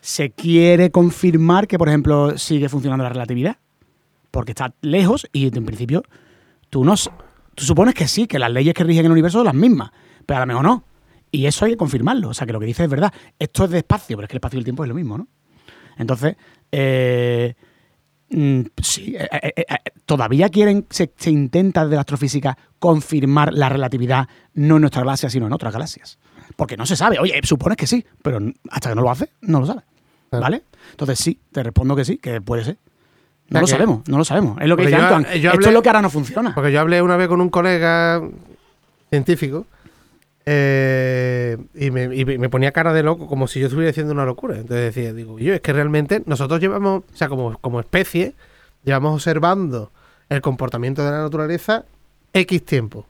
[0.05, 3.57] se quiere confirmar que, por ejemplo, sigue funcionando la relatividad.
[4.31, 6.03] Porque está lejos y en principio
[6.69, 6.95] tú no
[7.55, 9.93] tú supones que sí, que las leyes que rigen el universo son las mismas,
[10.27, 10.85] pero a lo mejor no.
[11.31, 12.29] Y eso hay que confirmarlo.
[12.29, 13.15] O sea, que lo que dice es verdad.
[13.39, 15.17] Esto es de espacio, pero es que el espacio y el tiempo es lo mismo,
[15.17, 15.27] ¿no?
[15.97, 16.37] Entonces,
[16.71, 17.55] eh,
[18.29, 23.71] mm, sí, eh, eh, eh, eh, todavía quieren, se, intenta desde la astrofísica confirmar la
[23.71, 26.19] relatividad no en nuestra galaxia, sino en otras galaxias.
[26.57, 27.19] Porque no se sabe.
[27.19, 28.39] Oye, supones que sí, pero
[28.71, 29.83] hasta que no lo hace, no lo sabe.
[30.39, 30.43] Claro.
[30.43, 30.63] ¿Vale?
[30.91, 32.77] Entonces sí, te respondo que sí, que puede ser.
[33.51, 34.59] No lo que- sabemos, no lo sabemos.
[34.61, 35.41] Es lo que dice yo- Antoine.
[35.41, 36.55] yo Esto es lo que ahora no funciona.
[36.55, 38.23] Porque yo hablé una vez con un colega
[39.11, 39.67] científico
[40.47, 44.25] eh, y, me, y me ponía cara de loco como si yo estuviera diciendo una
[44.25, 44.55] locura.
[44.57, 48.35] Entonces decía, digo, yo es que realmente nosotros llevamos, o sea, como, como especie,
[48.85, 49.91] llevamos observando
[50.29, 51.85] el comportamiento de la naturaleza
[52.33, 53.07] X tiempo.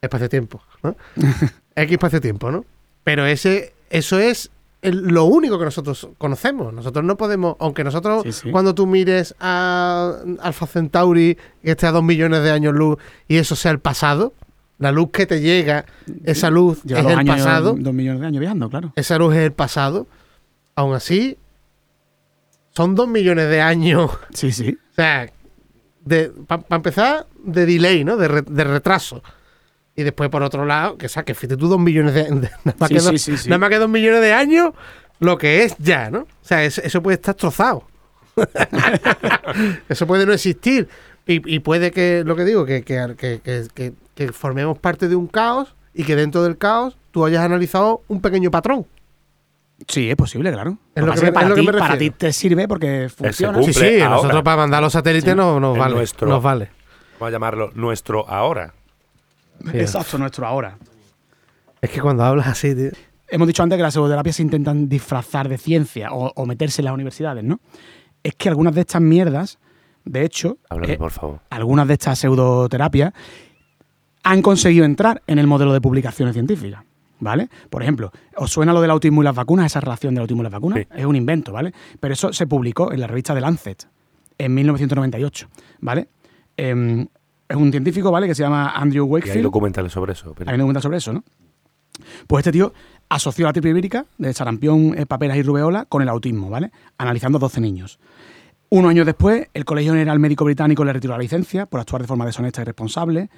[0.00, 0.96] Espacio-tiempo, ¿no?
[1.76, 2.64] X espacio-tiempo, ¿no?
[3.04, 4.50] Pero ese, eso es
[4.82, 6.72] el- lo único que nosotros conocemos.
[6.72, 8.50] Nosotros no podemos, aunque nosotros, Sí, sí.
[8.50, 12.96] cuando tú mires a Alpha Centauri, que esté a dos millones de años luz,
[13.28, 14.32] y eso sea el pasado,
[14.78, 15.84] la luz que te llega,
[16.24, 18.92] esa luz Lleva es el años, pasado, dos millones de años viajando, claro.
[18.96, 20.06] esa luz es el pasado,
[20.74, 21.36] aún así,
[22.74, 24.10] son dos millones de años.
[24.32, 24.78] Sí, sí.
[24.92, 25.30] O sea,
[26.46, 28.16] para empezar, de delay, ¿no?
[28.16, 29.22] De, re- de retraso.
[30.00, 32.30] Y después, por otro lado, que saque, fíjate tú, dos millones de, de-
[32.64, 33.48] nada, más Sí, que sí, dos, sí, sí.
[33.50, 34.70] nada más que dos millones de años,
[35.18, 36.20] lo que es ya, ¿no?
[36.20, 37.84] O sea, es- eso puede estar trozado.
[39.88, 40.88] eso puede no existir.
[41.26, 45.06] Y, y puede que, lo que digo, que, que, que- que- que- que formemos parte
[45.08, 48.86] de un caos y que dentro del caos tú hayas analizado un pequeño patrón.
[49.86, 50.78] Sí, es posible, claro.
[50.94, 53.08] Es Lo lo que me- es lo para, me ti, para ti te sirve porque
[53.14, 53.58] funciona.
[53.58, 54.16] cumple Sí, sí, ahora.
[54.16, 55.94] nosotros para mandar los satélites no, nos vale.
[55.94, 56.28] nuestro.
[56.28, 56.70] Nos vale.
[57.18, 58.72] Vamos a llamarlo nuestro ahora.
[59.72, 60.78] Exacto, nuestro ahora.
[61.80, 62.90] Es que cuando hablas así, tío.
[63.28, 66.86] Hemos dicho antes que las pseudoterapias se intentan disfrazar de ciencia o, o meterse en
[66.86, 67.60] las universidades, ¿no?
[68.22, 69.58] Es que algunas de estas mierdas,
[70.04, 71.40] de hecho, Háblame, eh, por favor.
[71.50, 73.12] algunas de estas pseudoterapias
[74.24, 76.82] han conseguido entrar en el modelo de publicaciones científicas.
[77.22, 77.50] ¿Vale?
[77.68, 79.66] Por ejemplo, ¿os suena lo del autismo y las vacunas?
[79.66, 80.78] Esa relación del autismo y las vacunas.
[80.78, 80.86] Sí.
[80.96, 81.74] Es un invento, ¿vale?
[82.00, 83.86] Pero eso se publicó en la revista The Lancet
[84.38, 85.48] en 1998,
[85.80, 86.08] ¿vale?
[86.56, 87.06] Em,
[87.50, 88.26] es un científico, ¿vale?
[88.26, 89.42] Que se llama Andrew Y hay Wakefield.
[89.42, 90.32] documentales sobre eso.
[90.36, 91.24] pero- Hay un documental sobre eso, ¿no?
[92.26, 92.72] Pues este tío
[93.08, 96.70] asoció la triple vírica de sarampión, eh, paperas y rubeola con el autismo, ¿vale?
[96.96, 97.98] Analizando 12 niños.
[98.70, 102.08] Unos años después, el Colegio General Médico Británico le retiró la licencia por actuar de
[102.08, 103.28] forma deshonesta y irresponsable.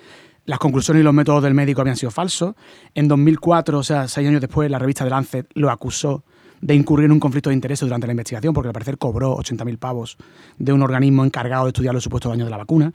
[0.44, 2.54] Las conclusiones y los métodos del médico habían sido falsos.
[2.94, 6.22] En 2004, o sea, seis años después, la revista The Lancet lo acusó
[6.60, 9.78] de incurrir en un conflicto de intereses durante la investigación porque al parecer cobró 80.000
[9.78, 10.16] pavos
[10.58, 12.92] de un organismo encargado de estudiar los supuestos daños de la vacuna.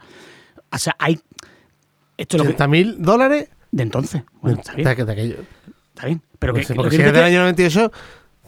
[0.72, 1.18] O sea, hay...
[2.16, 2.48] Esto es lo que...
[2.54, 4.22] 80 mil dólares De entonces.
[4.40, 4.88] Bueno, está bien.
[4.96, 5.36] de, de aquello.
[5.94, 6.22] Está bien.
[6.38, 7.92] Pero No que, sé, porque si es del año 98,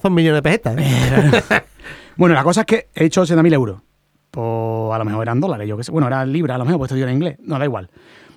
[0.03, 0.77] son millones de pesetas.
[0.79, 1.63] ¿eh?
[2.17, 3.81] Bueno, la cosa es que he hecho 80.000 euros.
[4.31, 4.45] Pues
[4.95, 5.91] a lo mejor eran dólares, yo qué sé.
[5.91, 7.37] Bueno, eran libras, a lo mejor, pues esto yo en inglés.
[7.41, 7.89] No, da igual.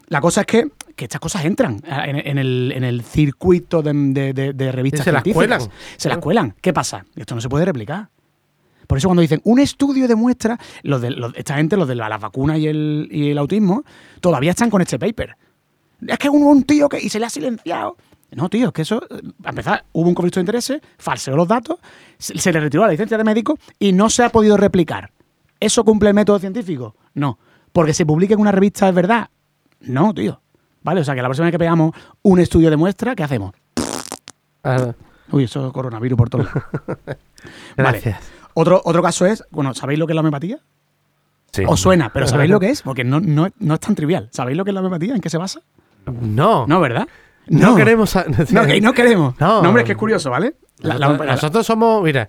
[0.08, 3.92] La cosa es que, que estas cosas entran en, en el, en el circuito de,
[3.94, 5.62] de- de- de revistas Y se las cuelan.
[5.98, 6.56] Se las cuelan.
[6.62, 7.06] ¿Qué pasa?
[7.16, 8.08] Esto no se puede replicar.
[8.94, 12.08] Por eso cuando dicen un estudio demuestra, los de, los- esta gente, los de la-
[12.10, 13.84] las vacunas y el, y el autismo,
[14.22, 15.36] todavía están con este paper.
[16.06, 17.98] Es que hubo un tío que y se le ha silenciado.
[18.36, 21.48] No, tío, es que eso, eh, para empezar, hubo un conflicto de intereses, falseó los
[21.48, 21.80] datos,
[22.20, 25.10] se, se le retiró la licencia de médico y no se ha podido replicar.
[25.60, 26.96] ¿Eso cumple el método científico?
[27.16, 27.40] No.
[27.72, 29.28] Porque se publique en una revista es verdad.
[29.80, 30.40] No, tío.
[30.84, 31.02] ¿Vale?
[31.02, 33.56] O sea, que la próxima vez que pegamos un estudio de muestra, ¿qué hacemos?
[34.64, 34.94] Ah,
[35.32, 36.52] Uy, eso es coronavirus por lados.
[37.76, 38.20] Gracias.
[38.56, 40.60] Otro, otro caso es, bueno, ¿sabéis lo que es la homeopatía?
[41.52, 41.64] Sí.
[41.68, 42.82] Os suena, pero ¿sabéis lo que es?
[42.82, 44.28] Porque no, no, no es tan trivial.
[44.32, 45.14] ¿Sabéis lo que es la homeopatía?
[45.16, 45.62] ¿En qué se basa?
[46.06, 47.08] No, No, ¿verdad?
[47.48, 48.10] no, queremos.
[48.10, 49.40] sa- No, que no queremos.
[49.40, 49.62] No.
[49.62, 50.56] No, hombre, es que es curioso, ¿vale?
[50.80, 52.28] La- la- nosotros, la- nosotros somos, mira,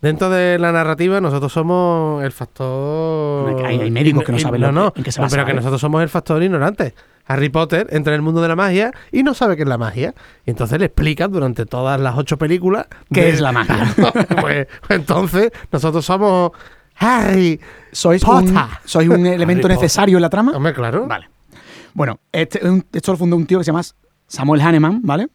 [0.00, 3.64] dentro de la narrativa, nosotros somos el factor.
[3.64, 5.44] Hay- hay médicos que no saben no, lo que- no, en qué se no, pero
[5.44, 6.94] que nosotros somos el factor ignorante.
[7.28, 9.78] Harry Potter entra en el mundo de la magia y no sabe qué es la
[9.78, 10.14] magia.
[10.44, 13.94] Y entonces le explican durante todas las ocho películas ¿Qué de- es la magia?
[14.40, 16.52] pues, entonces, nosotros somos
[16.98, 17.60] Harry.
[17.90, 18.50] ¿Sois Potter.
[18.50, 20.52] un, ¿Sois un elemento necesario en la trama?
[20.52, 21.06] Hombre, claro.
[21.06, 21.28] Vale.
[21.94, 22.60] Bueno, este,
[22.92, 23.82] esto lo fundó un tío que se llama
[24.28, 25.28] Samuel Hahnemann, ¿vale?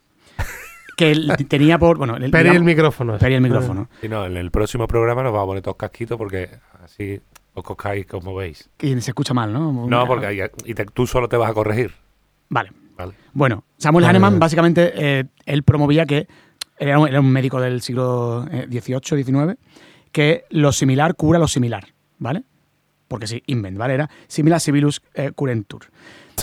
[1.01, 1.97] Que él tenía por.
[1.97, 3.17] Bueno, el, Peri el micrófono.
[3.17, 3.89] Peri el micrófono.
[4.03, 6.49] Y no, en el próximo programa nos vamos a poner todos casquitos porque
[6.83, 7.19] así
[7.53, 8.69] os coscáis como veis.
[8.79, 9.87] Y se escucha mal, ¿no?
[9.87, 11.91] No, porque ahí- y te- tú solo te vas a corregir.
[12.49, 12.71] Vale.
[12.97, 13.13] Vale.
[13.33, 14.39] Bueno, Samuel Vale, Hahnemann vale.
[14.41, 16.27] básicamente eh, él promovía que
[16.77, 19.57] era un, era un médico del siglo eh, XVIII, XIX,
[20.11, 21.87] que lo similar cura lo similar,
[22.19, 22.43] ¿vale?
[23.07, 23.95] Porque sí, invent, ¿vale?
[23.95, 25.85] Era similar civilus eh, curentur.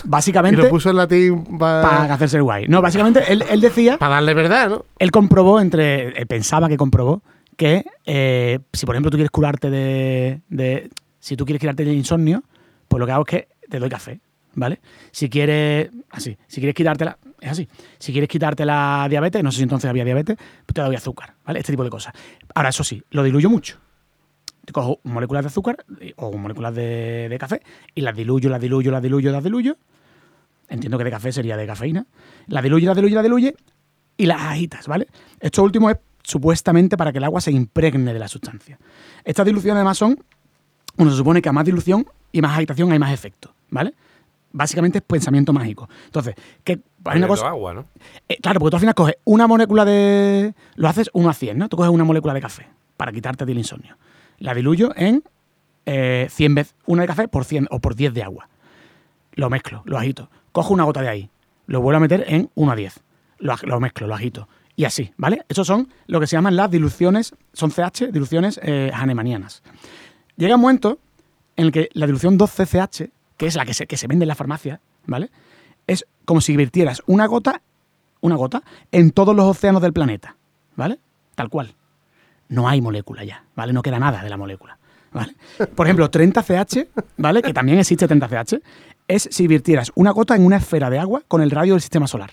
[0.05, 0.61] Básicamente...
[0.61, 2.67] Y lo puso en latín para hacerse el guay.
[2.67, 3.97] No, básicamente él, él decía...
[3.97, 4.85] Para darle verdad, ¿no?
[4.97, 6.09] Él comprobó entre...
[6.09, 7.21] Él pensaba que comprobó
[7.57, 10.89] que eh, si, por ejemplo, tú quieres curarte de, de...
[11.19, 12.43] Si tú quieres curarte del insomnio,
[12.87, 14.19] pues lo que hago es que te doy café,
[14.55, 14.79] ¿vale?
[15.11, 15.89] Si quieres...
[16.09, 16.37] Así.
[16.47, 17.17] Si quieres quitártela...
[17.41, 17.67] Es así.
[17.97, 21.33] Si quieres quitarte la diabetes, no sé si entonces había diabetes, pues te doy azúcar,
[21.45, 21.59] ¿vale?
[21.59, 22.13] Este tipo de cosas.
[22.53, 23.77] Ahora, eso sí, lo diluyo mucho
[24.71, 25.85] cojo moléculas de azúcar
[26.17, 27.61] o moléculas de, café
[27.95, 29.77] y las diluyo, las diluyo, las diluyo, las diluyo.
[30.67, 32.05] Entiendo que de café sería de cafeína.
[32.47, 33.55] Las diluyo, las diluyo, las diluye
[34.17, 35.07] y las agitas, ¿vale?
[35.39, 38.77] Esto último es supuestamente para que el agua se impregne de la sustancia.
[39.23, 40.17] Estas diluciones además son,
[40.97, 43.93] uno se supone que a más dilución y más agitación hay más efecto, ¿vale?
[44.51, 45.89] Básicamente es pensamiento mágico.
[46.05, 47.47] Entonces, que hay una cosa.
[47.47, 47.85] Agua, ¿no?
[48.27, 50.53] Eh, claro, porque tú al final coges una molécula de.
[50.75, 51.69] Lo haces 1 a 100, ¿no?
[51.69, 52.67] Tú coges una molécula de café
[52.97, 53.95] para quitarte del insomnio
[54.39, 55.23] la diluyo en
[55.85, 58.49] 100 eh, veces una de café por 100 o por 10 de agua.
[59.33, 60.29] Lo mezclo, lo agito.
[60.51, 61.29] Cojo una gota de ahí,
[61.67, 62.99] lo vuelvo a meter en 1 a 10.
[63.39, 64.47] Lo, mezclo, lo agito.
[64.75, 65.45] Y así, ¿vale?
[65.49, 68.91] Esos son lo que se llaman las diluciones, son CH, diluciones eh.
[70.35, 70.99] Llega un momento
[71.55, 74.29] en el que la dilución 2CCH, que es la que se, que se vende en
[74.29, 75.29] la farmacia, ¿vale?
[75.87, 77.61] Es como si virtieras una gota,
[78.21, 80.35] una gota, en todos los océanos del planeta,
[80.75, 80.99] ¿vale?
[81.35, 81.75] Tal cual
[82.49, 83.73] no hay molécula ya, ¿vale?
[83.73, 84.77] No queda nada de la molécula.
[85.11, 85.35] ¿Vale?
[85.75, 86.87] Por ejemplo, 30CH,
[87.17, 87.41] ¿vale?
[87.41, 88.61] Que también existe 30CH,
[89.07, 92.05] es si virtieras una gota en una esfera de agua con el radio del sistema
[92.05, 92.31] solar.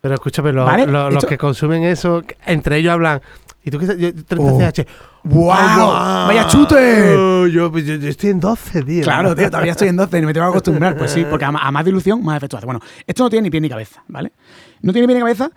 [0.00, 3.20] Pero escúchame, los que consumen eso, entre ellos hablan.
[3.64, 4.86] ¿Y tú qué 30CH?
[5.24, 5.46] ¡Wow!
[5.46, 7.50] ¡Vaya chute!
[7.52, 9.02] yo, estoy en 12, tío.
[9.02, 10.96] Claro, tío, todavía estoy en 12 y me tengo que acostumbrar.
[10.96, 12.64] Pues sí, porque a, más dilución, más efecto hace.
[12.64, 14.32] Bueno, esto no tiene ni pie ni cabeza, ¿vale?
[14.80, 15.50] No tiene pie ni cabeza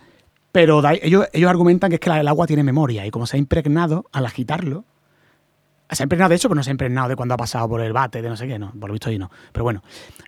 [0.52, 3.40] pero ellos, ellos argumentan que es que el agua tiene memoria y como se ha
[3.40, 4.84] impregnado al agitarlo,
[5.90, 7.82] se ha impregnado de eso, pero no se ha impregnado de cuando ha pasado por
[7.82, 9.30] el bate, de no sé qué, no, por lo visto ahí no.
[9.52, 9.84] Pero bueno.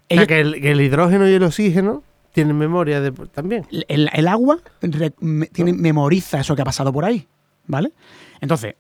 [0.07, 3.65] que, el, hidrógeno y el oxígeno tienen memoria de, también.
[3.69, 7.28] El, agua tiene, memoriza eso que ha pasado por ahí,
[7.67, 7.93] ¿vale?
[8.41, 8.76] Entonces,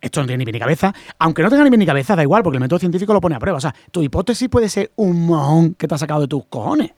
[0.00, 0.94] esto no tiene ni ni cabeza.
[1.18, 3.38] Aunque no tenga ni ni cabeza, da igual, porque el método científico lo pone a
[3.38, 3.58] prueba.
[3.58, 6.92] O sea, tu hipótesis puede ser un mojón que te ha sacado de tus cojones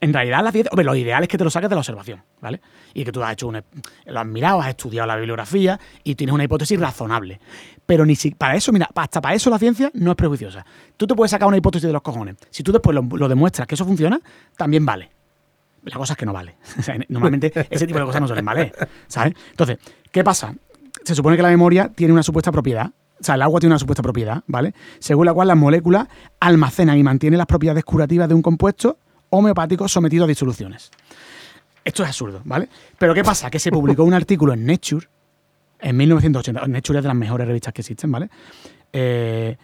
[0.00, 2.22] en realidad la ciencia, hombre, lo ideal es que te lo saques de la observación,
[2.40, 2.60] ¿vale?
[2.94, 3.62] Y que tú has hecho un,
[4.06, 7.38] lo has mirado, has estudiado la bibliografía y tienes una hipótesis razonable.
[7.84, 10.64] Pero ni si, para eso, mira, hasta para eso la ciencia no es prejuiciosa.
[10.96, 12.36] Tú te puedes sacar una hipótesis de los cojones.
[12.50, 14.20] Si tú después lo, demuestras que eso funciona,
[14.56, 15.10] también vale.
[15.84, 16.56] La cosa es que no vale.
[17.08, 18.72] normalmente ese tipo de cosas no suelen valer,
[19.06, 19.34] ¿sabes?
[19.50, 19.78] Entonces,
[20.10, 20.54] ¿qué pasa?
[21.04, 22.90] Se supone que la memoria tiene una supuesta propiedad
[23.20, 24.72] o sea, el agua tiene una supuesta propiedad, ¿vale?
[24.98, 26.08] Según la cual las moléculas
[26.40, 28.96] almacenan y mantienen las propiedades curativas de un compuesto
[29.30, 30.90] homeopático sometido a disoluciones.
[31.84, 32.68] Esto es absurdo, ¿vale?
[32.98, 33.50] Pero ¿qué pasa?
[33.50, 35.06] Que se publicó un artículo en Nature
[35.80, 36.66] en 1980.
[36.66, 38.28] Nature es de las mejores revistas que existen, ¿vale?
[38.92, 39.56] Eh,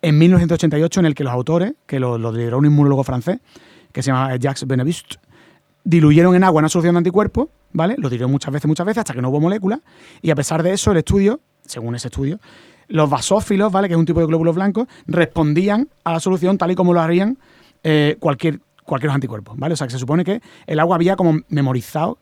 [0.00, 3.40] en 1988, en el que los autores, que lo, lo lideró un inmunólogo francés,
[3.92, 5.16] que se llama Jacques Benevist,
[5.84, 7.94] diluyeron en agua una solución de anticuerpos, ¿vale?
[7.98, 9.80] Lo diluyeron muchas veces, muchas veces, hasta que no hubo moléculas.
[10.22, 12.38] Y a pesar de eso, el estudio, según ese estudio,
[12.88, 13.88] los basófilos, ¿vale?
[13.88, 17.00] Que es un tipo de glóbulos blancos, respondían a la solución tal y como lo
[17.00, 17.38] harían
[17.82, 19.74] eh, cualquier cualquier anticuerpos, ¿vale?
[19.74, 22.18] O sea, que se supone que el agua había como memorizado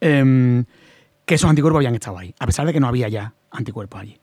[0.00, 0.64] em,
[1.24, 4.20] que esos anticuerpos habían estado ahí, a pesar de que no había ya anticuerpos allí.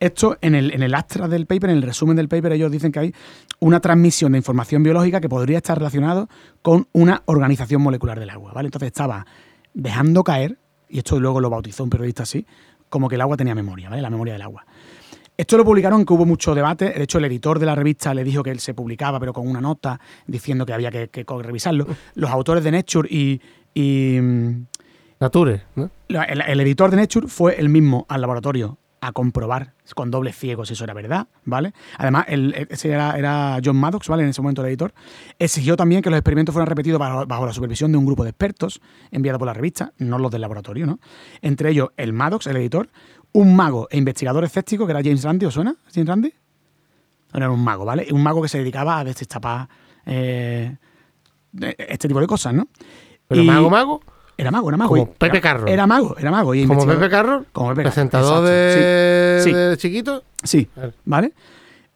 [0.00, 2.92] Esto, en el, en el astra del paper, en el resumen del paper, ellos dicen
[2.92, 3.14] que hay
[3.58, 6.28] una transmisión de información biológica que podría estar relacionado
[6.62, 8.68] con una organización molecular del agua, ¿vale?
[8.68, 9.26] Entonces estaba
[9.74, 10.56] dejando caer,
[10.88, 12.46] y esto luego lo bautizó un periodista así,
[12.88, 14.00] como que el agua tenía memoria, ¿vale?
[14.00, 14.64] La memoria del agua.
[15.38, 16.90] Esto lo publicaron, que hubo mucho debate.
[16.90, 19.46] De hecho, el editor de la revista le dijo que él se publicaba, pero con
[19.46, 21.86] una nota diciendo que había que, revisarlo.
[22.16, 23.40] Los autores de Nature y.
[23.80, 24.64] Mm,
[25.20, 25.90] Nature, ¿no?
[26.08, 30.72] El, editor de Nature fue el mismo al laboratorio a comprobar con doble ciego si
[30.72, 31.72] eso era verdad, ¿vale?
[31.98, 34.24] Además, ese era, John Maddox, ¿vale?
[34.24, 34.92] En ese momento el editor.
[35.38, 38.30] Exigió también que los experimentos fueran repetidos bajo, bajo, la supervisión de un grupo de
[38.30, 38.80] expertos
[39.12, 40.98] enviado por la revista, no los del laboratorio, ¿no?
[41.42, 42.88] Entre ellos, el Maddox, el editor,
[43.32, 45.74] un mago e investigador escéptico, que era James Randi, ¿os suena?
[45.92, 46.32] ¿James Randi?
[47.32, 48.06] Era un mago, ¿vale?
[48.10, 49.68] Un mago que se dedicaba a destapar
[50.06, 50.76] eh,
[51.76, 52.68] este tipo de cosas, ¿no?
[53.26, 54.00] ¿Pero mago, mago?
[54.36, 54.90] Era mago, era mago.
[54.90, 55.66] Como Pepe Carro.
[55.66, 56.54] Era mago, era mago.
[56.54, 57.44] Y ¿Como Pepe Carro?
[57.52, 59.42] Como Pepe ¿Presentador de...
[59.44, 60.22] de chiquito?
[60.42, 60.68] Sí,
[61.04, 61.32] ¿vale?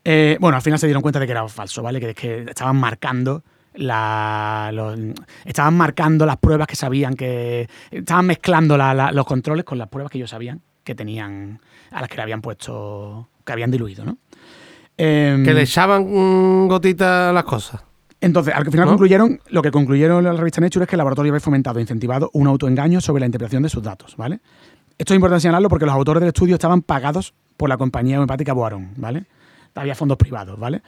[0.05, 2.01] Eh, bueno, al final se dieron cuenta de que era falso, ¿vale?
[2.01, 3.43] Que, que estaban marcando
[3.75, 4.71] la,
[5.45, 10.19] estaban marcando las pruebas que sabían que estaban mezclando los controles con las pruebas que
[10.19, 11.61] ellos sabían que tenían,
[11.91, 14.19] a las que le habían puesto, que habían diluido, ¿no?
[14.97, 17.83] Em, que le echaban gotitas las cosas.
[18.21, 21.41] Entonces, al final concluyeron, lo que concluyeron la revista Nature es que el laboratorio había
[21.41, 24.41] fomentado e incentivado un autoengaño sobre la interpretación de sus datos, ¿vale?
[24.97, 28.53] Esto es importante señalarlo porque los autores del estudio estaban pagados por la compañía homeopática
[28.53, 29.25] Boaron, ¿vale?
[29.75, 30.83] Había fondos privados, ¿vale?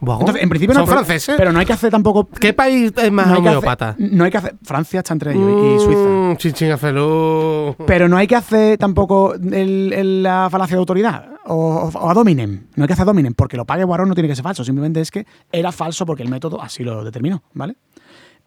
[0.00, 1.34] Entonces, en principio ¿Son no, pero- franceses?
[1.36, 2.26] Pero no hay que hacer tampoco.
[2.28, 3.94] ¿Qué país es más no homeópata?
[3.98, 4.54] no hay que hacer.
[4.62, 6.00] Francia está entre ellos y- y Suiza.
[6.00, 7.76] Mm, Chinchín Afelú.
[7.86, 12.14] Pero no hay que hacer tampoco el- el- la falacia de autoridad o, o a
[12.14, 12.66] dominem.
[12.76, 14.64] No hay que hacer dominem porque lo pague Boaron no tiene que ser falso.
[14.64, 17.76] Simplemente es que era falso porque el método así lo determinó, ¿vale?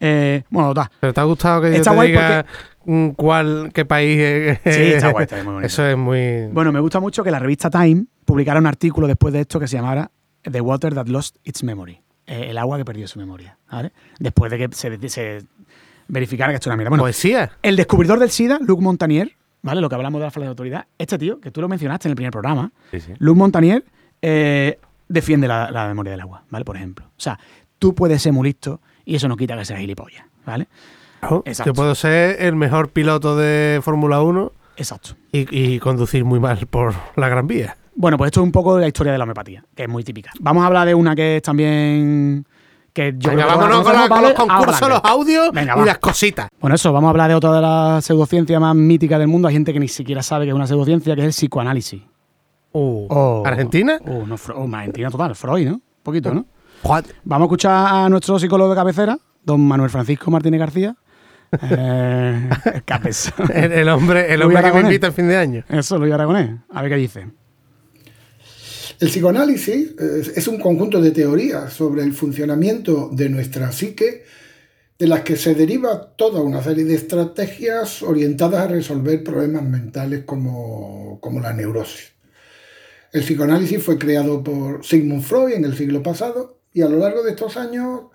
[0.00, 0.74] Eh, bueno.
[1.00, 2.77] ¿Pero te ha gustado que yo Está te guay diga mm,
[3.16, 4.58] cuál, qué país es?
[4.64, 5.66] Sí, está guay, está muy bonito.
[5.66, 6.46] Eso es muy...
[6.52, 9.68] Bueno, me gusta mucho que la revista Time publicara un artículo después de esto que
[9.68, 10.10] se llamara
[10.42, 12.00] The Water That Lost Its Memory.
[12.26, 13.92] Eh, el agua que perdió su memoria, ¿vale?
[14.18, 15.42] Después de que se, se
[16.08, 16.90] verificara que esto era mierda.
[16.90, 17.52] Bueno, Poesía.
[17.62, 19.32] el descubridor del SIDA, Luc Montagnier,
[19.62, 19.80] ¿vale?
[19.80, 20.86] Lo que hablamos de la falacia de autoridad.
[20.98, 23.12] Este tío, que tú lo mencionaste en el primer programa, Sí, sí.
[23.18, 23.84] Luc Montagnier
[24.22, 24.78] eh,
[25.08, 26.64] defiende la, la memoria del agua, ¿vale?
[26.64, 27.06] Por ejemplo.
[27.06, 27.38] O sea,
[27.78, 30.68] tú puedes ser muy listo y eso no quita que seas gilipollas, ¿vale?
[31.44, 31.64] Exacto.
[31.70, 35.10] Yo puedo ser el mejor piloto de Fórmula 1 Exacto.
[35.32, 37.76] y, y conducir muy mal por la Gran Vía.
[37.96, 40.04] Bueno, pues esto es un poco de la historia de la homeopatía, que es muy
[40.04, 40.30] típica.
[40.40, 42.46] Vamos a hablar de una que es también.
[42.92, 45.80] que yo Venga, creo que vámonos todos con, la- los concursos, los audios Venga, y
[45.80, 45.84] va.
[45.86, 46.48] las cositas.
[46.60, 49.48] Bueno, eso, vamos a hablar de otra de las pseudociencias más míticas del mundo.
[49.48, 52.02] Hay gente que ni siquiera sabe que es una pseudociencia, que es el psicoanálisis.
[52.72, 53.42] Uh, Oh.
[53.44, 53.98] ¿Argentina?
[54.06, 55.74] Uh, no, oh, Argentina total, Freud, ¿no?
[55.74, 56.46] Un poquito, ¿no?
[57.24, 60.94] Vamos a escuchar a nuestro psicólogo de cabecera, don Manuel Francisco Martínez García.
[61.62, 62.50] Eh,
[62.84, 63.32] Capes.
[63.54, 65.64] el, el hombre, el hombre que me invita en fin de año.
[65.68, 66.50] Eso, Luis Aragonés.
[66.70, 67.26] A ver qué dice.
[69.00, 74.24] El psicoanálisis eh, es un conjunto de teorías sobre el funcionamiento de nuestra psique,
[74.98, 80.24] de las que se deriva toda una serie de estrategias orientadas a resolver problemas mentales
[80.24, 82.12] como, como la neurosis.
[83.12, 87.22] El psicoanálisis fue creado por Sigmund Freud en el siglo pasado y a lo largo
[87.22, 88.06] de estos años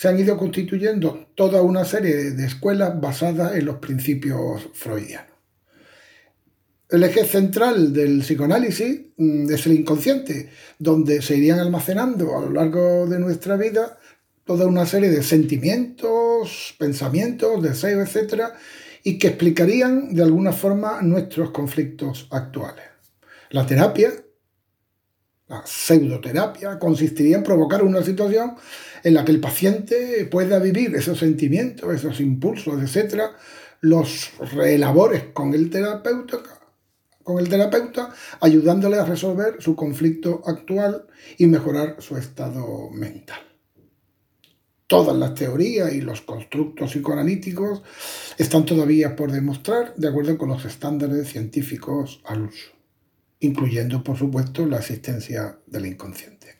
[0.00, 5.36] se han ido constituyendo toda una serie de escuelas basadas en los principios freudianos.
[6.88, 10.48] El eje central del psicoanálisis mm, es el inconsciente,
[10.78, 13.98] donde se irían almacenando a lo largo de nuestra vida
[14.44, 18.54] toda una serie de sentimientos, pensamientos, deseos, etcétera,
[19.04, 22.86] y que explicarían de alguna forma nuestros conflictos actuales.
[23.50, 24.14] La terapia,
[25.46, 28.56] la pseudoterapia, consistiría en provocar una situación
[29.02, 33.32] en la que el paciente pueda vivir esos sentimientos, esos impulsos, etcétera,
[33.80, 36.38] los reelabores con el terapeuta
[37.22, 41.06] con el terapeuta, ayudándole a resolver su conflicto actual
[41.38, 43.40] y mejorar su estado mental.
[44.86, 47.82] Todas las teorías y los constructos psicoanalíticos
[48.38, 52.70] están todavía por demostrar de acuerdo con los estándares científicos al uso,
[53.38, 56.56] incluyendo, por supuesto, la existencia del inconsciente.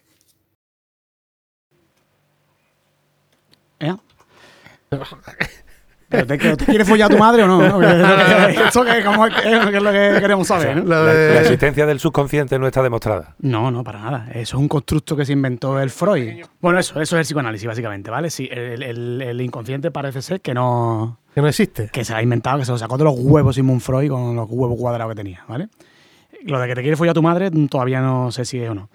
[3.80, 3.96] ¿Eh?
[6.08, 7.60] ¿Pero te, quieres follar a tu madre o no?
[7.62, 7.78] ¿no?
[7.78, 8.06] Que es lo
[8.56, 11.86] que- Esto que, como es, que es lo que queremos saber, La, de- la existencia
[11.86, 13.36] del subconsciente no está demostrada.
[13.38, 14.26] No, no, para nada.
[14.30, 16.44] Eso es un constructo que se inventó el Freud.
[16.60, 18.28] Bueno, eso, eso es el psicoanálisis, básicamente, ¿vale?
[18.30, 21.18] Sí, el, el- el inconsciente parece ser que no.
[21.32, 21.88] que no existe.
[21.92, 24.34] que se lo ha inventado, que se lo sacó de los huevos Sigmund Freud con
[24.34, 25.68] los huevos cuadrados que tenía, ¿vale?
[26.42, 28.68] Lo de que te quiere follar a tu madre mm, todavía no sé si es
[28.68, 28.88] o no.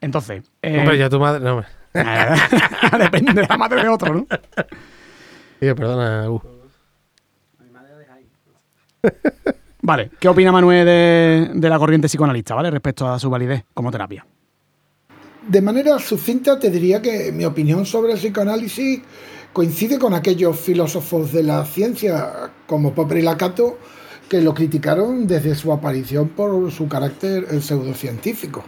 [0.00, 0.42] Entonces.
[0.62, 1.40] eh, Hombre, ya tu madre.
[1.44, 1.66] No, hombre.
[2.98, 4.26] depende de la madre de otro, ¿no?
[5.62, 6.28] Tío, perdona.
[6.28, 6.42] uh.
[9.82, 12.68] Vale, ¿qué opina Manuel de, de la corriente psicoanalista, ¿vale?
[12.68, 14.26] Respecto a su validez como terapia.
[15.46, 19.02] De manera sucinta te diría que mi opinión sobre el psicoanálisis
[19.52, 23.78] coincide con aquellos filósofos de la ciencia como Popper y Lacato
[24.28, 28.64] que lo criticaron desde su aparición por su carácter pseudocientífico.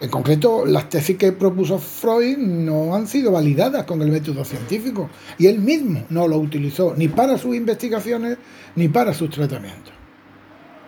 [0.00, 5.10] En concreto, las tesis que propuso Freud no han sido validadas con el método científico
[5.36, 8.38] y él mismo no lo utilizó ni para sus investigaciones
[8.76, 9.92] ni para sus tratamientos.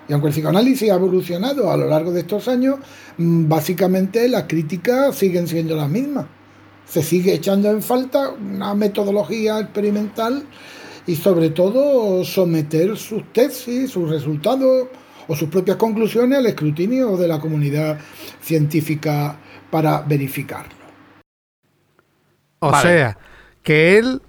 [0.09, 2.77] Y aunque el psicoanálisis ha evolucionado a lo largo de estos años,
[3.19, 6.27] mm, básicamente las críticas siguen siendo las mismas.
[6.87, 10.45] Se sigue echando en falta una metodología experimental
[11.07, 14.89] y sobre todo someter sus tesis, sus resultados
[15.29, 17.99] o sus propias conclusiones al escrutinio de la comunidad
[18.41, 19.37] científica
[19.71, 20.73] para verificarlo.
[22.61, 22.89] O Vale.
[22.89, 23.19] sea,
[23.63, 24.23] que él.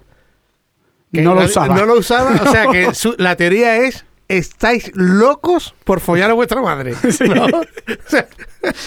[1.12, 1.74] que No lo usaba.
[1.74, 2.32] No lo usaba.
[2.42, 4.04] O sea, que su- la teoría es.
[4.26, 6.94] Estáis locos por follar a vuestra madre.
[7.34, 7.44] ¿no?
[7.44, 7.62] O
[8.06, 8.26] sea,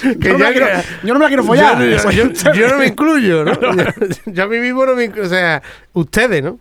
[0.02, 0.68] que Yo no, me la ya- quiero,
[1.04, 1.78] yo no me la quiero follar.
[1.80, 3.54] Yo, yo- Eso- yo- yo no me incluyo, ¿no?
[3.54, 3.84] Yo,
[4.26, 5.28] yo a mí mismo no me incluyo.
[5.28, 5.62] O sea,
[5.94, 6.60] ustedes, ¿no?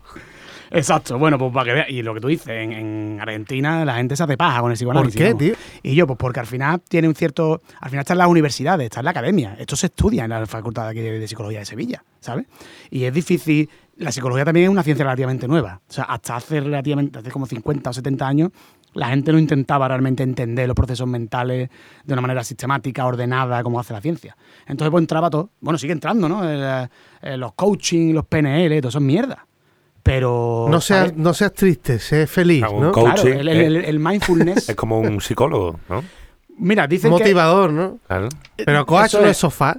[0.71, 1.91] Exacto, bueno, pues para que veas.
[1.91, 4.77] Y lo que tú dices, en, en Argentina la gente se hace paja con el
[4.77, 5.21] psicoanálisis.
[5.21, 5.55] ¿Por qué, tío?
[5.83, 7.63] Y yo, pues porque al final tiene un cierto.
[7.81, 9.57] Al final está en las universidades, está en la academia.
[9.59, 12.47] Esto se estudia en la Facultad de, aquí de- de Psicología de Sevilla, ¿sabes?
[12.91, 13.69] Y es difícil.
[13.99, 15.81] La psicología también es una ciencia relativamente nueva.
[15.89, 18.51] O sea, hasta hace relativamente, hace como 50 o 70 años,
[18.93, 21.69] La gente no intentaba realmente entender los procesos mentales
[22.05, 24.35] de una manera sistemática, ordenada, como hace la ciencia.
[24.67, 25.51] Entonces, pues entraba todo.
[25.61, 26.41] Bueno, sigue entrando, ¿no?
[26.45, 26.89] Eh,
[27.37, 29.47] los coaching, los PNL, todo eso es mierda.
[30.07, 30.67] Pero.
[30.71, 32.63] No seas, no seas triste, sé feliz.
[32.65, 32.93] Ah, ¿no?
[32.93, 33.05] coach.
[33.05, 33.89] Claro, Coaching, el, el- eh.
[33.89, 34.69] el mindfulness.
[34.71, 36.03] Es como un psicólogo, ¿no?
[36.59, 37.99] Mira, dicen Motivador, ¿no?
[38.07, 38.29] Claro.
[38.57, 39.77] Pero coach no es- es sofá.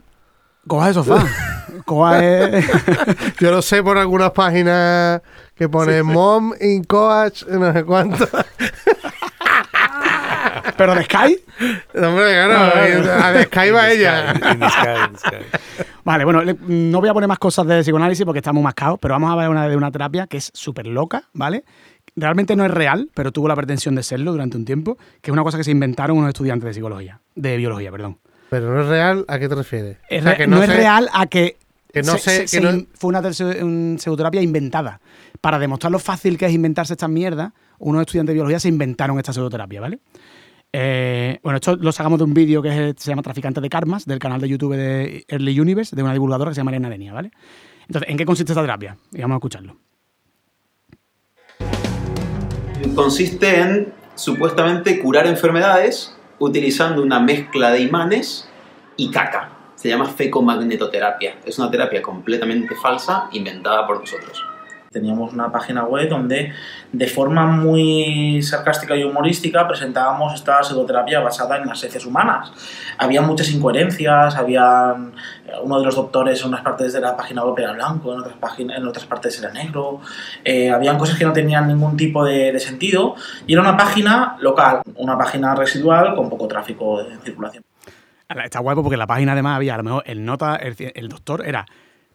[0.68, 1.26] Coja de sofá.
[1.86, 2.66] Coja es.
[3.40, 5.22] Yo lo sé por algunas páginas
[5.56, 8.28] que pone mom in coach, no sé cuánto.
[10.76, 11.38] Pero de Sky.
[11.96, 14.34] Hombre, claro, a de Sky va ella.
[14.34, 15.84] In the sky, in the sky.
[16.04, 19.14] Vale, bueno, le- no voy a poner más cosas de psicoanálisis porque estamos mascados, pero
[19.14, 21.64] vamos a ver una de una terapia que es súper loca, ¿vale?
[22.16, 25.34] Realmente no es real, pero tuvo la pretensión de serlo durante un tiempo, que es
[25.34, 28.18] una cosa que se inventaron unos estudiantes de psicología, de biología, perdón.
[28.50, 29.98] Pero no es real, ¿a qué te refieres?
[30.10, 31.58] Es O sea, que no, es sé- real a que,
[31.92, 35.00] que no se- sé- se- que se no- fue una terce- un pseudoterapia inventada.
[35.42, 39.18] Para demostrar lo fácil que es inventarse estas mierdas, unos estudiantes de biología se inventaron
[39.20, 40.00] esta pseudoterapia, ¿vale?
[40.74, 44.20] Eh, bueno, esto lo sacamos de un vídeo que se llama Traficante de Karmas, del
[44.20, 47.32] canal de YouTube de Early Universe, de una divulgadora que se llama Elena Denia, ¿vale?
[47.88, 48.98] Entonces, ¿en qué consiste esta terapia?
[49.14, 49.78] Y vamos a escucharlo.
[52.96, 58.50] consiste en supuestamente curar enfermedades utilizando una mezcla de imanes
[58.96, 59.52] y caca.
[59.76, 61.38] Se llama fecomagnetoterapia.
[61.46, 64.44] Es una terapia completamente falsa inventada por nosotros.
[64.98, 66.52] Teníamos una página web donde
[66.92, 72.52] de forma muy sarcástica y humorística presentábamos esta pseudoterapia basada en las heces humanas.
[72.98, 74.96] Había muchas incoherencias, había
[75.62, 78.38] uno de los doctores en unas partes de la página web era blanco, en otras,
[78.38, 80.02] páginas, en otras partes era negro,
[80.44, 83.16] eh, habían cosas que no tenían ningún tipo de, de sentido
[83.46, 87.64] y era una página local, una página residual con poco tráfico de circulación.
[88.44, 91.08] Está guapo porque en la página además había a lo mejor el nota, el, el
[91.08, 91.66] doctor era.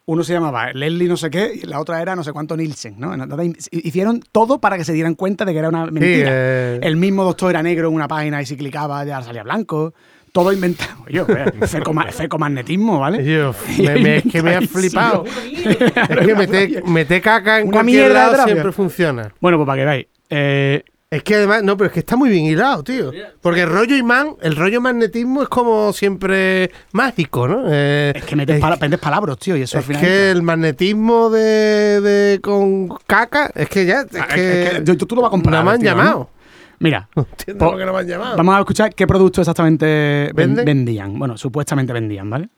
[0.04, 2.96] Uno se llamaba Leslie no sé qué y la otra era no sé cuánto Nielsen,
[2.98, 3.14] ¿no?
[3.14, 6.28] Entonces, Hicieron todo para que se dieran cuenta de que era una mentira.
[6.32, 6.80] eh.
[6.82, 9.94] El mismo doctor era negro en una página y si clicaba ya salía blanco.
[10.32, 11.04] Todo inventado.
[11.10, 13.24] Yo, fecoma- fecomagnetismo, ¿vale?
[13.24, 15.24] Yo, me- me- es que me ha flipado.
[15.52, 19.32] Es que meter, meter caca en Una cualquier mierda de lado siempre funciona.
[19.40, 20.06] Bueno, pues para que veáis.
[20.30, 23.12] Eh, Es que además, no, pero es que está muy bien hilado, tío.
[23.42, 27.64] Porque el rollo imán, el rollo magnetismo es como siempre mágico, ¿no?
[27.68, 30.00] Eh, es que metes, pala- metes palabras, tío, y eso al es final.
[30.02, 34.96] que el magnetismo de, de con caca, es que ya, es Ah, es que, que
[34.96, 35.96] tú- tú lo vas a comprar, No me han tío, ¿no?
[35.98, 36.30] llamado.
[36.78, 38.36] Mira, No entiendo por qué no me han llamado.
[38.38, 41.18] vamos a escuchar qué producto exactamente vendían.
[41.18, 42.48] Bueno, supuestamente vendían, ¿vale?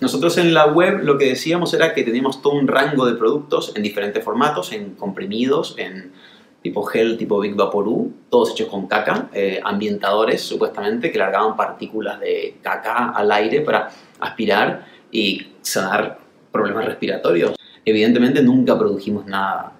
[0.00, 3.72] Nosotros en la web lo que decíamos era que teníamos todo un rango de productos
[3.76, 6.12] en diferentes formatos, en comprimidos, en
[6.62, 12.18] tipo gel, tipo Big Vaporú, todos hechos con caca, eh, ambientadores supuestamente que largaban partículas
[12.18, 13.90] de caca al aire para
[14.20, 16.18] aspirar y sanar
[16.50, 17.54] problemas respiratorios.
[17.84, 19.72] Evidentemente nunca produjimos nada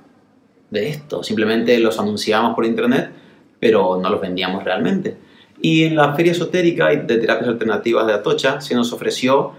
[0.71, 3.11] de esto, simplemente los anunciábamos por internet,
[3.59, 5.17] pero no los vendíamos realmente.
[5.63, 9.53] Y en la feria esotérica de terapias alternativas de Atocha se nos ofreció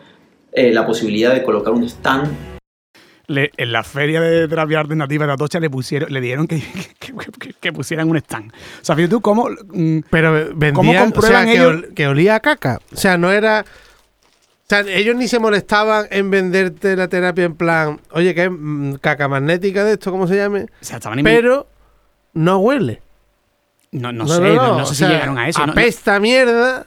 [0.54, 2.30] eh, la posibilidad de colocar un stand
[3.28, 6.60] Le- en la feria de terapia alternativa de Atocha le pusieron, le dieron que,
[7.00, 8.52] que- que- que pusieran un stand.
[8.54, 9.48] O sea, fíjate tú cómo.
[9.50, 11.74] mm, Pero vendían, o comprueban sea, que, ellos?
[11.74, 12.80] ol- que olía a caca.
[12.92, 13.64] O sea, no era...
[13.64, 18.50] O sea, ellos ni se molestaban en venderte la terapia en plan, oye, que es
[18.52, 20.64] mm, caca magnética de esto, ¿cómo se llame?
[20.64, 21.68] o sea, Pero
[22.34, 23.02] no huele.
[23.92, 25.60] No, no sé, no, no sé o si sea, llegaron a eso.
[25.60, 26.86] no- no- Apesta mierda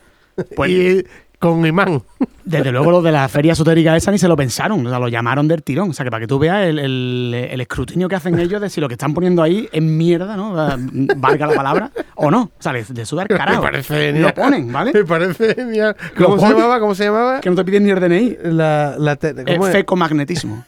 [0.57, 1.05] Pues- y
[1.39, 2.03] con imán.
[2.45, 4.87] desde luego los de la feria esotérica esa ni se lo pensaron.
[4.87, 5.91] O sea, lo llamaron del tirón.
[5.91, 8.69] O sea, que para que tú veas el, el- el escrutinio que hacen ellos de
[8.71, 10.53] si lo que están poniendo ahí es mierda, ¿no?
[10.53, 10.77] Va-
[11.17, 11.91] Valga la palabra.
[12.17, 12.43] O no.
[12.59, 13.63] O sea, de, de sudar carajo.
[13.63, 14.23] Me parece genial.
[14.29, 14.93] Lo ponen, ¿vale?
[14.93, 15.97] Me parece genial.
[16.17, 16.81] Lo ¿Cómo se llamaba?
[16.81, 17.41] ¿Cómo se llamaba?
[17.41, 18.37] Que no te piden ni el DNI.
[18.53, 19.73] La, la te- Es ¿cómo es?
[19.73, 20.65] fecomagnetismo.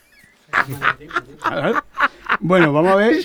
[2.41, 3.17] bueno, vamos a ver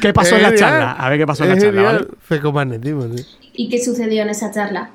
[0.00, 0.92] qué pasó en la charla.
[0.92, 2.06] A ver qué pasó en la charla, ¿vale?
[2.22, 3.26] Fecomagnetismo, sí.
[3.54, 4.90] ¿Y qué sucedió en esa charla?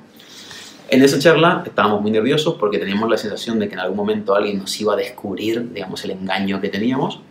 [0.92, 4.36] En esa charla estábamos muy nerviosos porque teníamos la sensación de que en algún momento
[4.36, 7.22] alguien nos iba a descubrir, digamos, el engaño que teníamos.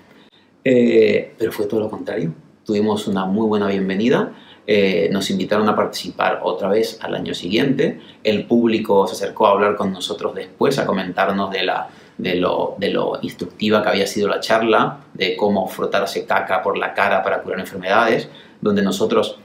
[0.65, 2.33] Eh, pero fue todo lo contrario.
[2.65, 4.33] Tuvimos una muy buena bienvenida.
[4.67, 8.01] Eh, nos invitaron a participar otra vez al año siguiente.
[8.25, 12.77] El público se acercó a hablar con nosotros después, a comentarnos de, la, de, lo,
[12.79, 17.23] de lo instructiva que había sido la charla, de cómo frotarse caca por la cara
[17.23, 18.27] para curar enfermedades,
[18.63, 19.39] donde nosotros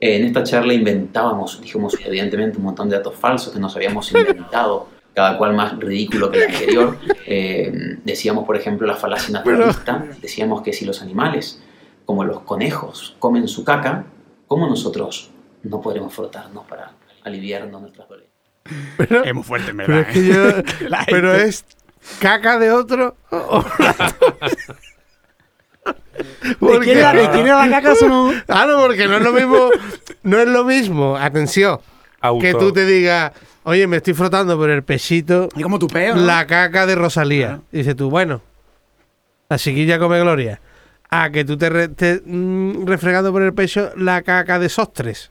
[0.00, 4.10] eh, en esta charla inventábamos, dijimos evidentemente un montón de datos falsos que nos habíamos
[4.12, 6.98] inventado, cada cual más ridículo que el anterior.
[7.26, 7.72] Eh,
[8.04, 11.58] decíamos, por ejemplo, la falacia naturalista, decíamos que si los animales,
[12.04, 14.04] como los conejos, comen su caca,
[14.46, 15.30] ¿cómo nosotros
[15.62, 16.92] no podremos frotarnos para
[17.24, 18.34] aliviarnos nuestras dolencias?
[18.98, 20.10] Pero, Es muy fuerte, en pero verdad.
[20.10, 20.64] es que ¿eh?
[20.90, 20.96] yo.
[21.06, 21.64] Pero es
[22.20, 23.16] caca de otro.
[23.30, 23.64] o- o-
[26.14, 27.94] ¿De quién era, de quién era la caca?
[28.06, 28.32] No.
[28.46, 29.70] Claro, porque no es lo mismo.
[30.22, 31.16] No es lo mismo.
[31.16, 31.80] Atención.
[32.20, 32.40] Auto.
[32.42, 33.32] Que tú te digas,
[33.64, 36.14] oye, me estoy frotando por el pechito Y como tu peo.
[36.16, 36.22] ¿no?
[36.22, 37.46] la caca de Rosalía.
[37.46, 37.62] Claro.
[37.72, 38.40] Y dices tú, bueno,
[39.48, 40.60] la chiquilla come gloria.
[41.10, 45.30] A que tú te, re- te, mm, refregando por el pecho la caca de Sostres.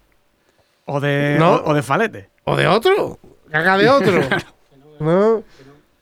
[0.85, 1.55] O de, No.
[1.55, 2.29] o, o de falete.
[2.45, 3.17] O de otro.
[3.51, 4.21] Caca de otro.
[4.99, 5.43] ¿No?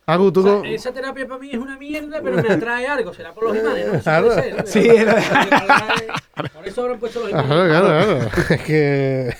[0.06, 0.41] Agu, tú.
[0.44, 3.14] co- Esa terapia para mí es una mierda, pero me atrae algo.
[3.14, 3.99] Será por los imanes, ¿no?
[3.99, 4.28] Claro.
[4.28, 4.64] puede ser, ¿no?
[4.65, 4.90] Sí,
[6.53, 7.48] Por eso habrán puesto los imanes.
[7.48, 8.45] Claro, claro, claro.
[8.56, 9.34] Es que.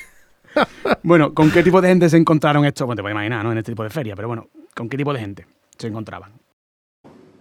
[1.04, 2.86] Bueno, ¿con qué tipo de gente se encontraron esto?
[2.86, 3.52] Bueno, te puedes imaginar, ¿no?
[3.54, 5.48] En este tipo de feria, pero bueno, ¿con qué tipo de gente
[5.78, 6.34] se encontraban?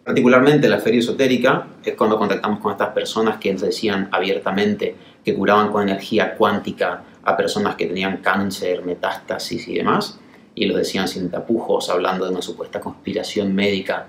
[0.05, 4.95] Particularmente la feria esotérica es cuando contactamos con estas personas que nos decían abiertamente
[5.25, 10.20] que curaban con energía cuántica a personas que tenían cáncer, metástasis y demás,
[10.61, 14.09] y lo decían sin tapujos, hablando de una supuesta conspiración médica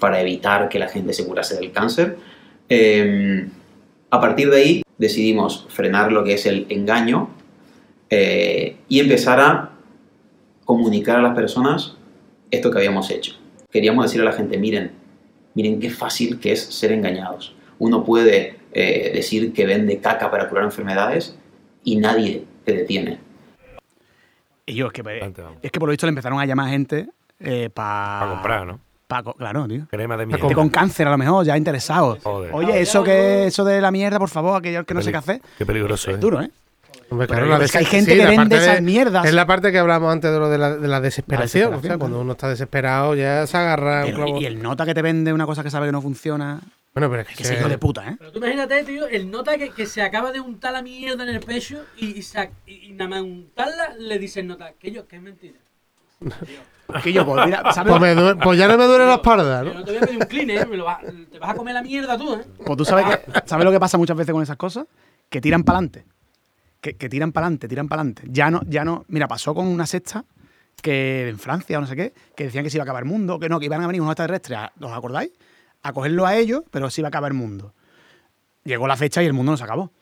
[0.00, 2.16] para evitar que la gente se curase del cáncer.
[2.70, 3.46] Eh,
[4.08, 7.28] a partir de ahí decidimos frenar lo que es el engaño
[8.08, 9.72] eh, y empezar a
[10.64, 11.98] comunicar a las personas
[12.50, 13.34] esto que habíamos hecho.
[13.70, 14.92] Queríamos decirle a la gente, miren,
[15.52, 17.54] miren qué fácil que es ser engañados.
[17.78, 21.36] Uno puede eh, decir que vende caca para curar enfermedades
[21.84, 23.18] y nadie te detiene.
[24.66, 25.58] Y yo, es que, Bastante, vamos.
[25.62, 27.08] es que por lo visto le empezaron a llamar gente
[27.72, 28.18] para...
[28.20, 28.80] Para comprar, ¿no?
[29.36, 29.86] claro, tío.
[29.90, 30.54] Crema de Gente mierda.
[30.54, 32.18] con cáncer a lo mejor, ya interesados.
[32.22, 32.50] Joder.
[32.52, 35.40] Oye, eso que eso de la mierda, por favor, aquello que no sé qué hacer.
[35.58, 36.20] Qué peligroso, Es ¿eh?
[36.20, 36.50] duro, ¿eh?
[37.10, 39.26] Hombre, Pero claro, la es que hay des- gente que la vende parte esas mierdas.
[39.26, 41.64] Es la parte que hablamos antes de lo de la, de la desesperación.
[41.64, 44.38] La desesperación, o sea, cuando uno está desesperado ya se agarra un Pero, clavo.
[44.40, 46.60] y, y el nota que te vende una cosa que sabe que no funciona,
[46.94, 48.14] Bueno, pero es que, que se- es hijo de puta, ¿eh?
[48.16, 51.30] Pero tú imagínate, tío, el nota que, que se acaba de untar la mierda en
[51.30, 54.92] el pecho y, y, sa- y- y nada más untarla le dice el nota que
[54.92, 55.58] yo, que es mentira.
[57.02, 57.92] Que yo, pues, mira, ¿sabes?
[57.98, 59.80] pues, me pues ya no me duele la espalda, Yo ¿no?
[59.80, 60.66] no te voy a pedir un clean, ¿eh?
[60.66, 61.02] Me lo vas-
[61.32, 62.44] te vas a comer la mierda tú, ¿eh?
[62.64, 64.86] Pues tú sabes, que, ¿sabes lo que pasa muchas veces con esas cosas?
[65.28, 66.04] Que tiran para adelante.
[66.80, 68.22] Que, que tiran para adelante, tiran para adelante.
[68.26, 69.04] Ya no, ya no.
[69.08, 70.24] Mira, pasó con una sexta
[70.80, 73.08] que en Francia o no sé qué, que decían que se iba a acabar el
[73.08, 75.32] mundo, que no, que iban a venir unos extraterrestres, ¿os acordáis?
[75.84, 77.72] A cogerlo a ellos, pero se iba a acabar el mundo.
[78.64, 79.92] Llegó la fecha y el mundo no se acabó.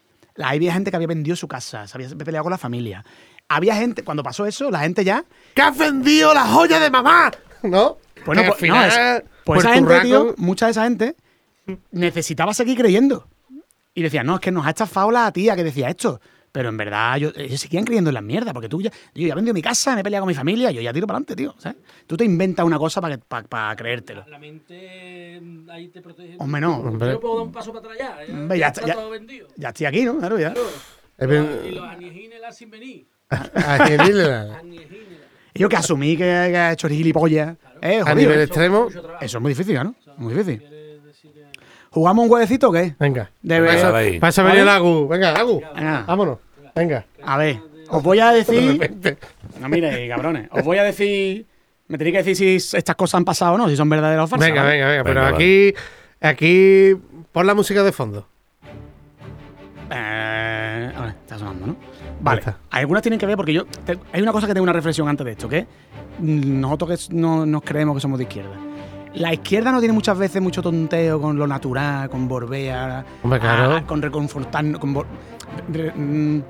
[0.42, 3.04] Había gente que había vendido su casa, se había peleado con la familia.
[3.48, 7.30] Había gente, cuando pasó eso, la gente ya ¡Que has vendido la joya de mamá!
[7.62, 7.98] ¿No?
[8.24, 11.16] Bueno, pues, no, es- pues esa gente, raco- tío, mucha de esa gente
[11.90, 13.28] necesitaba seguir creyendo.
[13.94, 16.20] Y decía, no, es que nos ha estafado la tía que decía esto.
[16.52, 19.32] Pero en verdad, yo, ellos seguían creyendo en la mierda, porque tú ya, yo ya
[19.32, 21.34] he vendido mi casa, me he peleado con mi familia, yo ya tiro para adelante,
[21.34, 21.54] tío.
[21.58, 21.78] ¿sabes?
[22.06, 24.24] Tú te inventas una cosa para para creértelo.
[24.28, 26.36] La mente mm, ahí te protege.
[26.38, 26.82] Hombre, no.
[26.84, 27.98] Yo no puedo dar un paso para atrás
[28.28, 28.34] ya.
[28.34, 29.48] Hombre, ya ya está- está ya- todo vendido.
[29.56, 30.18] Ya estoy aquí, ¿no?
[30.18, 30.54] Claro, ya.
[31.18, 33.06] Y los aniejines la sin venir.
[33.30, 34.92] a nivel- Aniejines.
[35.54, 37.56] Y yo que asumí que, que ha hecho el gilipollas.
[37.80, 38.42] Eh, a nivel ¿eh?
[38.44, 38.88] extremo.
[39.20, 39.94] Eso es muy difícil, ¿no?
[40.18, 40.62] Muy difícil.
[41.92, 42.94] ¿Jugamos un huevecito o qué?
[42.98, 43.30] Venga.
[43.42, 43.92] De Venga, verdad.
[43.92, 44.18] dale ahí.
[44.18, 45.06] Pasa a venir el Agu.
[45.08, 45.62] Venga, Agu.
[45.74, 46.04] Venga.
[46.06, 46.38] Vámonos.
[46.74, 47.04] Venga.
[47.22, 47.60] A ver,
[47.90, 48.90] os voy a decir.
[49.60, 50.48] No, mire, cabrones.
[50.50, 51.46] Os voy a decir.
[51.88, 54.26] Me tenéis que decir si estas cosas han pasado o no, si son verdaderas o
[54.26, 54.48] falsas.
[54.48, 54.74] Venga, ¿vale?
[54.76, 55.04] venga, venga.
[55.04, 55.74] Pero Venga, aquí.
[56.20, 56.96] Aquí.
[57.30, 58.26] Pon la música de fondo.
[59.90, 61.76] Eh, a ver, está sonando, ¿no?
[62.20, 62.38] Vale.
[62.40, 62.58] está.
[62.70, 63.66] Algunas tienen que ver porque yo.
[63.66, 65.66] te- hay una cosa que tengo una reflexión antes de esto, que
[66.20, 68.56] nosotros que no nos creemos que somos de izquierda.
[69.14, 73.76] La izquierda no tiene muchas veces mucho tonteo con lo natural, con Borbea, Hombre, claro.
[73.76, 75.06] a- con reconfortarnos, con Bor-
[75.70, 76.42] re- mm,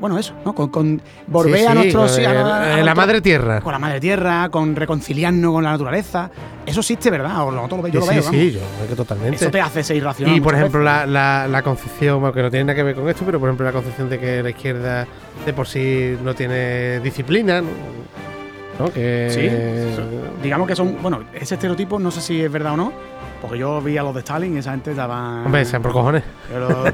[0.00, 0.54] bueno, eso, ¿no?
[0.54, 3.60] Con, con Borbea Sí, a sí, nuestros con a- el- a la nuestro- madre tierra.
[3.60, 6.30] con la madre tierra, con reconciliarnos con la naturaleza.
[6.66, 7.46] Eso existe, ¿verdad?
[7.48, 8.52] O nosotros lo- yo lo sí, veo, sí, vamos.
[8.52, 9.36] yo creo que totalmente.
[9.36, 10.36] Eso te hace ser irracional.
[10.36, 13.08] Y por ejemplo, la, la, la concepción, bueno, que no tiene nada que ver con
[13.08, 15.06] esto, pero por ejemplo, la concepción de que la izquierda
[15.44, 17.68] de por sí no tiene disciplina, ¿no?
[18.78, 18.92] ¿No?
[18.92, 19.48] Que, Sí,
[20.42, 20.96] digamos que son.
[21.00, 22.92] Bueno, ese estereotipo no sé si es verdad o no,
[23.40, 25.42] porque yo vi a los de Stalin y esa gente estaba.
[25.44, 26.24] Hombre, sean por cojones.
[26.52, 26.84] Pero,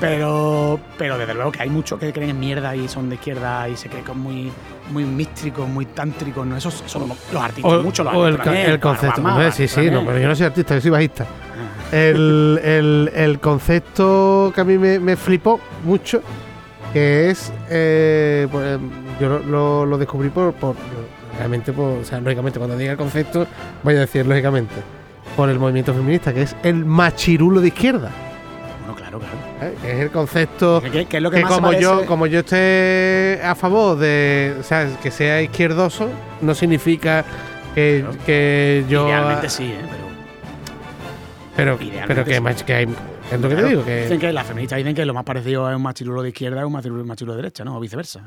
[0.00, 3.68] pero, pero desde luego que hay muchos que creen en mierda y son de izquierda
[3.68, 4.50] y se creen muy,
[4.90, 6.44] muy místicos, muy tántricos.
[6.46, 6.56] ¿no?
[6.56, 8.44] Esos son los, los artistas, O, muchos los o artistas.
[8.44, 9.22] también, el concepto.
[9.52, 11.24] Sí, sí, no, pero yo no soy artista, yo soy bajista.
[11.24, 11.94] Ah.
[11.94, 16.20] El, el, el concepto que a mí me, me flipó mucho,
[16.92, 17.52] que es.
[17.70, 18.78] eh, pues,
[19.20, 20.52] yo lo, lo- lo descubrí por.
[20.54, 20.74] por
[21.38, 23.46] realmente, por, o sea, lógicamente, cuando diga el concepto,
[23.82, 24.74] voy a decir lógicamente,
[25.36, 28.10] por el movimiento feminista, que es el machirulo de izquierda.
[28.80, 29.36] Bueno, claro, claro.
[29.62, 29.74] ¿eh?
[29.84, 30.82] Es el concepto.
[30.82, 33.98] ¿Qué, qué es lo que, que más se como yo como yo esté a favor
[33.98, 36.08] de o sea que sea izquierdoso
[36.40, 37.24] no significa
[37.74, 38.18] que, Claro.
[38.24, 39.76] que yo Idealmente sí, ¿eh?
[41.54, 42.64] Pero pero pero que, sí.
[42.64, 42.86] que hay
[43.30, 45.66] es lo que te digo que Dicen que las feministas dicen que lo más parecido
[45.66, 47.76] a un machirulo de izquierda es un machirulo de derecha, ¿no?
[47.76, 48.22] O viceversa.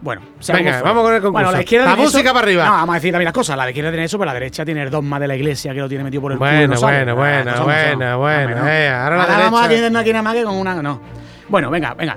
[0.00, 0.22] Bueno,
[0.52, 1.32] Venga, vamos con el concurso.
[1.32, 2.64] Bueno, la izquierda La tiene música eso- para arriba.
[2.66, 3.56] No, vamos a decir también las cosas.
[3.56, 5.80] La de izquierda tiene eso, pero la derecha tiene el dogma de la iglesia que
[5.80, 6.48] lo tiene metido por el culo.
[6.50, 7.12] Bueno, no sabe.
[7.12, 8.42] bueno, Ah, bueno, bueno, bueno.
[8.42, 8.68] Hombre, no.
[8.68, 9.98] eh, ahora la vamos aquí derecha.
[9.98, 10.74] aquí nada más que con una.
[10.82, 11.00] No.
[11.48, 12.16] Bueno, venga, venga.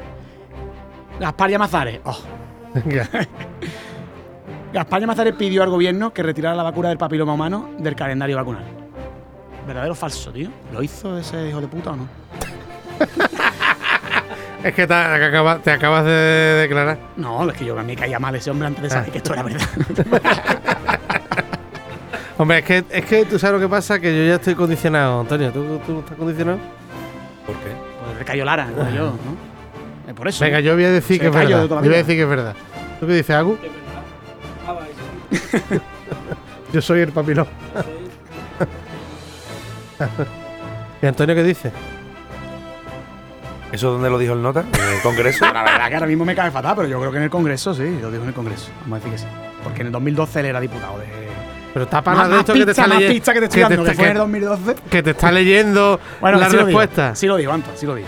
[1.20, 2.00] Gaspar Llamazares.
[2.04, 2.18] Oh.
[4.74, 8.64] Gaspar Llamazares pidió al gobierno que retirara la vacuna del papiloma humano del calendario vacunal.
[9.68, 10.50] ¿Verdadero o falso, tío?
[10.72, 12.08] ¿Lo hizo ese hijo de puta o no?
[14.64, 16.98] Es que te, acaba- te acabas de declarar.
[17.18, 19.12] No, es que yo a mí me caía mal ese hombre antes de saber Ah.
[19.12, 19.68] que esto era verdad.
[22.38, 25.22] Hombre, es que, es que tú sabes lo que pasa, que yo ya estoy condicionado,
[25.22, 25.52] Antonio.
[25.52, 26.58] ¿Tú, tú estás condicionado?
[27.46, 27.70] ¿Por qué?
[28.06, 29.52] Pues le cayó Lara, como yo, ¿no?
[30.08, 30.44] Es por eso.
[30.44, 31.68] Venga, yo voy a decir que es verdad.
[31.68, 32.56] Yo voy a decir que es verdad.
[33.00, 33.58] ¿Tú qué dices, Agu?
[36.74, 37.48] Yo soy el papilón.
[41.02, 41.72] ¿Y Antonio qué dice?
[43.72, 44.62] ¿Eso dónde lo dijo el nota?
[44.62, 45.46] ¿En el Congreso?
[45.54, 47.74] La verdad que ahora mismo me cae fatal, pero yo creo que en el Congreso
[47.74, 48.68] sí, lo dijo en el Congreso.
[48.82, 49.26] Vamos a decir que sí.
[49.64, 51.06] Porque en el 2012 él era diputado de.
[51.74, 53.14] Pero está Más, para de más esto que te está más leyendo.
[53.14, 54.76] pizza que te estoy dando, que, te- fue en el que- 2012.
[54.90, 57.16] que te está leyendo Bueno, la sí lo respuesta.
[57.16, 58.08] Sí lo digo, Anto, sí lo digo.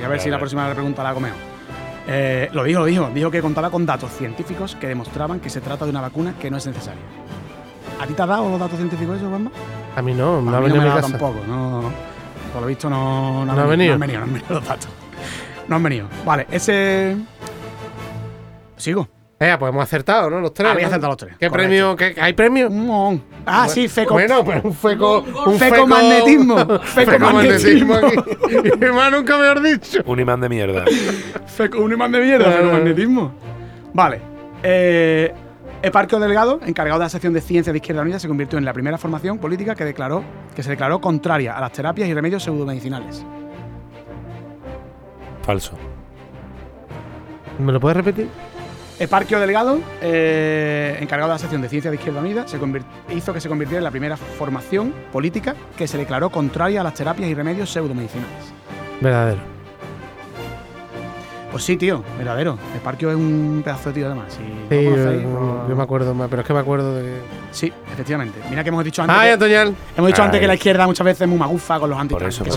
[0.00, 1.34] Y a ver A si la próxima pregunta la comeo.
[2.08, 3.10] Eh, lo dijo, lo dijo.
[3.12, 6.50] Dijo que contaba con datos científicos que demostraban que se trata de una vacuna que
[6.50, 7.02] no es necesaria.
[8.00, 9.50] ¿A ti te ha dado los datos científicos eso, Bamba?
[9.94, 11.08] A mí no, no a ha mí no venido me a ha casa.
[11.10, 11.40] tampoco.
[11.46, 11.92] No,
[12.52, 13.90] por lo visto no, ¿No ha venido?
[13.90, 14.88] No han venido, no han venido los datos.
[15.72, 16.06] No han venido.
[16.26, 17.16] Vale, ese...
[18.76, 19.08] Sigo.
[19.40, 20.38] Eh, pues hemos acertado, ¿no?
[20.38, 20.70] Los tres.
[20.70, 20.88] Había ¿no?
[20.88, 21.36] acertado los tres.
[21.38, 21.68] ¿Qué correcto.
[21.70, 21.96] premio?
[21.96, 22.68] ¿Qué, ¿Hay premio?
[22.68, 24.12] Un- Ah, sí, feco.
[24.12, 25.24] Bueno, pues un feco.
[25.46, 26.56] Un Fecomagnetismo.
[26.82, 28.16] Fecomagnetismo aquí.
[28.82, 30.02] Y más nunca mejor dicho.
[30.04, 30.84] Un imán de mierda.
[31.46, 32.52] Feco, un imán de mierda, Ah.
[32.58, 33.32] fecomagnetismo.
[33.94, 34.20] Vale.
[34.62, 35.32] Eh,
[35.82, 38.74] Eparquio Delgado, encargado de la sección de Ciencia de Izquierda Unida, se convirtió en la
[38.74, 40.22] primera formación política que, declaró,
[40.54, 43.24] que se declaró contraria a las terapias y remedios pseudomedicinales.
[45.42, 45.76] Falso.
[47.58, 48.28] ¿Me lo puedes repetir?
[48.98, 52.58] Eparquio Delgado, eh, encargado de la sección de Ciencia de Izquierda Unida, se
[53.14, 56.94] hizo que se convirtiera en la primera formación política que se declaró contraria a las
[56.94, 58.52] terapias y remedios pseudomedicinales.
[59.00, 59.51] Verdadero.
[61.52, 62.58] Pues sí, tío, verdadero.
[62.74, 64.32] Eparquio es un pedazo de tío además.
[64.32, 66.96] Si no Sí, yo, conocéis, pues- yo me acuerdo más, pero es que me acuerdo
[66.96, 67.20] de.
[67.50, 68.40] Sí, efectivamente.
[68.48, 69.16] Mira que hemos dicho antes.
[69.18, 69.74] ¡Ay, que- Antoñal!
[69.96, 72.30] Hemos dicho antes que la izquierda muchas veces es muy magufa con los anti que
[72.30, 72.50] son no,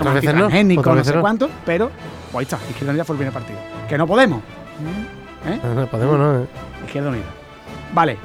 [0.95, 1.21] no sé no.
[1.21, 1.91] cuánto, pero
[2.31, 3.59] pues ahí está, Izquierda Unida fue el primer partido.
[3.89, 4.39] Que no podemos.
[5.45, 5.59] ¿Eh?
[5.61, 6.43] No, no, podemos, ¿no?
[6.43, 6.47] eh.
[6.85, 7.23] Izquierda Unida.
[7.93, 8.17] Vale.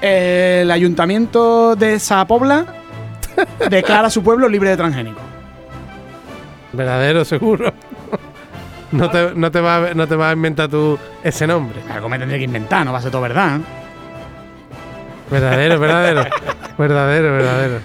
[0.00, 2.66] El ayuntamiento de Sapobla
[3.70, 5.22] declara a su pueblo libre de transgénicos.
[6.72, 7.72] Verdadero, seguro.
[8.92, 11.80] No te, no, te va, a- no te vas a inventar tú ese nombre.
[11.92, 13.56] Algo me tendría que inventar, no va a ser todo verdad.
[13.56, 13.60] ¿eh?
[15.30, 16.24] Verdadero, verdadero.
[16.78, 17.80] verdadero, verdadero.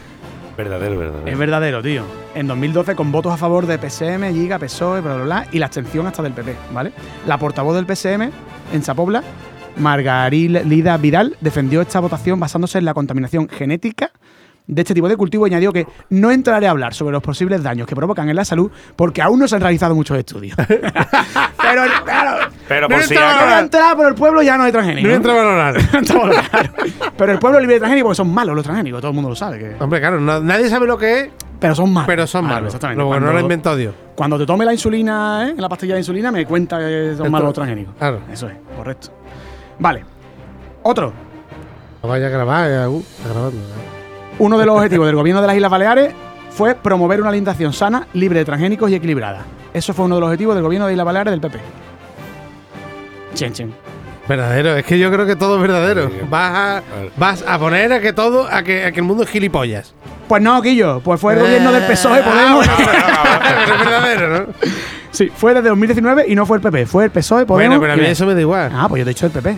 [0.57, 1.37] Verdadero, Es verdadero.
[1.37, 2.03] verdadero, tío.
[2.35, 5.67] En 2012, con votos a favor de PSM, Giga, PSOE, bla, bla, bla, y la
[5.67, 6.91] abstención hasta del PP, ¿vale?
[7.25, 8.29] La portavoz del PSM
[8.73, 9.23] en Sapobla,
[9.77, 14.11] Margarida Vidal, defendió esta votación basándose en la contaminación genética
[14.71, 17.87] de este tipo de cultivo añadió que no entraré a hablar sobre los posibles daños
[17.87, 20.55] que provocan en la salud porque aún no se han realizado muchos estudios.
[21.61, 23.21] pero, claro, Pero No por si no
[23.71, 25.09] pero el pueblo ya no hay transgénicos.
[25.09, 25.75] No entra valorar.
[26.05, 26.73] Claro.
[27.17, 29.29] pero el pueblo es libre de transgénicos porque son malos los transgénicos, todo el mundo
[29.29, 29.57] lo sabe.
[29.59, 31.29] Que, Hombre, claro, no- nadie sabe lo que es,
[31.59, 32.07] pero son malos.
[32.07, 32.67] pero son Claro, malos.
[32.67, 33.01] Exactamente.
[33.03, 33.95] Luego no lo ha inventado Dios.
[34.15, 35.55] Cuando te tome la insulina, ¿eh?
[35.57, 37.95] la pastilla de insulina, me cuenta que son malos los transgénicos.
[37.97, 38.19] Claro.
[38.31, 39.09] Eso es, correcto.
[39.79, 40.05] Vale.
[40.83, 41.11] Otro.
[42.03, 43.57] No vaya a grabar, eh, uh, está grabando.
[43.57, 43.98] eh.
[44.39, 46.13] Uno de los objetivos del gobierno de las Islas Baleares
[46.51, 49.41] fue promover una alimentación sana, libre de transgénicos y equilibrada.
[49.73, 51.59] Eso fue uno de los objetivos del gobierno de Islas Baleares del PP.
[53.35, 53.73] Chen, chen.
[54.27, 56.09] Verdadero, es que yo creo que todo es verdadero.
[56.29, 56.83] Vas a,
[57.17, 59.93] vas a poner a que todo, a que, a que el mundo es gilipollas.
[60.27, 62.67] Pues no, Quillo, pues fue el gobierno del PSOE, Ah, Podemos.
[62.67, 64.53] pero es verdadero, ¿no?
[65.09, 67.79] sí, fue desde 2019 y no fue el PP, fue el PSOE, Podemos.
[67.79, 68.71] Bueno, pero a mí y- eso me da igual.
[68.71, 69.57] Ah, pues yo te he dicho el PP.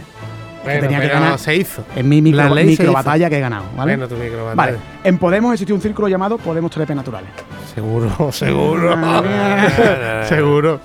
[0.64, 1.40] Bueno, tenía que ganar.
[1.40, 1.84] se hizo.
[1.96, 3.96] Es mi micro, batalla que he ganado, ¿vale?
[3.96, 4.78] Bueno, tu micro, vale.
[5.04, 7.30] En Podemos existió un círculo llamado Podemos Terapia Naturales.
[7.74, 8.96] Seguro, seguro.
[8.98, 10.80] Ah, seguro.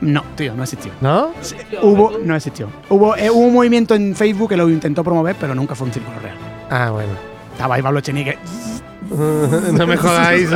[0.00, 0.92] No, tío, no existió.
[1.00, 1.30] ¿No?
[1.82, 2.68] Hubo, no existió.
[2.88, 5.92] Hubo, eh, hubo un movimiento en Facebook que lo intentó promover, pero nunca fue un
[5.92, 6.36] círculo real.
[6.70, 7.12] Ah, bueno.
[7.52, 8.38] Estaba ahí Pablo Echenique.
[9.10, 10.50] no me jodáis.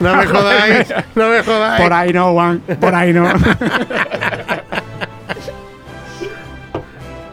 [0.00, 0.94] no me jodáis.
[1.14, 1.82] No me jodáis.
[1.82, 2.60] Por ahí no, Juan.
[2.80, 3.32] Por ahí no.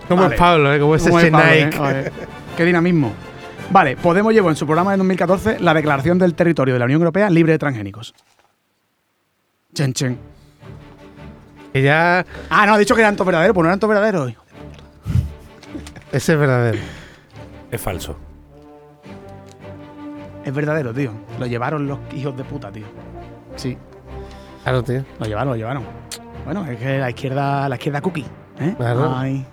[0.07, 0.35] Como Vale.
[0.35, 0.79] es Pablo, ¿eh?
[0.79, 2.07] Como ese Como es Pablo, Snake.
[2.07, 2.11] eh.
[2.57, 3.11] Qué dinamismo.
[3.71, 7.01] Vale, Podemos llevó en su programa de 2014 la declaración del territorio de la Unión
[7.01, 8.13] Europea libre de transgénicos.
[9.73, 10.17] Chen, chen.
[11.71, 12.23] Que ya.
[12.49, 14.33] Ah, no, ha dicho que eran todos verdaderos, pues no eran todos verdaderos.
[16.11, 16.77] Ese es verdadero.
[17.71, 18.15] Es falso.
[20.45, 21.11] Es verdadero, tío.
[21.39, 22.85] Lo llevaron los hijos de puta, tío.
[23.55, 23.77] Sí,
[24.63, 25.03] Claro, tío.
[25.19, 25.83] lo llevaron, lo llevaron.
[26.45, 28.25] Bueno, es que la izquierda, la izquierda cookie.
[28.59, 28.73] ¿eh?
[28.77, 29.13] Claro.
[29.15, 29.45] Ay,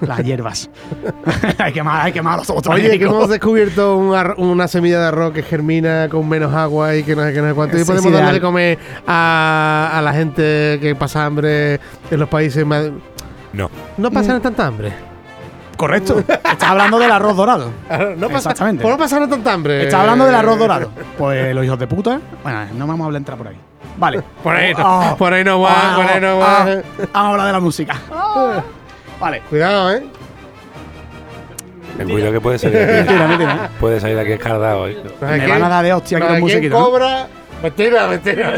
[0.00, 0.70] las hierbas.
[1.58, 2.74] hay que más, hay que los otros.
[2.74, 7.16] Oye, que hemos descubierto una semilla de arroz que germina con menos agua y que
[7.16, 7.78] no sé qué, no sé cuánto.
[7.78, 11.80] Y podemos darle de comer a, a la gente que pasa hambre
[12.10, 12.90] en los países más.
[13.52, 13.70] No.
[13.96, 14.92] No pasan tanta hambre.
[15.76, 16.18] Correcto.
[16.18, 17.70] Estás hablando del arroz dorado.
[18.18, 18.82] No pasa, Exactamente.
[18.82, 19.84] ¿Por no pasan tanta hambre?
[19.84, 20.90] Estás hablando del arroz dorado.
[21.16, 22.20] Pues los hijos de puta.
[22.42, 23.56] Bueno, no vamos a hablar entrar por ahí.
[23.96, 24.22] Vale.
[24.42, 26.64] Por ahí no, Ah, por ahí no va, ah, por ahí no ah, va.
[26.64, 26.82] Vamos
[27.14, 27.96] a hablar de la música.
[29.20, 29.42] Vale.
[29.50, 30.02] Cuidado, ¿eh?
[31.98, 33.28] Ten cuidado que puede salir Mentira, aquí.
[33.28, 33.70] mentira.
[33.78, 34.88] Puede salir aquí escardado.
[34.88, 35.02] ¿eh?
[35.20, 36.70] Me van a dar de hostia aquí los.
[36.70, 36.84] ¿no?
[36.84, 37.26] cobra.
[37.62, 38.52] Mentira, mentira.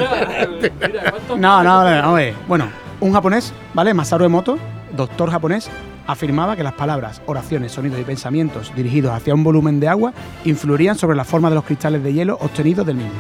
[0.81, 2.35] Mira, ¿cuántos No, no, no, a ver.
[2.47, 2.69] Bueno,
[3.01, 3.93] un japonés, ¿vale?
[3.95, 4.59] Masaru Emoto,
[4.93, 5.69] doctor japonés,
[6.07, 10.13] afirmaba que las palabras, oraciones, sonidos y pensamientos dirigidos hacia un volumen de agua
[10.45, 13.13] influirían sobre la forma de los cristales de hielo obtenidos del mismo.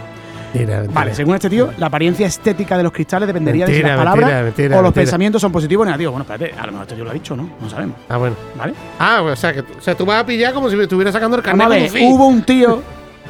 [0.52, 0.94] Mentira, mentira.
[1.00, 4.16] Vale, según este tío, la apariencia estética de los cristales dependería de si las palabras
[4.26, 5.02] mentira, mentira, o los mentira.
[5.02, 6.12] pensamientos son positivos o negativos.
[6.12, 7.48] Bueno, espérate, a lo mejor este tío lo ha dicho, ¿no?
[7.60, 8.36] No sabemos, Ah, bueno.
[8.56, 8.74] ¿vale?
[8.98, 11.36] Ah, o sea, que o sea, tú vas a pillar como si me estuviera sacando
[11.36, 12.02] el carnet a conducir.
[12.10, 12.82] hubo un tío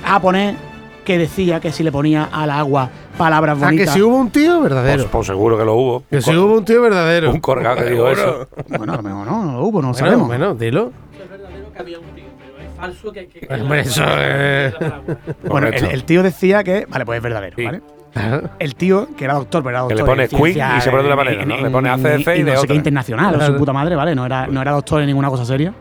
[0.05, 0.57] japonés
[1.05, 2.89] que decía que si le ponía al agua
[3.19, 3.95] palabras O sea, que bonitas.
[3.95, 5.03] si hubo un tío verdadero.
[5.03, 6.05] Pues, pues seguro que lo hubo.
[6.09, 7.31] que Un si hubo un tío verdadero.
[7.33, 8.49] Un colgado que dijo eso.
[8.69, 10.27] Bueno, a lo mejor no, no lo hubo, no lo Bueno, sabemos.
[10.29, 10.93] Bueno, dilo.
[11.21, 12.22] es verdadero que había un tío,
[12.83, 13.27] falso que.
[13.29, 14.75] que, que Hombre, eso es-
[15.45, 16.87] Bueno, el, tío decía que.
[16.89, 17.65] Vale, pues es verdadero, Sí.
[17.65, 17.81] ¿vale?
[18.59, 20.17] El tío, que era doctor, pero era Que doctor.
[20.19, 21.55] le pone Queen y se pone de una en- manera, ¿no?
[21.57, 22.75] en- Le pone ACDC y y de no sé qué otra.
[22.77, 24.15] internacional, o su puta madre, ¿vale?
[24.15, 25.73] No era, no era doctor en ninguna cosa seria.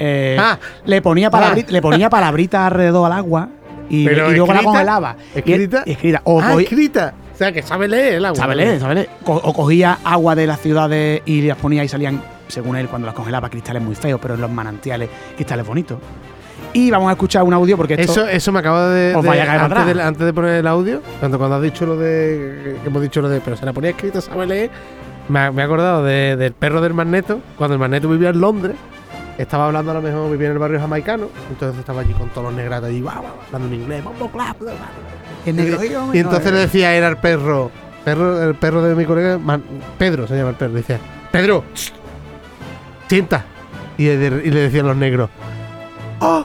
[0.00, 0.58] Eh, Ah.
[0.86, 3.48] le, ponía palabri- le ponía palabritas alrededor al agua
[3.88, 5.16] y, Pero y luego la escrita, congelaba.
[5.34, 5.82] Y- ¿Escrita?
[5.86, 6.20] y escrita.
[6.24, 7.14] O, ah, cogí- escrita.
[7.32, 8.36] O sea, que sabe leer el agua.
[8.36, 9.08] sabe leer, sabe leer.
[9.24, 13.06] Co- O cogía agua de las ciudades y las ponía y salían, según él, cuando
[13.06, 15.98] las congelaba, cristales muy feos, pero en los manantiales, cristales bonitos.
[16.72, 18.12] Y vamos a escuchar un audio porque esto.
[18.12, 19.14] Eso, eso me acaba de.
[19.14, 20.06] Os de- vaya a caer antes, de, atrás.
[20.06, 22.76] antes de poner el audio, cuando, cuando has dicho lo de.
[22.82, 23.40] Que hemos dicho lo de.
[23.40, 24.70] Pero se la ponía escrito, sabe leer.
[25.28, 27.40] Me, ha- me he acordado de- del perro del Magneto.
[27.56, 28.76] Cuando el Magneto vivía en Londres.
[29.38, 31.28] Estaba hablando a lo mejor, vivía en el barrio jamaicano.
[31.48, 34.02] Entonces estaba allí con todos los negratos allí, guau, guau, hablando en inglés.
[34.02, 34.72] bla, bla, bla, bla.
[35.46, 35.92] el negro- eh.
[36.12, 37.70] Y entonces le decía, era el perro.
[38.04, 39.62] perro el perro de mi colega, Man-
[39.96, 40.72] Pedro se llama el perro.
[40.72, 40.98] Decía,
[41.30, 41.62] Pedro,
[43.08, 43.44] sienta.
[43.96, 45.30] Y, de- y le decían los negros,
[46.20, 46.44] Oh,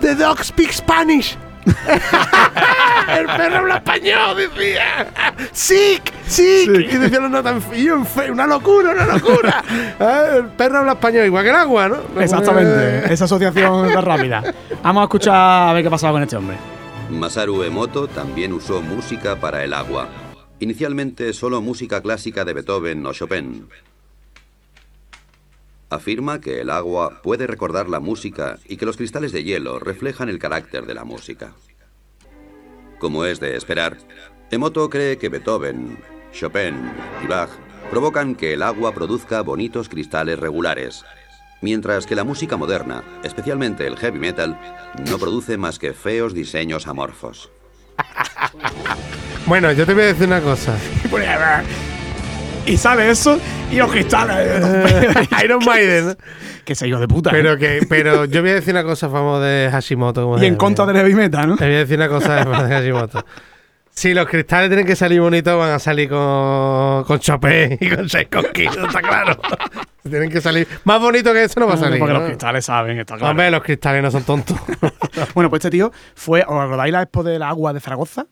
[0.00, 1.36] the dog speaks Spanish.
[1.66, 5.06] el perro habla español, decía.
[5.52, 6.68] Sick, sick.
[6.92, 9.64] Y decían los notas, y yo, enfe- una locura, una locura.
[10.00, 12.20] Ah, el perro habla español, igual que el agua, ¿no?
[12.22, 14.42] Exactamente, esa asociación es rápida.
[14.82, 16.56] Vamos a escuchar a ver qué pasaba con este hombre.
[17.10, 20.08] Masaru Emoto también usó música para el agua.
[20.60, 23.68] Inicialmente solo música clásica de Beethoven o Chopin.
[25.90, 30.28] Afirma que el agua puede recordar la música y que los cristales de hielo reflejan
[30.28, 31.52] el carácter de la música.
[33.00, 33.98] Como es de esperar,
[34.52, 35.98] Emoto cree que Beethoven,
[36.32, 36.76] Chopin
[37.24, 37.50] y Bach
[37.90, 41.04] provocan que el agua produzca bonitos cristales regulares,
[41.60, 44.60] mientras que la música moderna, especialmente el heavy metal,
[45.10, 47.50] no produce más que feos diseños amorfos.
[49.46, 50.78] Bueno, yo te voy a decir una cosa.
[52.66, 53.38] Y sale eso
[53.70, 54.62] y los cristales.
[55.44, 56.16] Iron Maiden.
[56.64, 57.30] que se hijo de puta.
[57.30, 57.58] Pero ¿eh?
[57.58, 60.22] que, pero yo voy a decir una cosa a favor de Hashimoto.
[60.22, 61.56] como y en contra del heavy metal, ¿no?
[61.56, 63.24] Te voy a decir una cosa de Hashimoto.
[63.92, 68.06] Si los cristales tienen que salir bonitos, van a salir con, con Chopin y con
[68.06, 69.38] Tchaikovsky, está claro.
[70.08, 71.98] tienen que salir más bonito que eso no va a salir.
[71.98, 72.20] Porque ¿no?
[72.20, 73.32] los cristales saben, está claro.
[73.32, 74.56] Hombre, los cristales no son tontos.
[75.34, 76.40] Bueno, pues este tío fue.
[76.42, 78.26] ¿Os acordáis la expo del agua de Zaragoza?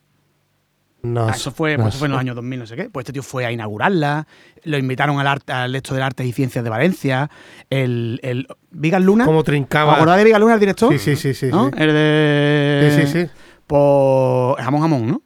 [1.01, 2.89] No, Ah, eso fue, no pues eso fue en los años 2000, no sé qué.
[2.89, 4.27] Pues este tío fue a inaugurarla.
[4.63, 7.29] Lo invitaron al, arte, al esto del Artes y Ciencias de Valencia.
[7.69, 9.25] El, el Vigas Luna.
[9.25, 9.95] Como ¿Os trincaba.
[9.95, 10.91] acordáis de Vigas Luna, el director?
[10.91, 11.47] Sí, sí, sí, sí.
[11.47, 11.67] ¿No?
[11.69, 11.73] sí.
[11.77, 12.93] El de.
[12.95, 13.29] Sí, sí, sí.
[13.65, 15.21] Pues jamón, jamón, ¿no?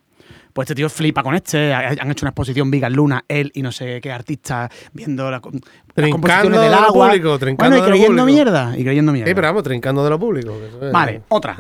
[0.54, 1.74] Pues este tío flipa con este.
[1.74, 5.42] ha- Han hecho una exposición Vigas Luna, él y no sé qué artistas viendo la,
[5.96, 7.08] las composiciones del de lo agua.
[7.08, 8.78] público, trincando bueno, y de lo creyendo mierda.
[8.78, 9.30] Y creyendo mierda.
[9.32, 10.52] Sí, pero vamos, trincando de lo público.
[10.60, 11.58] que eso es- Vale, otra.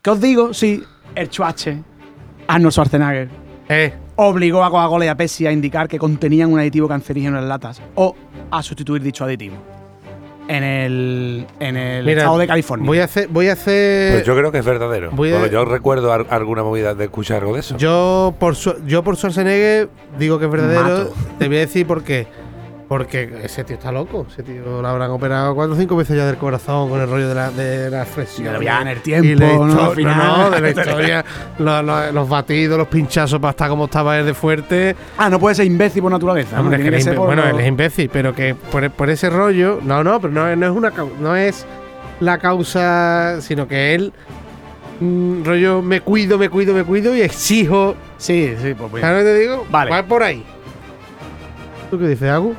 [0.00, 0.54] ¿Qué os digo?
[0.54, 0.80] Sí,
[1.16, 1.82] el chuache,
[2.48, 3.28] Arnold Schwarzenegger,
[3.68, 7.42] Eh, obligó a Coca-Cola y a Pepsi a indicar que contenían un aditivo cancerígeno en
[7.42, 8.14] las latas o
[8.50, 9.56] a sustituir dicho aditivo
[10.48, 12.86] en el, en el mira, estado de California.
[12.86, 13.26] Voy a hacer.
[13.28, 15.10] Voy a hacer Pues yo creo que es verdadero.
[15.10, 17.76] voy a- Porque yo recuerdo ar- alguna movida de escuchar algo de eso.
[17.76, 20.82] Yo por, su- yo por Schwarzenegger digo que es verdadero.
[20.82, 21.14] Mato.
[21.40, 22.28] Te voy a decir por qué.
[22.88, 24.26] Porque ese tío está loco.
[24.30, 27.28] Ese tío lo habrán operado cuatro o cinco veces ya del corazón con el rollo
[27.28, 28.60] de la, de la flexión.
[28.60, 29.90] Viaje en el tiempo, Y la ¿no?
[29.90, 30.16] final.
[30.38, 31.24] no, de la historia.
[31.58, 34.94] los, los- los batidos, los pinchazos para estar como estaba él de fuerte.
[35.18, 36.60] Ah, no puede ser imbécil por naturaleza.
[36.60, 39.80] Bueno, lo- él es imbécil, pero que por, por ese rollo.
[39.82, 41.66] No, no, pero no, no es una no es
[42.20, 44.12] la causa, sino que él.
[45.00, 49.28] mm, rollo, me cuido, me cuido, me cuido y exijo Sí, sí, pues, ¿Sabes lo
[49.28, 49.66] que te digo?
[49.70, 49.90] Vale.
[49.90, 50.44] Va por ahí.
[51.90, 52.54] ¿Tú qué dices, Agu?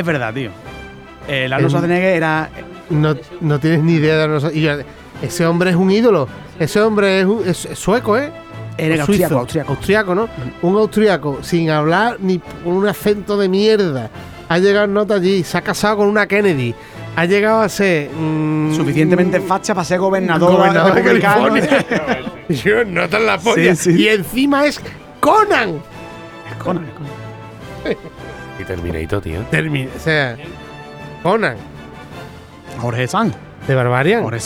[0.00, 0.50] Es verdad, tío.
[1.28, 2.48] El Arnold Schwarzenegger era.
[2.88, 4.56] No, no tienes ni idea de.
[4.58, 4.72] Y yo-
[5.22, 6.26] ese hombre es un ídolo.
[6.58, 8.32] Ese hombre es, un- es- es sueco, ¿eh?
[8.78, 9.24] Era O suizo.
[9.24, 9.72] austríaco, austríaco.
[9.72, 10.28] Austriaco, ¿no?
[10.62, 14.08] Un austriaco sin hablar ni con un acento de mierda.
[14.48, 16.74] Ha llegado en nota allí, se ha casado con una Kennedy.
[17.16, 18.10] Ha llegado a ser.
[18.10, 21.20] mm, Suficientemente facha para ser gobernador, gobernador de.
[21.20, 21.86] California.
[22.48, 23.74] Yo nota en la polla.
[23.76, 24.02] Sí, sí.
[24.02, 24.80] Y encima es
[25.20, 25.80] Conan.
[26.58, 27.09] Conan, Conan.
[28.60, 29.40] Y Terminator, tío.
[29.50, 30.36] Termina, o sea,
[31.22, 31.56] Conan,
[32.78, 33.34] Jorge Sanz.
[33.66, 34.22] de Barbarian.
[34.22, 34.40] Jorge.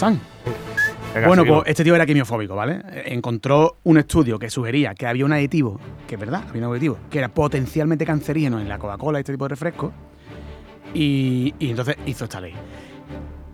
[1.14, 1.62] Venga, Bueno, seguimos.
[1.62, 2.80] pues este tío era quimiofóbico, ¿vale?
[3.06, 5.78] Encontró un estudio que sugería que había un aditivo,
[6.08, 9.32] que es verdad, había un aditivo, que era potencialmente cancerígeno en la Coca-Cola y este
[9.32, 9.92] tipo de refrescos,
[10.92, 12.54] y, y entonces hizo esta ley.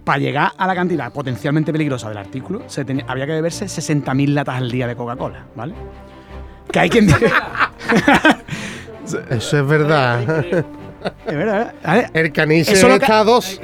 [0.05, 4.29] Para llegar a la cantidad potencialmente peligrosa del artículo, se tenía- había que beberse 60.000
[4.33, 5.75] latas al día de Coca-Cola, ¿vale?
[6.73, 7.73] Que hay quien diga...
[9.31, 10.45] Eso es verdad.
[11.27, 12.11] Es verdad, ¿vale?
[12.13, 13.61] El caniche Eso está a dos.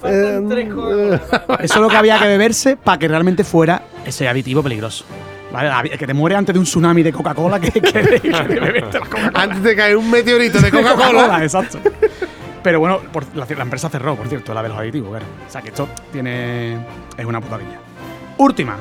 [0.00, 1.20] Faltan Eh, tres Coca-Cola.
[1.60, 5.04] Eso es lo que había que beberse para que realmente fuera ese aditivo peligroso.
[5.52, 5.90] ¿Vale?
[5.96, 8.18] Que te muere antes de un tsunami de Coca-Cola que, que, que de
[8.60, 9.32] beberte la Coca-Cola.
[9.34, 11.42] Antes de caer un meteorito de Coca-Cola.
[11.42, 11.78] exacto.
[12.62, 15.24] Pero bueno, por- la, la empresa cerró, por cierto, la de los aditivos, claro.
[15.46, 16.74] O sea que esto tiene.
[17.16, 17.78] es una putadilla.
[18.38, 18.76] Última.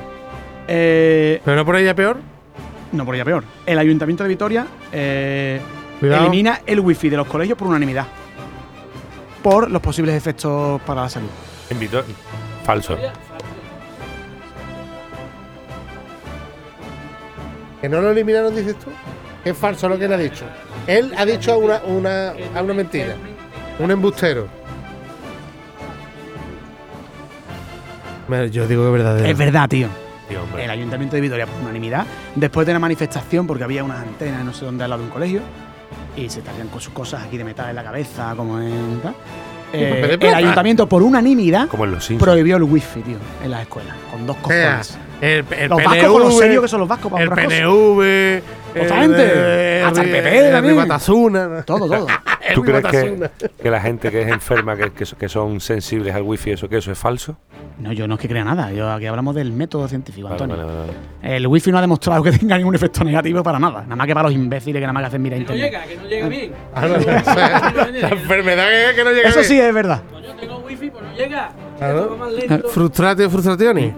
[0.68, 2.18] Eh, Pero no por ella peor.
[2.92, 3.44] no por ella peor.
[3.66, 5.62] El Ayuntamiento de Vitoria eh,
[6.00, 6.28] Cuidado.
[6.28, 8.06] elimina el wifi de los colegios por unanimidad.
[9.42, 11.30] Por los posibles efectos para la salud.
[11.70, 11.78] En
[12.64, 12.98] Falso.
[17.82, 18.90] Que no lo eliminaron, dices tú.
[19.46, 20.46] Es falso lo que él ha dicho.
[20.88, 23.16] Él ha dicho una, una, a una mentira.
[23.80, 24.48] Un embustero.
[28.52, 29.26] Yo digo que es verdadero.
[29.28, 29.88] Es verdad, tío.
[30.58, 32.06] El Ayuntamiento de Vitoria, por unanimidad,
[32.36, 35.14] después de una manifestación, porque había unas antenas, no sé dónde, al lado de un
[35.14, 35.42] colegio,
[36.18, 39.00] y se estarían con sus cosas aquí de metal en la cabeza, como en.
[39.02, 39.16] tal.
[39.74, 40.34] Eh, el.
[40.34, 42.30] Ayuntamiento, por unanimidad, Como en los Simpsons.
[42.30, 44.98] prohibió el wifi, tío, en las escuelas, con dos cojones.
[45.22, 47.30] El, el Los PNV, vascos con los serios que son los vascos para el.
[47.30, 48.42] PNV,
[48.78, 49.82] Totalmente.
[49.84, 50.76] Hasta el PP el también.
[50.76, 51.64] Batasuna.
[51.66, 52.08] Todo, todo.
[52.54, 53.30] ¿Tú crees que,
[53.62, 56.78] que la gente que es enferma, que, que, que son sensibles al wifi, eso que
[56.78, 57.36] eso es falso?
[57.80, 58.72] No, yo no es que crea nada.
[58.72, 60.56] Yo aquí hablamos del método científico, Antonio.
[60.56, 60.70] vale,
[61.22, 61.36] vale.
[61.36, 63.82] El wifi no ha demostrado que tenga ningún efecto negativo para nada.
[63.84, 65.72] Nada más que para los imbéciles que nada más que hacen mira Que no internet.
[65.72, 66.52] llega, que no llega bien.
[66.74, 69.50] Ah, no, o sea, la enfermedad que, que no llega Eso bien.
[69.50, 70.02] sí es verdad.
[70.12, 71.50] Coño, tengo wifi, pues no llega.
[71.78, 72.18] Claro.
[72.70, 73.94] Frustrate, frustraciones.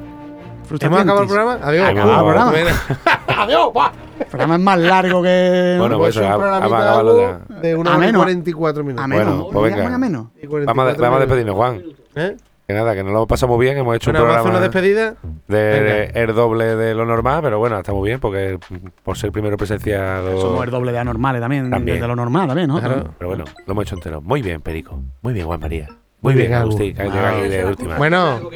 [0.80, 1.60] ¿Hemos acabado el programa?
[1.62, 1.86] Adiós.
[1.86, 2.80] Ha acabado el programa.
[3.44, 3.92] Adiós, pa.
[4.20, 5.76] El programa es más largo que.
[5.80, 7.56] Bueno, Pues eso, programita vamos a acabarlo algo ya.
[7.62, 8.20] De una hora y Ameno.
[8.20, 9.04] 44 minutos.
[9.06, 9.24] Ameno.
[9.26, 9.84] Bueno, pues venga.
[9.86, 10.32] Muy ameno.
[10.42, 11.82] Y Vamos a, 44 vamos a despedirnos, Juan.
[12.16, 12.38] ¿Eh?
[12.68, 14.72] Que nada, que nos lo pasamos bien, hemos hecho Bueno, un a hacer una programa
[14.72, 15.16] despedida.
[15.48, 18.60] de el doble de lo normal, pero bueno, está muy bien porque
[19.02, 20.40] por ser primero presenciado.
[20.40, 22.00] Somos el doble de anormales también, También.
[22.00, 22.78] de lo normal también, ¿no?
[22.80, 23.16] Claro.
[23.18, 24.22] Pero bueno, lo hemos hecho entero.
[24.22, 25.02] Muy bien, Perico.
[25.24, 25.88] Muy bien, Juan María.
[26.22, 26.68] Muy bien, bien, Agu.
[26.72, 27.98] Agustín, que llega ahí de última.
[27.98, 28.50] Bueno,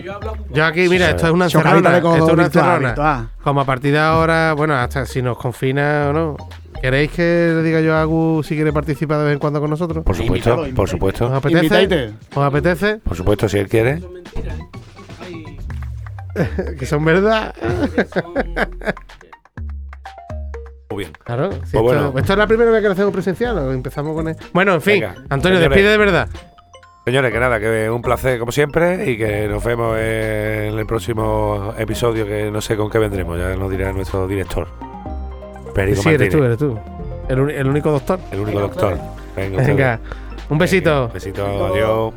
[0.51, 1.95] yo aquí, mira, esto es una encerrona.
[1.97, 2.87] Esto codo es una virtual, encerrona.
[2.89, 3.29] virtual.
[3.41, 6.37] Como a partir de ahora, bueno, hasta si nos confina o no.
[6.81, 7.21] ¿Queréis que
[7.55, 10.03] le diga yo a Agu si quiere participar de vez en cuando con nosotros?
[10.03, 10.83] Por supuesto, por invítalo.
[10.83, 11.33] ¿Os supuesto.
[11.33, 12.13] apetece?
[12.35, 12.95] ¿Os apetece?
[12.97, 14.01] Por supuesto, si él quiere.
[14.01, 14.67] son mentiras, ¿eh?
[15.21, 17.55] Ay, que son verdad.
[20.89, 21.13] Muy bien.
[21.23, 21.51] Claro.
[21.53, 22.13] si Pues esto, bueno.
[22.19, 23.57] esto es la primera vez que lo hacemos presencial.
[23.57, 24.35] o Empezamos con él.
[24.51, 24.95] Bueno, en fin.
[24.95, 26.27] Venga, Antonio, despide de verdad.
[27.05, 31.73] Señores, que nada, que un placer como siempre y que nos vemos en el próximo
[31.77, 34.67] episodio que no sé con qué vendremos, ya nos dirá nuestro director.
[35.73, 36.79] Perico Sí, eres tú, eres tú.
[37.27, 38.19] El, el único doctor.
[38.31, 38.97] el único doctor.
[39.35, 39.99] Venga, Venga.
[40.49, 41.09] Un besito.
[41.09, 42.13] Besito, adiós.